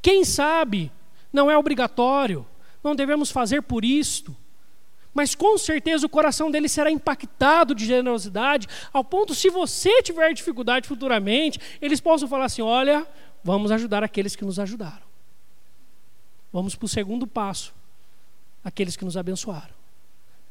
Quem 0.00 0.24
sabe, 0.24 0.90
não 1.32 1.50
é 1.50 1.56
obrigatório, 1.56 2.46
não 2.82 2.94
devemos 2.94 3.30
fazer 3.30 3.62
por 3.62 3.84
isto, 3.84 4.36
mas 5.12 5.34
com 5.34 5.56
certeza 5.56 6.06
o 6.06 6.10
coração 6.10 6.50
deles 6.50 6.72
será 6.72 6.90
impactado 6.90 7.74
de 7.74 7.86
generosidade, 7.86 8.68
ao 8.92 9.02
ponto, 9.02 9.34
se 9.34 9.48
você 9.48 10.02
tiver 10.02 10.32
dificuldade 10.34 10.86
futuramente, 10.86 11.58
eles 11.80 12.00
possam 12.00 12.28
falar 12.28 12.44
assim: 12.44 12.62
olha, 12.62 13.06
vamos 13.42 13.72
ajudar 13.72 14.04
aqueles 14.04 14.36
que 14.36 14.44
nos 14.44 14.58
ajudaram. 14.58 15.06
Vamos 16.52 16.74
para 16.74 16.86
o 16.86 16.88
segundo 16.88 17.26
passo. 17.26 17.74
Aqueles 18.64 18.96
que 18.96 19.04
nos 19.04 19.16
abençoaram. 19.16 19.74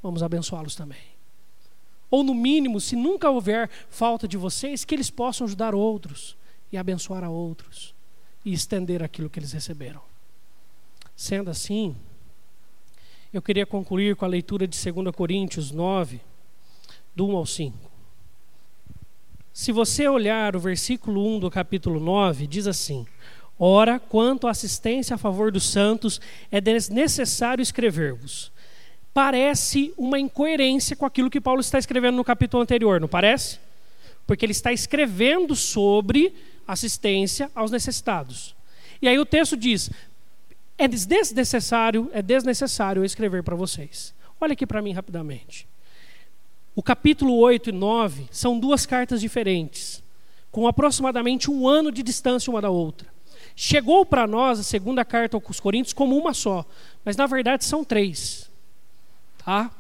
Vamos 0.02 0.22
abençoá-los 0.22 0.76
também. 0.76 1.15
Ou, 2.10 2.24
no 2.24 2.34
mínimo, 2.34 2.80
se 2.80 2.96
nunca 2.96 3.30
houver 3.30 3.70
falta 3.90 4.28
de 4.28 4.38
vocês, 4.38 4.86
que 4.86 4.94
eles 4.94 5.10
possam 5.10 5.46
ajudar 5.46 5.74
outros 5.74 6.38
e 6.72 6.78
abençoar 6.78 7.24
a 7.24 7.30
outros 7.30 7.94
e 8.44 8.54
estender 8.54 9.02
aquilo 9.02 9.30
que 9.30 9.40
eles 9.40 9.52
receberam. 9.52 10.02
Sendo 11.16 11.50
assim, 11.50 11.96
eu 13.34 13.42
queria 13.42 13.66
concluir 13.66 14.16
com 14.16 14.26
a 14.26 14.28
leitura 14.28 14.68
de 14.68 14.92
2 14.92 15.16
Coríntios 15.16 15.72
9, 15.72 16.22
do 17.16 17.28
1 17.28 17.36
ao 17.36 17.46
5. 17.46 17.92
Se 19.52 19.72
você 19.72 20.08
olhar 20.08 20.56
o 20.56 20.60
versículo 20.60 21.26
1 21.38 21.40
do 21.40 21.50
capítulo 21.50 22.00
9, 22.00 22.46
diz 22.46 22.68
assim: 22.68 23.06
Ora, 23.58 24.00
quanto 24.00 24.48
à 24.48 24.52
assistência 24.52 25.16
a 25.16 25.18
favor 25.18 25.50
dos 25.50 25.64
santos, 25.64 26.20
é 26.52 26.60
necessário 26.60 27.62
escrever-vos. 27.62 28.52
Parece 29.16 29.94
uma 29.98 30.20
incoerência 30.20 30.94
com 30.94 31.06
aquilo 31.06 31.30
que 31.30 31.40
Paulo 31.40 31.62
está 31.62 31.80
escrevendo 31.80 32.18
no 32.18 32.24
capítulo 32.26 32.62
anterior, 32.62 33.00
não 33.00 33.08
parece? 33.08 33.60
Porque 34.28 34.46
ele 34.46 34.52
está 34.52 34.74
escrevendo 34.74 35.56
sobre 35.56 36.36
assistência 36.68 37.50
aos 37.56 37.72
necessitados. 37.72 38.54
E 39.02 39.08
aí 39.08 39.18
o 39.18 39.26
texto 39.26 39.56
diz: 39.56 39.90
é 40.78 40.86
desnecessário, 40.86 42.10
é 42.12 42.22
desnecessário 42.22 43.06
escrever 43.06 43.42
para 43.42 43.56
vocês. 43.56 44.14
Olha 44.38 44.52
aqui 44.52 44.68
para 44.68 44.82
mim 44.82 44.92
rapidamente. 44.92 45.66
O 46.76 46.84
capítulo 46.84 47.38
8 47.38 47.70
e 47.70 47.72
9 47.72 48.28
são 48.30 48.60
duas 48.60 48.86
cartas 48.86 49.22
diferentes, 49.22 50.04
com 50.52 50.68
aproximadamente 50.68 51.50
um 51.50 51.66
ano 51.70 51.90
de 51.90 52.04
distância 52.04 52.52
uma 52.52 52.62
da 52.62 52.70
outra. 52.70 53.08
Chegou 53.56 54.06
para 54.06 54.28
nós 54.28 54.60
a 54.60 54.64
segunda 54.64 55.06
carta 55.06 55.38
aos 55.38 55.62
Coríntios 55.62 55.94
como 55.94 56.18
uma 56.18 56.34
só, 56.34 56.66
mas 57.06 57.16
na 57.16 57.26
verdade 57.26 57.64
são 57.64 57.82
três. 57.82 58.54
Tá? 59.46 59.72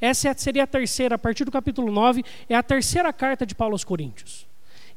Essa 0.00 0.28
é 0.28 0.34
seria 0.34 0.64
a 0.64 0.66
terceira, 0.66 1.14
a 1.14 1.18
partir 1.18 1.44
do 1.44 1.50
capítulo 1.50 1.90
9, 1.90 2.24
é 2.48 2.54
a 2.54 2.62
terceira 2.62 3.12
carta 3.12 3.44
de 3.44 3.54
Paulo 3.54 3.74
aos 3.74 3.84
Coríntios. 3.84 4.46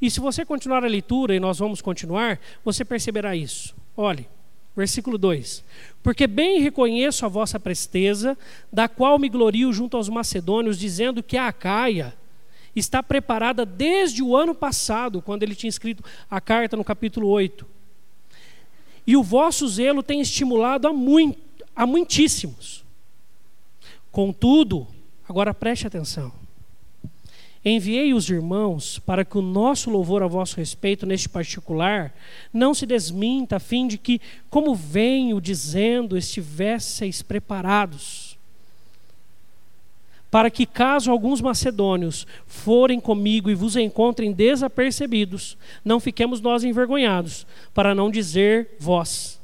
E 0.01 0.11
se 0.11 0.19
você 0.19 0.45
continuar 0.45 0.83
a 0.83 0.87
leitura, 0.87 1.35
e 1.35 1.39
nós 1.39 1.59
vamos 1.59 1.81
continuar, 1.81 2.39
você 2.63 2.83
perceberá 2.85 3.35
isso. 3.35 3.75
Olhe, 3.95 4.27
versículo 4.75 5.17
2: 5.17 5.63
Porque 6.01 6.27
bem 6.27 6.59
reconheço 6.59 7.25
a 7.25 7.29
vossa 7.29 7.59
presteza, 7.59 8.37
da 8.71 8.87
qual 8.87 9.17
me 9.17 9.29
glorio 9.29 9.71
junto 9.71 9.97
aos 9.97 10.09
macedônios, 10.09 10.77
dizendo 10.77 11.23
que 11.23 11.37
a 11.37 11.47
Acaia 11.47 12.13
está 12.75 13.01
preparada 13.01 13.65
desde 13.65 14.21
o 14.21 14.35
ano 14.35 14.53
passado, 14.53 15.21
quando 15.21 15.43
ele 15.43 15.55
tinha 15.55 15.69
escrito 15.69 16.03
a 16.29 16.41
carta 16.41 16.75
no 16.75 16.83
capítulo 16.83 17.27
8 17.29 17.73
e 19.05 19.17
o 19.17 19.23
vosso 19.23 19.67
zelo 19.67 20.01
tem 20.01 20.21
estimulado 20.21 20.87
a, 20.87 20.93
muito, 20.93 21.37
a 21.75 21.85
muitíssimos. 21.85 22.82
Contudo, 24.13 24.85
agora 25.27 25.55
preste 25.55 25.87
atenção. 25.87 26.31
Enviei 27.65 28.13
os 28.13 28.29
irmãos 28.29 28.99
para 28.99 29.25
que 29.25 29.39
o 29.39 29.41
nosso 29.41 29.89
louvor 29.89 30.21
a 30.21 30.27
vosso 30.27 30.55
respeito 30.57 31.03
neste 31.03 31.27
particular 31.27 32.13
não 32.53 32.75
se 32.75 32.85
desminta, 32.85 33.55
a 33.55 33.59
fim 33.59 33.87
de 33.87 33.97
que, 33.97 34.21
como 34.51 34.75
venho 34.75 35.41
dizendo, 35.41 36.15
estivesseis 36.15 37.23
preparados. 37.23 38.37
para 40.29 40.49
que, 40.49 40.65
caso 40.65 41.11
alguns 41.11 41.41
macedônios 41.41 42.25
forem 42.47 42.99
comigo 42.99 43.51
e 43.51 43.55
vos 43.55 43.75
encontrem 43.75 44.31
desapercebidos, 44.31 45.55
não 45.85 45.99
fiquemos 45.99 46.41
nós 46.41 46.63
envergonhados, 46.63 47.45
para 47.71 47.93
não 47.93 48.09
dizer 48.09 48.71
vós, 48.79 49.39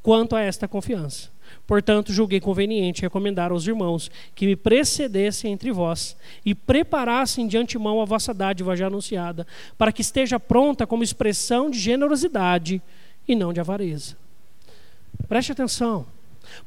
quanto 0.00 0.36
a 0.36 0.40
esta 0.40 0.68
confiança. 0.68 1.31
Portanto, 1.72 2.12
julguei 2.12 2.38
conveniente 2.38 3.00
recomendar 3.00 3.50
aos 3.50 3.66
irmãos 3.66 4.10
que 4.34 4.44
me 4.44 4.54
precedessem 4.54 5.52
entre 5.52 5.72
vós 5.72 6.14
e 6.44 6.54
preparassem 6.54 7.46
de 7.46 7.56
antemão 7.56 7.98
a 7.98 8.04
vossa 8.04 8.34
dádiva 8.34 8.76
já 8.76 8.88
anunciada, 8.88 9.46
para 9.78 9.90
que 9.90 10.02
esteja 10.02 10.38
pronta 10.38 10.86
como 10.86 11.02
expressão 11.02 11.70
de 11.70 11.78
generosidade 11.78 12.82
e 13.26 13.34
não 13.34 13.54
de 13.54 13.60
avareza. 13.60 14.18
Preste 15.26 15.52
atenção. 15.52 16.04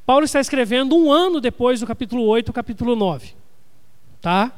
Paulo 0.07 0.25
está 0.25 0.39
escrevendo 0.39 0.97
um 0.97 1.11
ano 1.11 1.39
depois 1.39 1.81
do 1.81 1.85
capítulo 1.85 2.23
8, 2.23 2.51
capítulo 2.51 2.95
9. 2.95 3.35
Tá? 4.19 4.51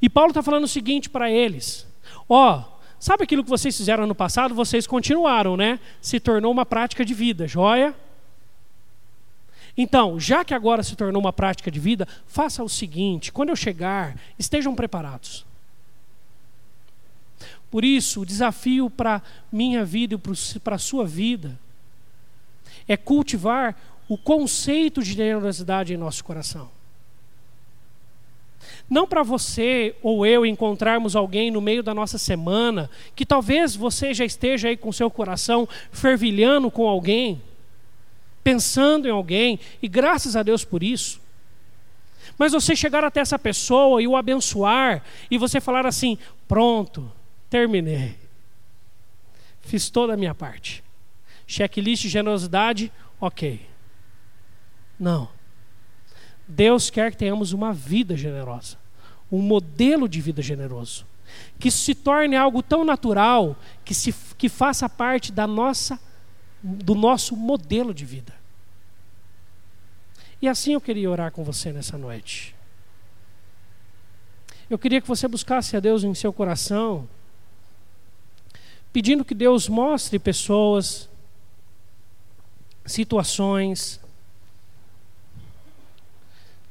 E 0.00 0.08
Paulo 0.08 0.30
está 0.30 0.42
falando 0.42 0.64
o 0.64 0.68
seguinte 0.68 1.10
para 1.10 1.30
eles: 1.30 1.86
Ó, 2.26 2.60
oh, 2.60 2.64
sabe 2.98 3.24
aquilo 3.24 3.44
que 3.44 3.50
vocês 3.50 3.76
fizeram 3.76 4.06
no 4.06 4.14
passado? 4.14 4.54
Vocês 4.54 4.86
continuaram, 4.86 5.54
né? 5.54 5.78
Se 6.00 6.18
tornou 6.18 6.50
uma 6.50 6.64
prática 6.64 7.04
de 7.04 7.12
vida, 7.12 7.46
joia? 7.46 7.94
Então, 9.82 10.20
já 10.20 10.44
que 10.44 10.52
agora 10.52 10.82
se 10.82 10.94
tornou 10.94 11.22
uma 11.22 11.32
prática 11.32 11.70
de 11.70 11.80
vida, 11.80 12.06
faça 12.26 12.62
o 12.62 12.68
seguinte: 12.68 13.32
quando 13.32 13.48
eu 13.48 13.56
chegar, 13.56 14.14
estejam 14.38 14.74
preparados. 14.74 15.46
Por 17.70 17.82
isso, 17.82 18.20
o 18.20 18.26
desafio 18.26 18.90
para 18.90 19.22
minha 19.50 19.82
vida 19.82 20.14
e 20.14 20.58
para 20.58 20.76
a 20.76 20.78
sua 20.78 21.06
vida 21.06 21.58
é 22.86 22.94
cultivar 22.94 23.74
o 24.06 24.18
conceito 24.18 25.02
de 25.02 25.14
generosidade 25.14 25.94
em 25.94 25.96
nosso 25.96 26.22
coração. 26.24 26.70
Não 28.88 29.06
para 29.06 29.22
você 29.22 29.96
ou 30.02 30.26
eu 30.26 30.44
encontrarmos 30.44 31.16
alguém 31.16 31.50
no 31.50 31.62
meio 31.62 31.82
da 31.82 31.94
nossa 31.94 32.18
semana, 32.18 32.90
que 33.16 33.24
talvez 33.24 33.74
você 33.74 34.12
já 34.12 34.26
esteja 34.26 34.68
aí 34.68 34.76
com 34.76 34.92
seu 34.92 35.10
coração 35.10 35.66
fervilhando 35.90 36.70
com 36.70 36.86
alguém, 36.86 37.40
pensando 38.42 39.06
em 39.06 39.10
alguém, 39.10 39.58
e 39.82 39.88
graças 39.88 40.36
a 40.36 40.42
Deus 40.42 40.64
por 40.64 40.82
isso. 40.82 41.20
Mas 42.38 42.52
você 42.52 42.74
chegar 42.74 43.04
até 43.04 43.20
essa 43.20 43.38
pessoa 43.38 44.02
e 44.02 44.08
o 44.08 44.16
abençoar, 44.16 45.02
e 45.30 45.38
você 45.38 45.60
falar 45.60 45.86
assim: 45.86 46.18
pronto, 46.48 47.10
terminei. 47.48 48.16
Fiz 49.60 49.90
toda 49.90 50.14
a 50.14 50.16
minha 50.16 50.34
parte. 50.34 50.82
Checklist 51.46 52.02
de 52.02 52.08
generosidade, 52.08 52.92
ok. 53.20 53.60
Não. 54.98 55.28
Deus 56.46 56.90
quer 56.90 57.10
que 57.10 57.16
tenhamos 57.16 57.52
uma 57.52 57.72
vida 57.72 58.16
generosa, 58.16 58.76
um 59.30 59.40
modelo 59.40 60.08
de 60.08 60.20
vida 60.20 60.42
generoso, 60.42 61.06
que 61.58 61.70
se 61.70 61.94
torne 61.94 62.36
algo 62.36 62.62
tão 62.62 62.84
natural 62.84 63.56
que 63.84 63.94
se 63.94 64.12
que 64.36 64.48
faça 64.48 64.88
parte 64.88 65.30
da 65.30 65.46
nossa 65.46 66.00
do 66.62 66.94
nosso 66.94 67.36
modelo 67.36 67.94
de 67.94 68.04
vida. 68.04 68.34
E 70.42 70.48
assim 70.48 70.74
eu 70.74 70.80
queria 70.80 71.10
orar 71.10 71.32
com 71.32 71.44
você 71.44 71.72
nessa 71.72 71.98
noite. 71.98 72.54
Eu 74.68 74.78
queria 74.78 75.00
que 75.00 75.08
você 75.08 75.26
buscasse 75.26 75.76
a 75.76 75.80
Deus 75.80 76.04
em 76.04 76.14
seu 76.14 76.32
coração, 76.32 77.08
pedindo 78.92 79.24
que 79.24 79.34
Deus 79.34 79.68
mostre 79.68 80.18
pessoas, 80.18 81.08
situações, 82.86 84.00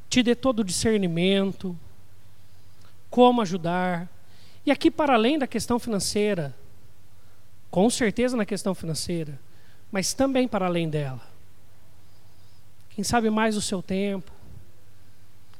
te 0.09 0.23
dê 0.23 0.33
todo 0.33 0.61
o 0.61 0.63
discernimento, 0.63 1.77
como 3.09 3.41
ajudar. 3.41 4.07
E 4.65 4.71
aqui, 4.71 4.89
para 4.89 5.13
além 5.13 5.37
da 5.37 5.45
questão 5.45 5.77
financeira, 5.77 6.55
com 7.69 7.89
certeza 7.89 8.35
na 8.35 8.45
questão 8.45 8.73
financeira, 8.73 9.39
mas 9.91 10.13
também 10.13 10.47
para 10.47 10.65
além 10.65 10.89
dela. 10.89 11.21
Quem 12.89 13.03
sabe 13.03 13.29
mais 13.29 13.55
o 13.55 13.61
seu 13.61 13.81
tempo, 13.81 14.31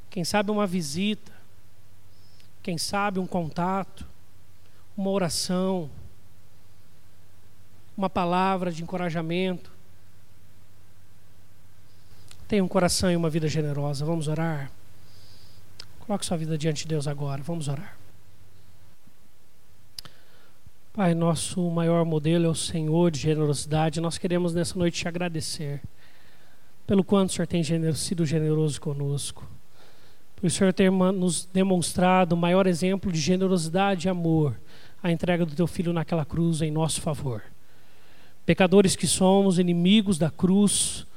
quem 0.10 0.24
sabe 0.24 0.52
uma 0.52 0.68
visita, 0.68 1.32
quem 2.62 2.78
sabe 2.78 3.20
um 3.20 3.28
contato, 3.28 4.06
uma 4.98 5.10
oração, 5.10 5.90
uma 7.96 8.10
palavra 8.10 8.72
de 8.72 8.84
encorajamento. 8.84 9.72
Tenha 12.48 12.64
um 12.64 12.68
coração 12.68 13.12
e 13.12 13.16
uma 13.16 13.30
vida 13.30 13.48
generosa. 13.48 14.06
Vamos 14.06 14.28
orar. 14.28 14.72
Coloque 16.00 16.26
sua 16.26 16.38
vida 16.38 16.58
diante 16.58 16.84
de 16.84 16.88
Deus 16.88 17.08
agora. 17.08 17.44
Vamos 17.44 17.68
orar. 17.68 17.99
Pai, 21.00 21.16
nosso 21.16 21.62
maior 21.72 22.04
modelo 22.04 22.46
é 22.46 22.50
o 22.50 22.54
Senhor 22.54 23.10
de 23.10 23.20
generosidade. 23.20 24.02
Nós 24.02 24.18
queremos 24.18 24.54
nessa 24.54 24.78
noite 24.78 25.00
te 25.00 25.08
agradecer 25.08 25.82
pelo 26.86 27.06
quanto 27.06 27.30
o 27.30 27.32
Senhor 27.32 27.48
tem 27.48 27.64
sido 27.94 28.26
generoso 28.26 28.82
conosco. 28.82 29.50
Por 30.36 30.48
o 30.48 30.50
Senhor 30.50 30.74
ter 30.74 30.92
nos 30.92 31.46
demonstrado 31.46 32.36
o 32.36 32.38
maior 32.38 32.68
exemplo 32.68 33.14
de 33.14 33.18
generosidade 33.18 34.08
e 34.08 34.10
amor, 34.10 34.60
a 35.02 35.10
entrega 35.10 35.46
do 35.46 35.56
teu 35.56 35.68
filho 35.68 35.94
naquela 35.94 36.26
cruz 36.26 36.62
em 36.62 36.70
nosso 36.70 37.00
favor. 37.00 37.44
Pecadores 38.46 38.98
que 38.98 39.08
somos, 39.08 39.58
inimigos 39.58 40.18
da 40.18 40.30
cruz, 40.30 41.08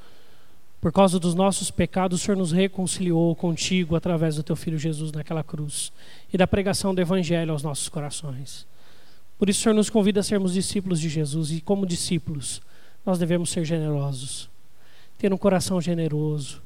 por 0.80 0.93
causa 0.93 1.18
dos 1.18 1.35
nossos 1.35 1.72
pecados, 1.72 2.20
o 2.20 2.24
Senhor 2.24 2.37
nos 2.37 2.53
reconciliou 2.53 3.35
contigo 3.35 3.97
através 3.97 4.37
do 4.37 4.45
teu 4.45 4.55
filho 4.55 4.78
Jesus 4.78 5.11
naquela 5.11 5.43
cruz 5.43 5.93
e 6.33 6.39
da 6.39 6.47
pregação 6.47 6.95
do 6.95 7.01
evangelho 7.01 7.51
aos 7.51 7.64
nossos 7.64 7.89
corações. 7.89 8.70
Por 9.43 9.51
isso, 9.51 9.59
o 9.59 9.62
Senhor 9.64 9.74
nos 9.74 9.90
convida 9.90 10.20
a 10.20 10.22
sermos 10.22 10.53
discípulos 10.53 11.01
de 11.01 11.09
Jesus. 11.09 11.51
E, 11.51 11.61
como 11.61 11.84
discípulos, 11.84 12.62
nós 13.05 13.18
devemos 13.18 13.51
ser 13.51 13.64
generosos, 13.64 14.49
ter 15.18 15.32
um 15.32 15.36
coração 15.36 15.80
generoso, 15.80 16.62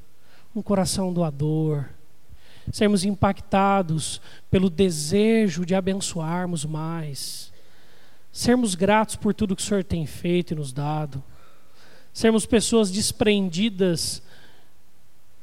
um 0.55 0.61
coração 0.61 1.11
doador, 1.11 1.85
sermos 2.71 3.03
impactados 3.03 4.21
pelo 4.51 4.69
desejo 4.69 5.65
de 5.65 5.73
abençoarmos 5.73 6.65
mais, 6.65 7.51
sermos 8.31 8.75
gratos 8.75 9.15
por 9.15 9.33
tudo 9.33 9.55
que 9.55 9.63
o 9.63 9.65
Senhor 9.65 9.83
tem 9.83 10.05
feito 10.05 10.53
e 10.53 10.55
nos 10.55 10.71
dado. 10.71 11.23
Sermos 12.13 12.45
pessoas 12.45 12.91
desprendidas 12.91 14.21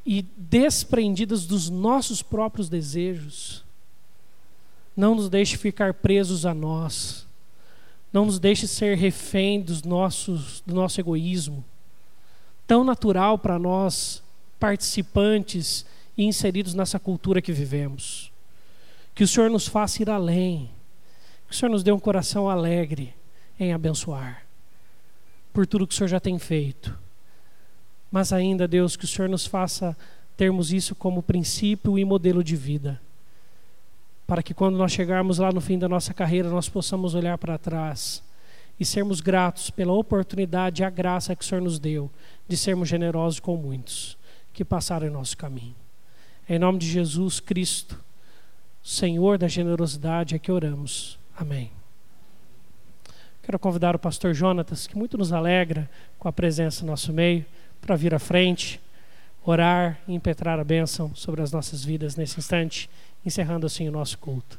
e 0.07 0.25
desprendidas 0.37 1.47
dos 1.47 1.69
nossos 1.69 2.23
próprios 2.23 2.69
desejos. 2.69 3.65
Não 4.97 5.17
nos 5.17 5.29
deixe 5.29 5.57
ficar 5.57 5.95
presos 5.95 6.47
a 6.47 6.55
nós. 6.55 7.24
Não 8.15 8.25
nos 8.25 8.39
deixe 8.39 8.69
ser 8.69 8.97
refém 8.97 9.61
dos 9.61 9.83
nossos, 9.83 10.63
do 10.65 10.73
nosso 10.73 11.01
egoísmo. 11.01 11.65
Tão 12.65 12.85
natural 12.85 13.37
para 13.37 13.59
nós, 13.59 14.23
participantes 14.61 15.85
e 16.17 16.23
inseridos 16.23 16.75
nessa 16.75 17.01
cultura 17.01 17.43
que 17.43 17.53
vivemos. 17.53 18.31
Que 19.17 19.25
o 19.25 19.27
Senhor 19.27 19.51
nos 19.51 19.67
faça 19.67 20.01
ir 20.01 20.09
além. 20.09 20.71
Que 21.49 21.55
o 21.55 21.59
Senhor 21.59 21.73
nos 21.73 21.83
dê 21.83 21.91
um 21.91 21.99
coração 21.99 22.49
alegre 22.49 23.13
em 23.59 23.73
abençoar 23.73 24.47
por 25.53 25.67
tudo 25.67 25.85
que 25.85 25.95
o 25.95 25.97
Senhor 25.97 26.09
já 26.09 26.21
tem 26.21 26.39
feito. 26.39 26.97
Mas 28.13 28.33
ainda, 28.33 28.69
Deus, 28.69 28.95
que 28.95 29.07
o 29.07 29.09
Senhor 29.09 29.29
nos 29.29 29.45
faça 29.45 29.97
termos 30.37 30.73
isso 30.73 30.95
como 30.95 31.21
princípio 31.21 31.99
e 31.99 32.05
modelo 32.05 32.45
de 32.45 32.55
vida. 32.55 33.01
Para 34.27 34.43
que 34.43 34.55
quando 34.55 34.77
nós 34.77 34.93
chegarmos 34.93 35.39
lá 35.39 35.53
no 35.53 35.61
fim 35.61 35.79
da 35.79 35.89
nossa 35.89 36.15
carreira, 36.15 36.49
nós 36.49 36.69
possamos 36.69 37.15
olhar 37.15 37.37
para 37.37 37.59
trás 37.59 38.23
e 38.79 38.85
sermos 38.85 39.21
gratos 39.21 39.71
pela 39.71 39.93
oportunidade 39.93 40.83
e 40.83 40.85
a 40.85 40.91
graça 40.91 41.37
que 41.37 41.45
o 41.45 41.47
Senhor 41.47 41.61
nos 41.61 41.79
deu 41.79 42.11
de 42.49 42.57
sermos 42.57 42.89
generosos 42.89 43.41
com 43.41 43.57
muitos 43.57 44.17
que 44.53 44.65
passaram 44.65 45.07
em 45.07 45.11
nosso 45.11 45.37
caminho. 45.37 45.75
Em 46.49 46.59
nome 46.59 46.79
de 46.79 46.87
Jesus 46.87 47.41
Cristo, 47.41 48.03
Senhor 48.83 49.39
da 49.39 49.49
generosidade, 49.49 50.35
é 50.35 50.39
que 50.39 50.53
oramos. 50.53 51.19
Amém. 51.37 51.71
Quero 53.43 53.59
convidar 53.59 53.95
o 53.95 53.99
pastor 53.99 54.33
Jonatas, 54.33 54.87
que 54.87 54.97
muito 54.97 55.19
nos 55.19 55.33
alegra 55.33 55.91
com 56.19 56.29
a 56.29 56.33
presença 56.33 56.83
no 56.83 56.91
nosso 56.91 57.13
meio, 57.13 57.45
para 57.81 57.97
vir 57.97 58.15
à 58.15 58.19
frente, 58.19 58.81
orar 59.45 59.99
e 60.09 60.15
impetrar 60.15 60.59
a 60.59 60.65
bênção 60.65 61.15
sobre 61.15 61.43
as 61.43 61.53
nossas 61.53 61.85
vidas 61.85 62.17
nesse 62.17 62.39
instante, 62.39 62.89
encerrando 63.25 63.67
assim 63.67 63.89
o 63.89 63.93
nosso 63.93 64.19
culto. 64.19 64.59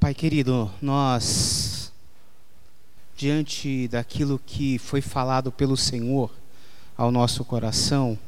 Pai 0.00 0.14
querido, 0.14 0.70
nós, 0.80 1.92
diante 3.16 3.88
daquilo 3.88 4.40
que 4.44 4.78
foi 4.78 5.00
falado 5.00 5.50
pelo 5.50 5.76
Senhor 5.76 6.30
ao 6.96 7.10
nosso 7.10 7.44
coração, 7.44 8.18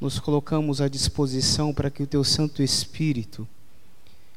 nos 0.00 0.18
colocamos 0.18 0.80
à 0.80 0.88
disposição 0.88 1.74
para 1.74 1.90
que 1.90 2.02
o 2.02 2.06
Teu 2.06 2.22
Santo 2.22 2.62
Espírito 2.62 3.48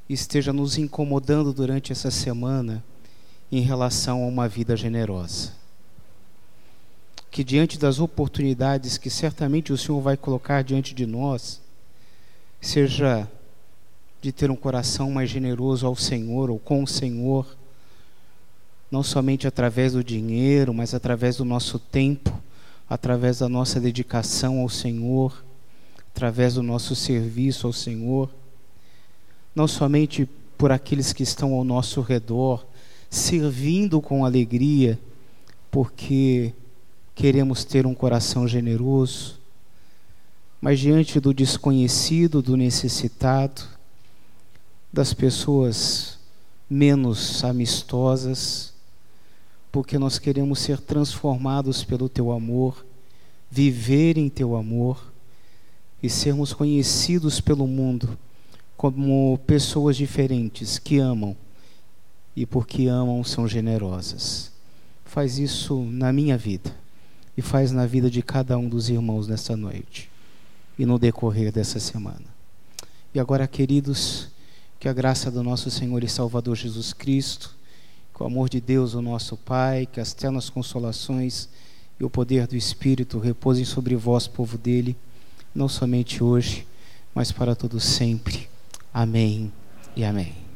esteja 0.09 0.51
nos 0.51 0.77
incomodando 0.77 1.53
durante 1.53 1.91
essa 1.91 2.09
semana 2.09 2.83
em 3.51 3.61
relação 3.61 4.23
a 4.23 4.27
uma 4.27 4.47
vida 4.47 4.75
generosa. 4.75 5.53
Que 7.29 7.43
diante 7.43 7.77
das 7.77 7.99
oportunidades 7.99 8.97
que 8.97 9.09
certamente 9.09 9.71
o 9.71 9.77
Senhor 9.77 10.01
vai 10.01 10.17
colocar 10.17 10.63
diante 10.63 10.93
de 10.93 11.05
nós, 11.05 11.61
seja 12.61 13.27
de 14.21 14.31
ter 14.31 14.51
um 14.51 14.55
coração 14.55 15.09
mais 15.09 15.29
generoso 15.29 15.87
ao 15.87 15.95
Senhor 15.95 16.51
ou 16.51 16.59
com 16.59 16.83
o 16.83 16.87
Senhor, 16.87 17.57
não 18.91 19.01
somente 19.01 19.47
através 19.47 19.93
do 19.93 20.03
dinheiro, 20.03 20.71
mas 20.73 20.93
através 20.93 21.37
do 21.37 21.45
nosso 21.45 21.79
tempo, 21.79 22.31
através 22.87 23.39
da 23.39 23.49
nossa 23.49 23.79
dedicação 23.79 24.59
ao 24.59 24.69
Senhor, 24.69 25.43
através 26.13 26.53
do 26.53 26.61
nosso 26.61 26.95
serviço 26.95 27.65
ao 27.65 27.73
Senhor, 27.73 28.29
não 29.55 29.67
somente 29.67 30.29
por 30.57 30.71
aqueles 30.71 31.11
que 31.11 31.23
estão 31.23 31.53
ao 31.53 31.63
nosso 31.63 32.01
redor, 32.01 32.65
servindo 33.09 33.99
com 33.99 34.23
alegria, 34.23 34.99
porque 35.71 36.53
queremos 37.15 37.65
ter 37.65 37.87
um 37.87 37.95
coração 37.95 38.47
generoso, 38.47 39.40
mas 40.61 40.79
diante 40.79 41.19
do 41.19 41.33
desconhecido, 41.33 42.39
do 42.39 42.55
necessitado, 42.55 43.63
das 44.93 45.11
pessoas 45.11 46.19
menos 46.69 47.43
amistosas, 47.43 48.71
porque 49.71 49.97
nós 49.97 50.19
queremos 50.19 50.59
ser 50.59 50.79
transformados 50.79 51.83
pelo 51.83 52.07
teu 52.07 52.31
amor, 52.31 52.85
viver 53.49 54.17
em 54.17 54.29
teu 54.29 54.55
amor 54.55 55.03
e 56.03 56.09
sermos 56.09 56.53
conhecidos 56.53 57.41
pelo 57.41 57.65
mundo 57.65 58.17
como 58.77 59.39
pessoas 59.47 59.97
diferentes 59.97 60.77
que 60.77 60.99
amam 60.99 61.35
e 62.35 62.45
porque 62.45 62.87
amam 62.87 63.23
são 63.23 63.47
generosas. 63.47 64.51
Faz 65.05 65.39
isso 65.39 65.83
na 65.85 66.13
minha 66.13 66.37
vida 66.37 66.75
e 67.35 67.41
faz 67.41 67.71
na 67.71 67.85
vida 67.85 68.11
de 68.11 68.21
cada 68.21 68.57
um 68.57 68.69
dos 68.69 68.89
irmãos 68.89 69.27
nesta 69.27 69.55
noite 69.57 70.10
e 70.77 70.85
no 70.85 70.97
decorrer 70.97 71.51
dessa 71.51 71.79
semana. 71.79 72.25
E 73.13 73.19
agora, 73.19 73.47
queridos, 73.47 74.29
que 74.79 74.87
a 74.87 74.93
graça 74.93 75.29
do 75.29 75.43
nosso 75.43 75.69
Senhor 75.69 76.03
e 76.03 76.09
Salvador 76.09 76.55
Jesus 76.55 76.93
Cristo, 76.93 77.55
que 78.15 78.23
o 78.23 78.25
amor 78.25 78.49
de 78.49 78.59
Deus, 78.59 78.93
o 78.93 79.01
nosso 79.01 79.37
Pai, 79.37 79.85
que 79.85 79.99
as 79.99 80.13
ternas 80.13 80.49
consolações 80.49 81.49
e 81.99 82.03
o 82.03 82.09
poder 82.09 82.47
do 82.47 82.55
Espírito 82.55 83.19
repousem 83.19 83.63
sobre 83.63 83.95
vós, 83.95 84.27
povo 84.27 84.57
dele, 84.57 84.97
não 85.53 85.69
somente 85.69 86.23
hoje, 86.23 86.65
mas 87.13 87.31
para 87.31 87.55
todo 87.55 87.79
sempre. 87.79 88.49
Amém 88.93 89.51
e 89.95 90.03
amém. 90.03 90.50